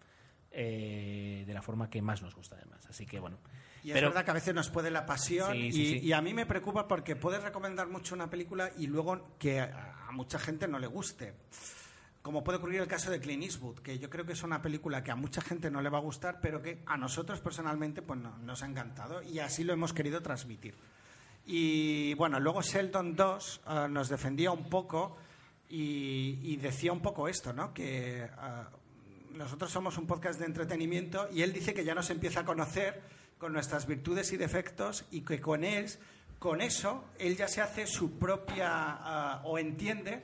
[0.57, 2.85] Eh, de la forma que más nos gusta, además.
[2.87, 3.37] Así que bueno.
[3.83, 6.05] Y es Pero- verdad que a veces nos puede la pasión Sí, y, sí, sí.
[6.07, 10.05] y a mí me preocupa porque puedes recomendar mucho una película y luego que a,
[10.07, 11.33] a mucha gente no le guste.
[12.21, 15.03] Como puede ocurrir el caso de Clint Eastwood, que yo creo que es una película
[15.03, 18.19] que a mucha gente no le va a gustar, pero que a nosotros personalmente pues
[18.19, 20.75] no- nos ha encantado y así lo hemos querido transmitir.
[21.45, 25.17] Y bueno, luego Sheldon 2 eh, nos defendía un poco
[25.69, 27.73] y, decía un poco esto, ¿no?
[27.73, 28.29] Que eh,
[29.33, 33.01] nosotros somos un podcast de entretenimiento y él dice que ya nos empieza a conocer
[33.37, 35.89] con nuestras virtudes y defectos y que con él,
[36.39, 40.23] con eso, él ya se hace su propia ah, o entiende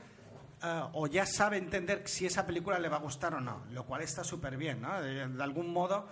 [0.62, 3.86] ah, o ya sabe entender si esa película le va a gustar o no, lo
[3.86, 5.02] cual está súper bien, ¿no?
[5.02, 6.12] De, algún modo ah,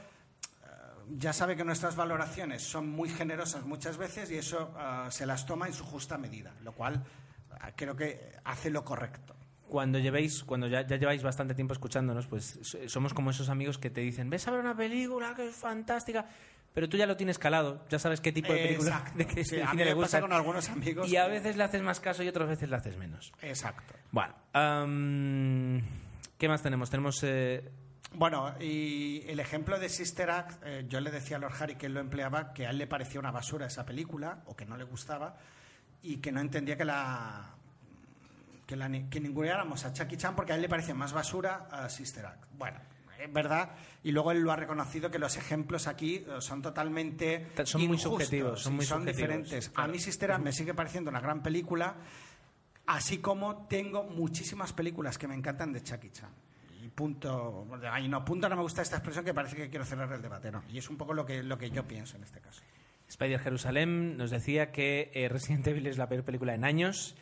[1.18, 5.46] ya sabe que nuestras valoraciones son muy generosas muchas veces y eso ah, se las
[5.46, 7.04] toma en su justa medida, lo cual
[7.60, 9.36] ah, creo que hace lo correcto.
[9.68, 13.78] Cuando llevéis, cuando ya, ya lleváis bastante tiempo escuchándonos, pues so- somos como esos amigos
[13.78, 16.26] que te dicen, ves a ver una película que es fantástica,
[16.74, 19.18] pero tú ya lo tienes calado, ya sabes qué tipo de película Exacto.
[19.20, 20.22] de qué Sí, a le pasa gusta.
[20.22, 22.76] con algunos amigos Y a que- veces le haces más caso y otras veces le
[22.78, 23.32] haces menos.
[23.42, 23.94] Exacto.
[24.12, 24.34] Bueno,
[26.38, 26.90] ¿qué más tenemos?
[26.90, 27.70] Tenemos eh,
[28.14, 31.86] Bueno, y el ejemplo de Sister Act, eh, yo le decía a Lord Harry que
[31.86, 34.76] él lo empleaba, que a él le parecía una basura esa película, o que no
[34.78, 35.38] le gustaba,
[36.02, 37.54] y que no entendía que la
[38.66, 41.90] que, la, que ninguneáramos a Chucky Chan porque a él le parecía más basura a
[41.90, 42.46] Sister Act.
[42.58, 42.80] Bueno,
[43.20, 43.72] es verdad,
[44.04, 47.86] y luego él lo ha reconocido que los ejemplos aquí eh, son totalmente Ta- son
[47.88, 49.70] muy subjetivos, son muy son subjetivos, diferentes.
[49.70, 49.90] claro.
[49.90, 51.96] A mí Sister Act me sigue pareciendo una gran película,
[52.88, 56.30] así como tengo muchísimas películas que me encantan de Chucky Chan.
[57.00, 60.22] Punto, ay, no, punto no me gusta esta expresión que parece que quiero cerrar el
[60.22, 60.62] debate, no.
[60.70, 62.62] Y es un poco lo que, lo que yo pienso en este caso.
[63.08, 67.16] Spider Jerusalem nos decía que eh, Resident Evil es la peor película en años,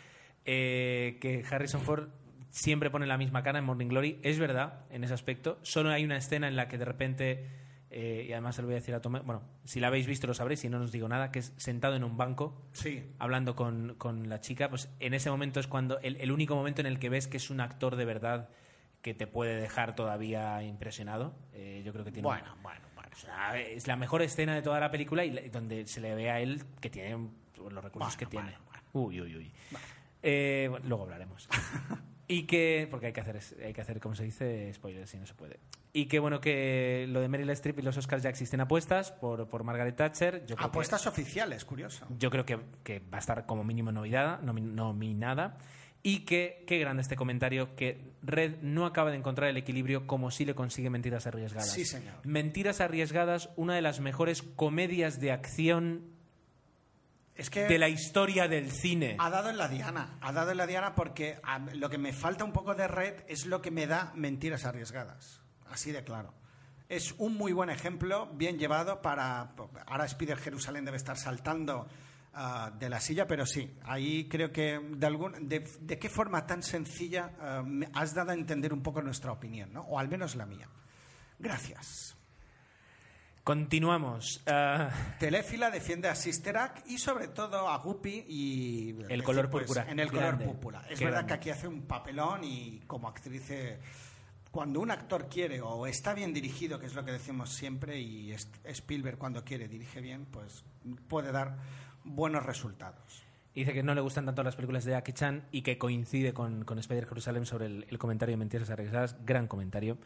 [0.46, 2.08] eh, que Harrison Ford
[2.50, 4.20] siempre pone la misma cara en Morning Glory.
[4.24, 5.60] Es verdad en ese aspecto.
[5.62, 7.46] Solo hay una escena en la que de repente,
[7.92, 10.26] eh, y además se lo voy a decir a Tomé, bueno, si la habéis visto
[10.26, 13.04] lo sabréis, si no, no os digo nada, que es sentado en un banco Sí.
[13.20, 16.82] hablando con, con la chica, pues en ese momento es cuando el, el único momento
[16.82, 18.50] en el que ves que es un actor de verdad
[19.08, 21.34] que te puede dejar todavía impresionado.
[21.54, 23.10] Eh, yo creo que tiene Bueno, bueno, bueno.
[23.14, 26.14] o sea, es la mejor escena de toda la película y la- donde se le
[26.14, 27.12] ve a él que tiene
[27.56, 28.58] los recursos Bueno, que tiene.
[28.68, 28.82] bueno.
[28.92, 29.52] Uy, uy, uy.
[30.24, 31.48] Eh, luego hablaremos.
[32.28, 35.26] y que, porque hay que hacer, hay que hacer, como se dice, spoilers si no
[35.26, 35.60] se puede.
[35.94, 39.48] Y que bueno, que lo de Meryl Streep y los Oscars ya existen apuestas por,
[39.48, 40.42] por Margaret Thatcher.
[40.42, 42.06] Yo creo que- Apuestas oficiales, curioso.
[42.20, 45.58] yo creo que, que va a estar como mínimo nominada, nomi- nominada.
[46.04, 50.32] Y que, qué grande este comentario, que Red no acaba de encontrar el equilibrio como
[50.32, 51.72] sí le consigue Mentiras Arriesgadas.
[51.72, 52.14] Sí, señor.
[52.24, 56.04] Mentiras Arriesgadas, una de las mejores comedias de acción
[57.36, 59.16] Es que de la historia del cine.
[59.20, 60.18] ha dado en la diana.
[60.22, 63.14] Ha dado en la diana porque a- lo que me falta un poco de red
[63.28, 65.42] es lo que me da mentiras arriesgadas.
[65.70, 66.34] Así de claro.
[66.90, 69.52] Es un muy buen ejemplo, bien llevado para...
[69.88, 71.88] Ahora Spider Jerusalén debe estar saltando
[72.34, 76.46] ah, de la silla, pero sí, ahí creo que de, algún, de, de qué forma
[76.46, 77.64] tan sencilla ah,
[77.94, 79.82] has dado a entender un poco nuestra opinión, ¿no?
[79.82, 80.68] O al menos la mía.
[81.40, 82.16] Gracias.
[83.44, 84.42] Continuamos.
[84.46, 84.90] Ah,
[85.20, 89.86] Teléfila defiende a Sister Act y sobre todo a Guppy y pues, El color púrpura.
[89.90, 90.44] en el Grande.
[90.44, 90.82] color púrpura.
[90.90, 91.28] Es verdad grande.
[91.28, 93.80] que aquí hace un papelón y como actriz eh,
[94.52, 98.34] cuando un actor quiere o está bien dirigido, que es lo que decimos siempre y
[98.66, 100.66] Spielberg cuando quiere dirige bien, pues
[101.08, 101.58] puede dar
[102.08, 103.24] buenos resultados.
[103.54, 106.64] dice que no le gustan tanto las películas de Jackie Chan y que coincide con,
[106.64, 109.18] con Spider Jerusalem sobre el, el comentario de Mentiras Arriesgadas.
[109.26, 109.98] Gran comentario.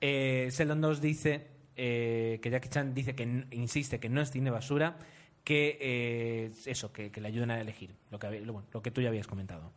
[0.00, 1.46] Eh, Sheldon 2 dice
[1.76, 4.96] eh, que Jackie Chan dice que insiste que no es cine basura,
[5.44, 8.90] que eh, eso, que, que le ayuden a elegir, lo que, lo, bueno, lo que
[8.90, 9.72] tú ya habías comentado.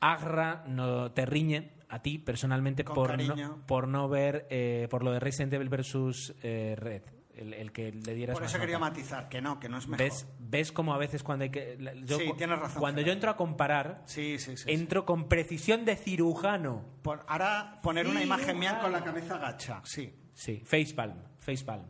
[0.00, 3.34] Agra no te riñe a ti personalmente Con por cariño.
[3.36, 7.02] no, por no ver, eh, por lo de Resident Evil versus eh, Red,
[7.38, 9.86] el, el que le dieras Por más eso quería matizar, que no, que no es
[9.88, 10.04] mejor.
[10.06, 11.76] ¿Ves, ¿Ves cómo a veces cuando hay que...
[11.78, 14.64] la- yo Sí, cu- tienes razón, Cuando yo entro a comparar, Sí, sí, sí.
[14.64, 14.72] sí.
[14.72, 16.84] entro con precisión de cirujano.
[17.02, 20.14] Por- ahora poner una imagen mía con la cabeza gacha, sí.
[20.34, 21.84] Sí, facepalm, facepalm.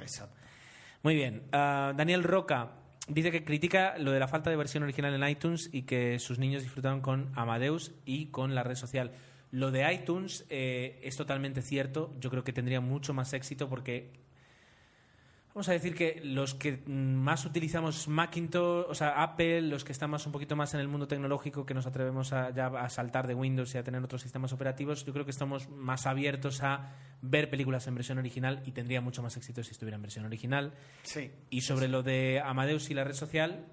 [0.00, 0.36] Exacto.
[1.02, 1.44] Muy bien.
[1.52, 2.72] Ah, Daniel Roca
[3.08, 6.38] dice que critica lo de la falta de versión original en iTunes y que sus
[6.38, 9.12] niños disfrutaron con Amadeus y con la red social.
[9.52, 12.12] Lo de iTunes eh, es totalmente cierto.
[12.18, 14.10] Yo creo que tendría mucho más éxito porque
[15.56, 19.92] Vamos a decir que los que mm, más utilizamos Macintosh, o sea, Apple, los que
[19.92, 23.26] estamos un poquito más en el mundo tecnológico, que nos atrevemos a, ya a saltar
[23.26, 26.92] de Windows y a tener otros sistemas operativos, yo creo que estamos más abiertos a
[27.22, 30.74] ver películas en versión original y tendría mucho más éxito si estuviera en versión original.
[31.04, 31.30] Sí.
[31.48, 33.64] Y sobre lo de Amadeus y la red social,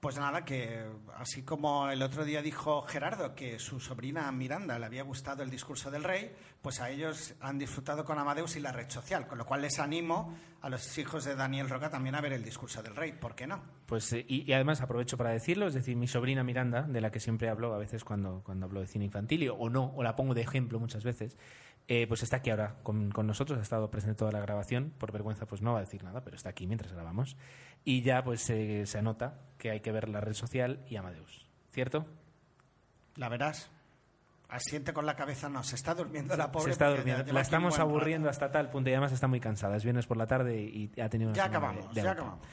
[0.00, 4.86] Pues nada, que así como el otro día dijo Gerardo que su sobrina Miranda le
[4.86, 6.30] había gustado el discurso del rey,
[6.62, 9.80] pues a ellos han disfrutado con Amadeus y la red social, con lo cual les
[9.80, 13.34] animo a los hijos de Daniel Roca también a ver el discurso del rey, ¿por
[13.34, 13.60] qué no?
[13.86, 17.10] pues eh, y, y además aprovecho para decirlo, es decir, mi sobrina Miranda, de la
[17.10, 20.14] que siempre hablo a veces cuando, cuando hablo de cine infantil, o no, o la
[20.14, 21.38] pongo de ejemplo muchas veces,
[21.88, 25.10] eh, pues está aquí ahora con, con nosotros, ha estado presente toda la grabación, por
[25.10, 27.36] vergüenza pues no va a decir nada, pero está aquí mientras grabamos,
[27.84, 31.46] y ya pues eh, se anota que hay que ver la red social y Amadeus,
[31.70, 32.06] ¿cierto?
[33.16, 33.70] La verás.
[34.50, 36.66] Asiente con la cabeza, no, se está durmiendo la pobre.
[36.66, 38.30] se está durmiendo, la estamos aburriendo rato.
[38.44, 41.08] hasta tal punto y además está muy cansada, es viernes por la tarde y, ha
[41.10, 42.46] tenido una Ya de- acabamos, de ya acabamos.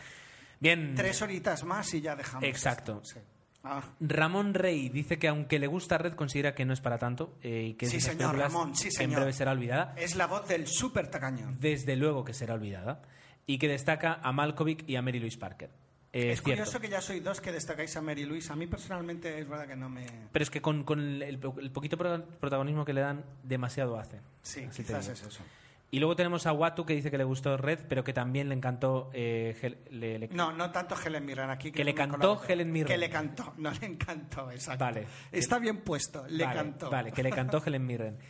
[0.60, 0.94] Bien.
[0.96, 2.44] Tres horitas más y ya dejamos.
[2.44, 3.02] Exacto.
[3.04, 3.20] sí.
[3.66, 3.82] Ah.
[4.00, 7.70] Ramón Rey dice que aunque le gusta Red, considera que no es para tanto eh,
[7.70, 9.16] y que Sí, señor, Ramón, sí, que en señor.
[9.22, 9.94] breve será olvidada.
[9.98, 11.58] Es la voz del súper tacañón.
[11.60, 13.02] Desde luego que será olvidada.
[13.48, 15.70] Y que destaca a Malkovich y a Mary Louise Parker.
[16.14, 16.44] Eh, es cierto.
[16.64, 18.52] curioso que ya soy dos que destacáis a Mary Louise.
[18.52, 20.06] A mí personalmente es verdad que no me...
[20.32, 24.22] Pero es que con, con el, el poquito pro- protagonismo que le dan, demasiado hace.
[24.42, 25.44] Sí, quizás es eso.
[25.92, 28.56] Y luego tenemos a Watu que dice que le gustó Red, pero que también le
[28.56, 29.10] encantó.
[29.14, 31.72] eh, Hel- le- le- No, no tanto Helen Mirren aquí.
[31.72, 32.42] Que le cantó.
[32.48, 32.88] Helen Mirren.
[32.88, 34.84] Que le cantó, no le encantó, exacto.
[34.84, 35.06] Vale.
[35.32, 36.90] Está bien puesto, le vale, cantó.
[36.90, 38.18] Vale, que le cantó Helen Mirren.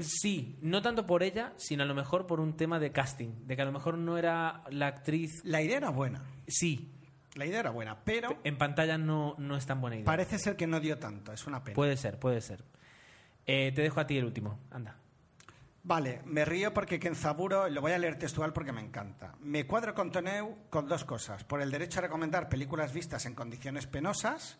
[0.00, 3.54] Sí, no tanto por ella, sino a lo mejor por un tema de casting, de
[3.54, 5.30] que a lo mejor no era la actriz.
[5.44, 6.24] La idea era buena.
[6.48, 6.92] Sí,
[7.34, 10.04] La idea era buena, pero en pantalla no, no es tan buena idea.
[10.06, 11.32] parece ser que no dio tanto.
[11.32, 11.74] Es una pena.
[11.76, 12.64] Puede ser, puede ser.
[13.46, 14.96] Eh, te dejo a ti el último, anda.
[15.86, 19.36] Vale, me río porque Kenzaburo, lo voy a leer textual porque me encanta.
[19.38, 21.44] Me cuadro con Toneu con dos cosas.
[21.44, 24.58] Por el derecho a recomendar películas vistas en condiciones penosas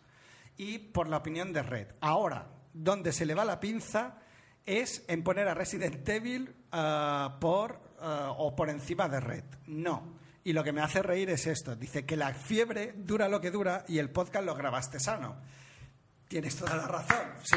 [0.57, 1.89] y por la opinión de Red.
[2.01, 4.21] Ahora, donde se le va la pinza
[4.65, 9.45] es en poner a Resident Evil ah, por ah, o por encima de Red.
[9.67, 10.15] No.
[10.45, 11.75] Y lo que me hace reír es esto.
[11.75, 15.39] Dice que la fiebre dura lo que dura y el podcast lo grabaste sano.
[16.29, 17.57] Tienes toda la razón, sí,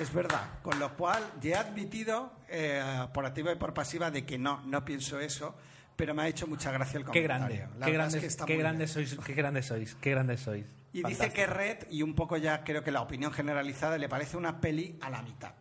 [0.00, 0.60] es verdad.
[0.62, 4.62] Con lo cual, ya he admitido, eh, por activa y por pasiva, de que no,
[4.66, 5.54] no pienso eso,
[5.96, 7.56] pero me ha hecho mucha gracia el Qué comentario.
[7.56, 10.66] grande, La qué grandes, es que está qué muy grandes sois, qué grandes sois, qué.
[10.92, 14.38] Y dice que Red, y un poco ya creo que la opinión generalizada, le parece
[14.38, 15.52] una peli a la mitad.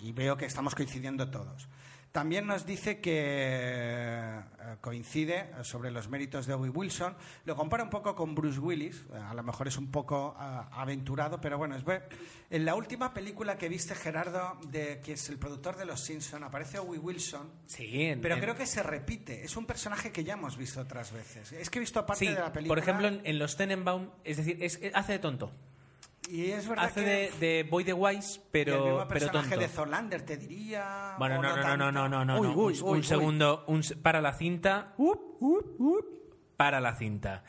[0.00, 1.68] Y veo que estamos coincidiendo todos.
[2.18, 4.40] También nos dice que eh,
[4.80, 7.14] coincide eh, sobre los méritos de Owen Wilson.
[7.44, 9.04] Lo compara un poco con Bruce Willis.
[9.12, 12.08] eh, A lo mejor es un poco aventurado, pero bueno, es ver.
[12.50, 16.42] En la última película que viste, Gerardo, de que es el productor de Los Simpson,
[16.44, 17.50] aparece Owen Wilson.
[17.66, 19.44] Sí, en- Pero en- creo que se repite.
[19.44, 21.52] Es un personaje que ya hemos visto otras veces.
[21.52, 22.68] Es que he visto parte Sí, de la película.
[22.74, 25.52] por ejemplo, en, en los Tenenbaum, es decir, es- hace de tonto.
[26.28, 29.08] Y es verdad Hace que de, de Boy the Wise, y el pero, mismo pero
[29.08, 29.60] personaje tonto.
[29.60, 31.14] de Zolander te diría.
[31.18, 33.02] Bueno, no, no, no, no, no, no, no, Uy, un, uy, un uy.
[33.02, 34.92] segundo, un para la cinta.
[34.98, 36.04] Up, up, up,
[36.56, 37.44] para la cinta.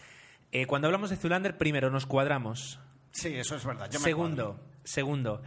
[0.51, 2.79] Eh, cuando hablamos de Zulander, primero nos cuadramos.
[3.11, 3.89] Sí, eso es verdad.
[3.91, 4.63] yo me segundo, cuadro.
[4.83, 5.41] segundo,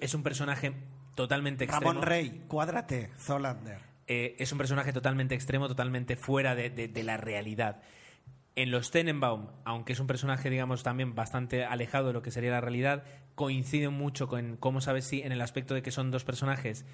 [0.00, 0.74] es un personaje
[1.14, 1.92] totalmente extremo.
[1.92, 3.80] Ramón Rey, cuádrate, Zolander.
[4.06, 7.80] Eh, es un personaje totalmente extremo, totalmente fuera de, de- de la realidad.
[8.56, 12.50] En los Tenenbaum, aunque es un personaje, digamos, también bastante alejado de lo que sería
[12.50, 13.04] la realidad,
[13.34, 16.86] coincide mucho con, cómo sabes, si en el aspecto de que son dos personajes,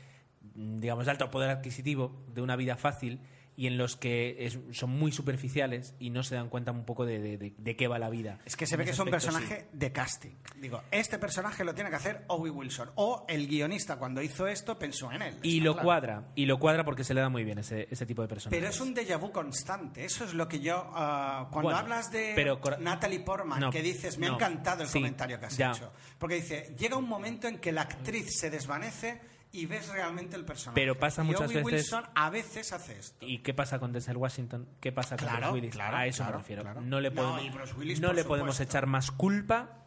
[0.56, 3.20] mm, digamos, de alto poder adquisitivo, de una vida fácil,
[3.56, 7.04] y en los que es- son muy superficiales y no se dan cuenta un poco
[7.04, 8.38] de, de- de- de qué va la vida.
[8.44, 9.10] Es que se En ve que es un sí.
[9.10, 10.30] personaje de casting.
[10.56, 12.90] Digo, este personaje lo tiene que hacer Owen Wilson.
[12.94, 15.38] O el guionista, cuando hizo esto, pensó en él.
[15.42, 15.84] Y lo claro.
[15.86, 18.58] cuadra, y lo cuadra porque se le da muy bien ese, ese tipo de personajes.
[18.58, 20.04] Pero es un déjà vu constante.
[20.04, 20.90] Eso es lo que yo.
[20.94, 24.82] ah, cuando Bueno, hablas de pero Natalie Portman, No, que dices, me no, ha encantado
[24.82, 25.72] el sí, comentario que has ya.
[25.72, 25.92] hecho.
[26.18, 29.20] Porque dice, llega un momento en que la actriz se desvanece
[29.52, 30.80] y ves realmente el personaje.
[30.80, 33.26] Pero pasa Y muchas Owen veces- Wilson a veces hace esto.
[33.26, 34.66] ¿Y qué pasa con Denzel Washington?
[34.80, 35.70] ¿Qué pasa con Claro, Bruce Willis?
[35.74, 36.80] claro, a eso claro, me refiero.
[36.80, 39.78] No le No, podemos, y Bruce Willis, no le podemos echar más culpa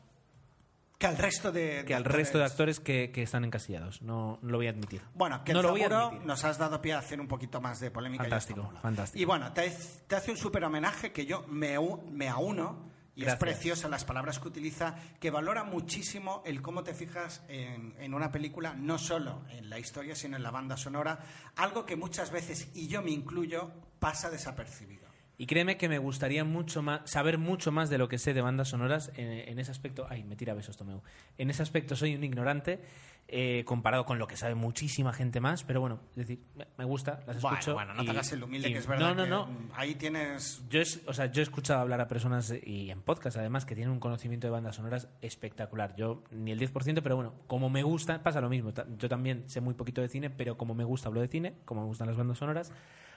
[0.98, 4.02] que al resto de, que al resto de actores que, que están encasillados.
[4.02, 5.02] No, no lo voy a admitir.
[5.14, 6.26] Bueno, que no lo voy a admitir.
[6.26, 8.24] nos has dado pie a hacer un poquito más de polémica.
[8.24, 8.80] y Fantástico, mola.
[8.80, 9.22] fantástico.
[9.22, 9.70] Y bueno, te,
[10.08, 11.76] te hace un súper homenaje que yo me,
[12.12, 12.94] me auno.
[13.16, 13.34] Y Gracias.
[13.34, 18.14] es preciosa las palabras que utiliza, que valora muchísimo el cómo te fijas en, en
[18.14, 21.20] una película, no solo en la historia, sino en la banda sonora,
[21.56, 25.06] algo que muchas veces, y yo me incluyo, pasa desapercibido.
[25.38, 28.42] Y créeme que me gustaría mucho más, saber mucho más de lo que sé de
[28.42, 30.08] bandas sonoras en, en ese aspecto.
[30.10, 31.02] Ay, me tira besos, Tomeu.
[31.38, 32.82] En ese aspecto soy un ignorante
[33.28, 36.40] eh, comparado con lo que sabe muchísima gente más, pero bueno, es decir,
[36.78, 37.74] me, gusta, las Bueno, escucho.
[37.74, 39.70] bueno, no y- te hagas el humilde, y- que es verdad No, no, que, no.
[39.76, 40.62] ahí tienes...
[40.70, 43.74] Yo, es, o sea, yo he escuchado hablar a personas y en podcast además que
[43.76, 45.96] tienen un conocimiento de bandas sonoras espectacular.
[45.96, 48.72] Yo ni el 10%, pero bueno, como me gusta, pasa lo mismo.
[48.98, 51.82] Yo también sé muy poquito de cine, pero como me gusta hablo de cine, como
[51.82, 52.72] me gustan las bandas sonoras,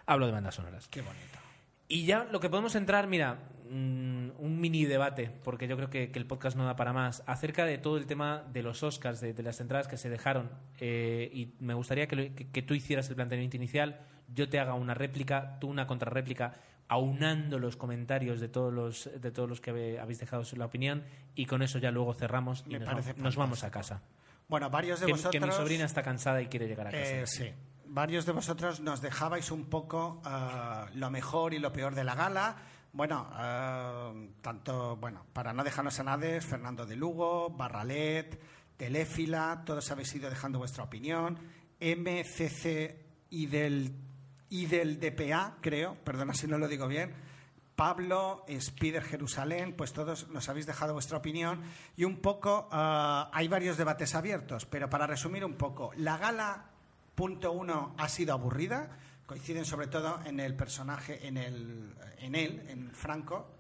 [0.07, 0.89] hablo de bandas sonoras.
[0.89, 1.39] Qué bonito.
[1.89, 3.39] Y ya lo que podemos entrar, mira,
[3.70, 7.23] mm, un mini debate, porque yo creo que, que el podcast no da para más,
[7.27, 10.51] acerca de todo el tema de los Oscars, de, de las entradas que se dejaron.
[10.81, 14.01] eh, y me gustaría que, lo- que- que tú hicieras el planteamiento inicial,
[14.35, 16.55] yo te haga una réplica, tú una contrarréplica,
[16.89, 21.05] aunando los comentarios de todos los, de todos los que habéis dejado la opinión,
[21.35, 24.02] y con eso ya luego cerramos y nos, vamos- nos vamos a casa.
[24.48, 25.32] Bueno, varios de vosotros...
[25.32, 27.02] que mi sobrina está cansada y quiere llegar a casa.
[27.23, 27.51] Eh, sí.
[27.90, 32.15] Varios de vosotros nos dejabais un poco ah, lo mejor y lo peor de la
[32.15, 32.56] gala.
[32.93, 34.12] Bueno, ah,
[34.43, 38.39] tanto, bueno, para no dejarnos a nadie, Fernando de Lugo, Barralet,
[38.77, 41.39] Teléfila, todos habéis ido dejando vuestra opinión.
[41.81, 42.94] MCC
[43.31, 43.94] y del,
[44.51, 47.15] y del DPA, creo, perdona si no lo digo bien.
[47.74, 51.62] Pablo, Spider Jerusalén, pues todos nos habéis dejado vuestra opinión
[51.97, 56.73] y un poco ah, hay varios debates abiertos, pero para resumir un poco, la gala
[57.19, 58.97] punto uno ha sido aburrida,
[59.27, 63.51] coinciden sobre todo en el personaje, en el, en él, en Franco,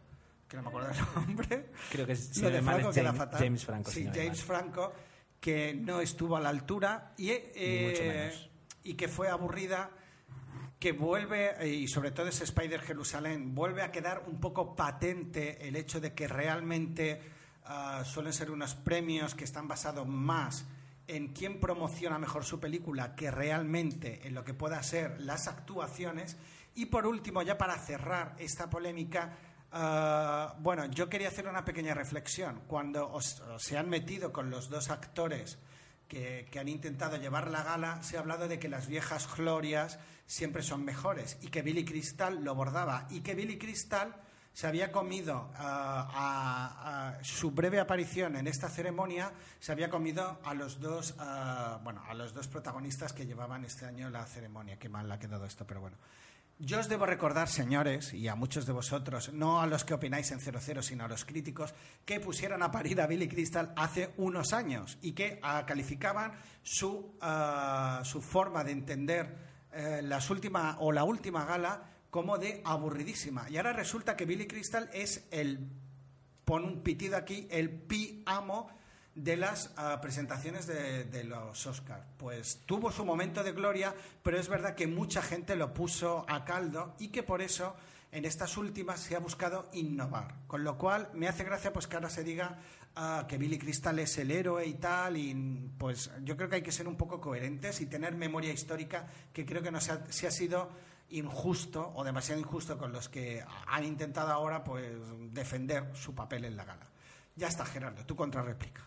[0.48, 1.70] que no me acuerdo del nombre.
[1.90, 3.40] Creo que si Lo de Franco es James- fatal.
[3.42, 4.44] James Franco, Sí, James.
[4.44, 4.92] Franco,
[5.40, 8.50] que no estuvo a la altura y, eh, mucho menos.
[8.84, 9.90] y que fue aburrida
[10.78, 15.66] que vuelve, eh, y sobre todo ese Spider Jerusalén, vuelve a quedar un poco patente
[15.66, 17.20] el hecho de que realmente
[17.64, 20.64] ah, suelen ser unos premios que están basados más
[21.08, 26.36] en quién promociona mejor su película que realmente en lo que pueda ser las actuaciones.
[26.74, 29.36] Y por último, ya para cerrar esta polémica,
[29.72, 32.62] ah, bueno, yo quería hacer una pequeña reflexión.
[32.66, 35.58] Cuando se han metido con los dos actores
[36.06, 39.98] que, que han intentado llevar la gala, se ha hablado de que las viejas glorias
[40.26, 44.14] siempre son mejores y que Billy Crystal lo bordaba y que Billy Crystal
[44.52, 50.54] se había comido ah, a, su breve aparición en esta ceremonia se había comido a
[50.54, 54.78] los dos ah, bueno a los dos protagonistas que llevaban este año la ceremonia.
[54.78, 55.96] Qué mal ha quedado esto pero bueno.
[56.60, 60.32] Yo os debo recordar, señores, y a muchos de vosotros, no a los que opináis
[60.32, 61.72] en 00, sino a los críticos,
[62.04, 66.32] que pusieron a parir a Billy Crystal hace unos años y que ah, calificaban
[66.64, 69.38] su, ah, su forma de entender
[69.72, 73.48] eh, las última, o la última gala como de aburridísima.
[73.50, 75.60] Y ahora resulta que Billy Crystal es el,
[76.44, 78.70] pon un pitido aquí, el pi amo
[79.14, 82.04] de las ah, presentaciones de, los Oscars.
[82.16, 86.44] Pues tuvo su momento de gloria, pero es verdad que mucha gente lo puso a
[86.44, 87.74] caldo y que por eso
[88.12, 90.34] en estas últimas se ha buscado innovar.
[90.46, 92.58] Con lo cual me hace gracia pues que ahora se diga
[92.94, 95.34] ah, que Billy Crystal es el héroe y tal, y
[95.76, 99.44] pues yo creo que hay que ser un poco coherentes y tener memoria histórica, que
[99.44, 100.70] creo que no se ha sido
[101.10, 104.92] injusto o demasiado injusto con los que han intentado ahora pues
[105.32, 106.86] defender su papel en la gala.
[107.36, 108.82] Ya está, Gerardo, tu contrarréplica.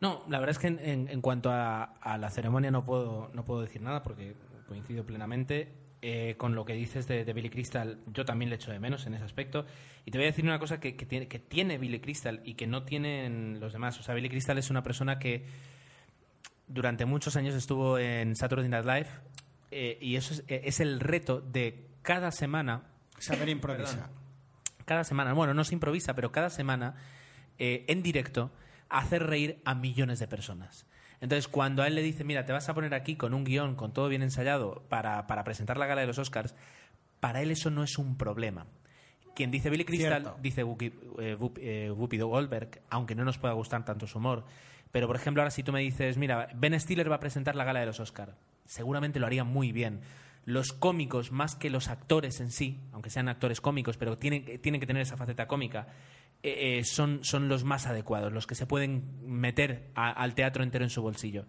[0.00, 3.30] No, la verdad es que en, en- en cuanto a, a la ceremonia no puedo,
[3.32, 4.34] no puedo decir nada porque
[4.68, 5.72] coincido plenamente.
[6.06, 9.06] Eh, con lo que dices de, de Billy Crystal, yo también le echo de menos
[9.06, 9.64] en ese aspecto.
[10.04, 12.56] Y te voy a decir una cosa que, que tiene, que tiene Billy Crystal y
[12.56, 13.98] que no tienen los demás.
[13.98, 15.46] O sea, Billy Crystal es una persona que
[16.66, 19.08] durante muchos años estuvo en Saturday Night Live
[19.74, 22.84] eh, y eso es, eh, es el reto de cada semana
[23.18, 24.10] Saber improvisar.
[24.84, 26.94] cada semana, bueno, no se improvisa, pero cada semana,
[27.58, 28.52] eh, en directo,
[28.88, 30.86] hacer reír a millones de personas.
[31.20, 33.76] Entonces, cuando a él le dice, mira, te vas a poner aquí con un guion,
[33.76, 36.54] con todo bien ensayado, para, para presentar la gala de los Oscars,
[37.20, 38.66] para él eso no es un problema.
[39.34, 40.38] Quien dice Billy Crystal, Cierto.
[40.42, 44.44] dice Whoopi, eh, eh, Whoopi Goldberg, aunque no nos pueda gustar tanto su humor.
[44.92, 47.64] Pero, por ejemplo, ahora si tú me dices, mira, Ben Stiller va a presentar la
[47.64, 48.34] gala de los Oscars,
[48.64, 50.00] seguramente lo haría muy bien.
[50.46, 54.80] Los cómicos, más que los actores en sí, aunque sean actores cómicos, pero tienen, tienen
[54.80, 55.86] que tener esa faceta cómica,
[56.42, 60.62] eh, eh, son, son los más adecuados, los que se pueden meter a- al teatro
[60.62, 61.46] entero en su bolsillo.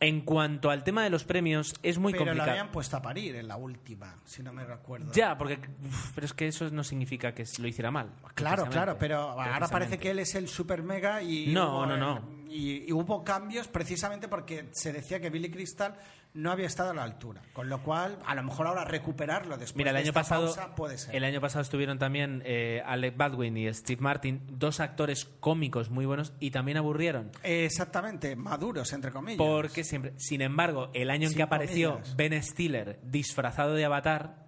[0.00, 2.46] En cuanto al tema de los premios, es muy pero complicado.
[2.46, 5.12] la habían puesto a parir en la última, si no me recuerdo.
[5.12, 8.10] Ya, porque uf, pero es que eso no significa que lo hiciera mal.
[8.34, 12.43] Claro, claro, pero ahora parece que él es el super mega y No, no, no.
[12.54, 15.96] Y, y hubo cambios precisamente porque se decía que Billy Crystal
[16.34, 19.76] no había estado a la altura, con lo cual a lo mejor ahora recuperarlo después
[19.76, 21.14] Mira, el de año esta pasado, pausa puede ser.
[21.14, 26.06] el año pasado estuvieron también eh, Alec Baldwin y Steve Martin, dos actores cómicos muy
[26.06, 27.30] buenos y también aburrieron.
[27.44, 29.38] Exactamente, maduros entre comillas.
[29.38, 32.16] Porque siempre, sin embargo, el año en Sin que apareció comillas.
[32.16, 34.43] Ben Stiller disfrazado de Avatar,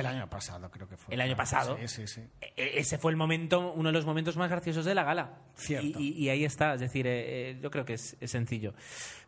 [0.00, 1.14] el año pasado creo que fue.
[1.14, 2.20] el año pasado, Sí, sí, sí.
[2.56, 5.38] e- ese fue el momento, uno de los momentos más graciosos de la gala.
[5.56, 5.98] Cierto.
[6.00, 8.74] Y, y- y ahí está, es decir, eh, eh, yo creo que es, es sencillo.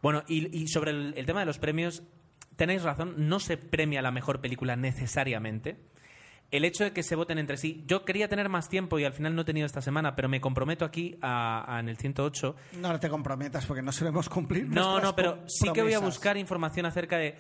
[0.02, 2.02] Bueno, y, y sobre el, el tema de los premios,
[2.56, 5.76] tenéis razón, no se premia la mejor película necesariamente.
[6.50, 9.12] El hecho de que se voten entre sí, yo quería tener más tiempo y al
[9.12, 12.56] final no he tenido esta semana, pero me comprometo aquí a- a- en el 108
[12.72, 14.66] No te comprometas porque no solemos cumplir.
[14.68, 17.36] no, no, pero sí que voy a buscar información acerca de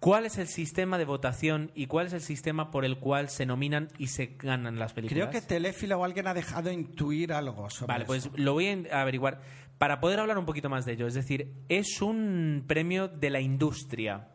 [0.00, 3.46] cuál es el sistema de votación y cuál es el sistema por el cual se
[3.46, 5.28] nominan y se ganan las películas.
[5.28, 8.06] Creo que Telefila o alguien ha dejado intuir algo sobre Vale, eso.
[8.06, 9.40] pues lo voy a averiguar
[9.78, 11.06] para poder hablar un poquito más de ello.
[11.06, 14.28] Es decir, es un premio de la industria.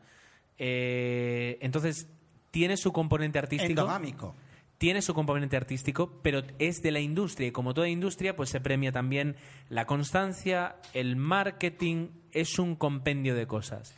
[0.57, 2.07] Eh, entonces,
[2.51, 3.71] tiene su componente artístico.
[3.71, 4.35] Endogámico.
[4.77, 8.59] Tiene su componente artístico, pero es de la industria y como toda industria, pues se
[8.59, 9.37] premia también
[9.69, 13.95] la constancia, el marketing, es un compendio de cosas.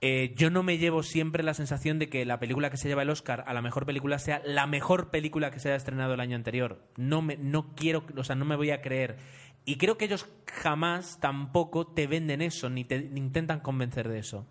[0.00, 3.02] Eh, yo no me llevo siempre la sensación de que la película que se lleva
[3.02, 6.20] el Oscar a la mejor película sea la mejor película que se haya estrenado el
[6.20, 6.80] año anterior.
[6.96, 9.16] No me, no quiero, o sea, no me voy a creer.
[9.64, 14.46] Y creo que ellos jamás tampoco te venden eso, ni te intentan convencer de eso.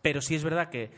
[0.00, 0.90] Pero sí es verdad que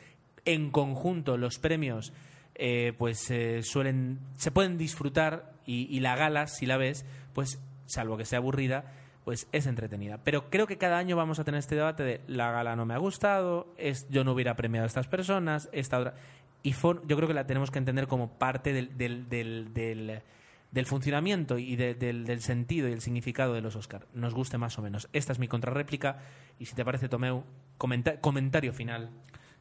[0.44, 2.12] en conjunto los premios
[2.55, 7.05] eh, pues eh, suelen se pueden disfrutar y, y la gala si la ves
[7.35, 8.94] pues salvo que sea aburrida
[9.27, 10.20] pues es entretenida.
[10.23, 12.94] Pero creo que cada año vamos a tener este debate de la gala no me
[12.94, 16.15] ha gustado es yo no hubiera premiado a estas personas esta otra.
[16.62, 16.70] Y
[17.07, 20.23] yo creo que la tenemos que entender como parte del, del, del, del-
[20.70, 24.07] del funcionamiento y de- del, sentido y el significado de los Oscar.
[24.15, 25.09] Nos guste más o menos.
[25.12, 26.19] Esta es mi contrarréplica
[26.61, 27.43] y si te parece Tomeu
[27.78, 29.11] comenta- comentario final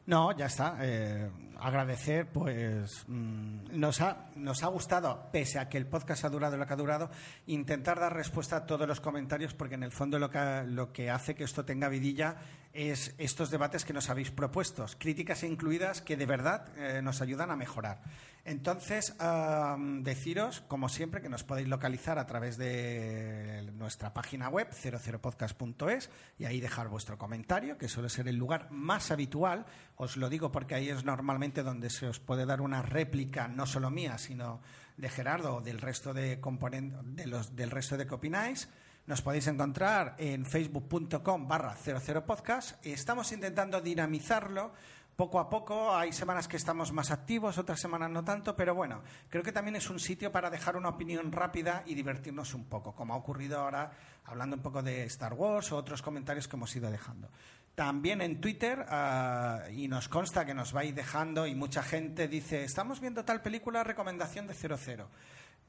[0.06, 0.76] No, ya está.
[0.80, 1.28] Eh,
[1.58, 6.56] agradecer, pues mm, nos, ha, nos ha gustado, pese a que el podcast ha durado
[6.56, 7.10] lo que ha durado,
[7.46, 11.10] intentar dar respuesta a todos los comentarios, porque en el fondo lo que, lo que
[11.10, 12.36] hace que esto tenga vidilla
[12.72, 17.50] es estos debates que nos habéis propuesto, críticas incluidas que de verdad eh, nos ayudan
[17.50, 18.00] a mejorar.
[18.46, 24.68] Entonces, am, deciros, como siempre, que nos podéis localizar a través de nuestra página web,
[24.70, 29.66] 00podcast.es, y ahí dejar vuestro comentario, que suele ser el lugar más habitual.
[29.96, 33.66] Os lo digo porque ahí es normalmente donde se os puede dar una réplica, no
[33.66, 34.60] solo mía, sino
[34.96, 38.68] de Gerardo o del resto de de del resto de que opináis.
[39.06, 42.84] Nos podéis encontrar en facebook.com barra 00podcast.
[42.84, 44.72] Estamos intentando dinamizarlo
[45.16, 45.96] poco a poco.
[45.96, 49.76] Hay semanas que estamos más activos, otras semanas no tanto, pero bueno, creo que también
[49.76, 53.58] es un sitio para dejar una opinión rápida y divertirnos un poco, como ha ocurrido
[53.58, 53.90] ahora
[54.26, 57.30] hablando un poco de Star Wars o otros comentarios que hemos ido dejando.
[57.74, 62.64] También en Twitter, ah, y nos consta que nos vais dejando y mucha gente dice,
[62.64, 65.08] estamos viendo tal película, recomendación de 00.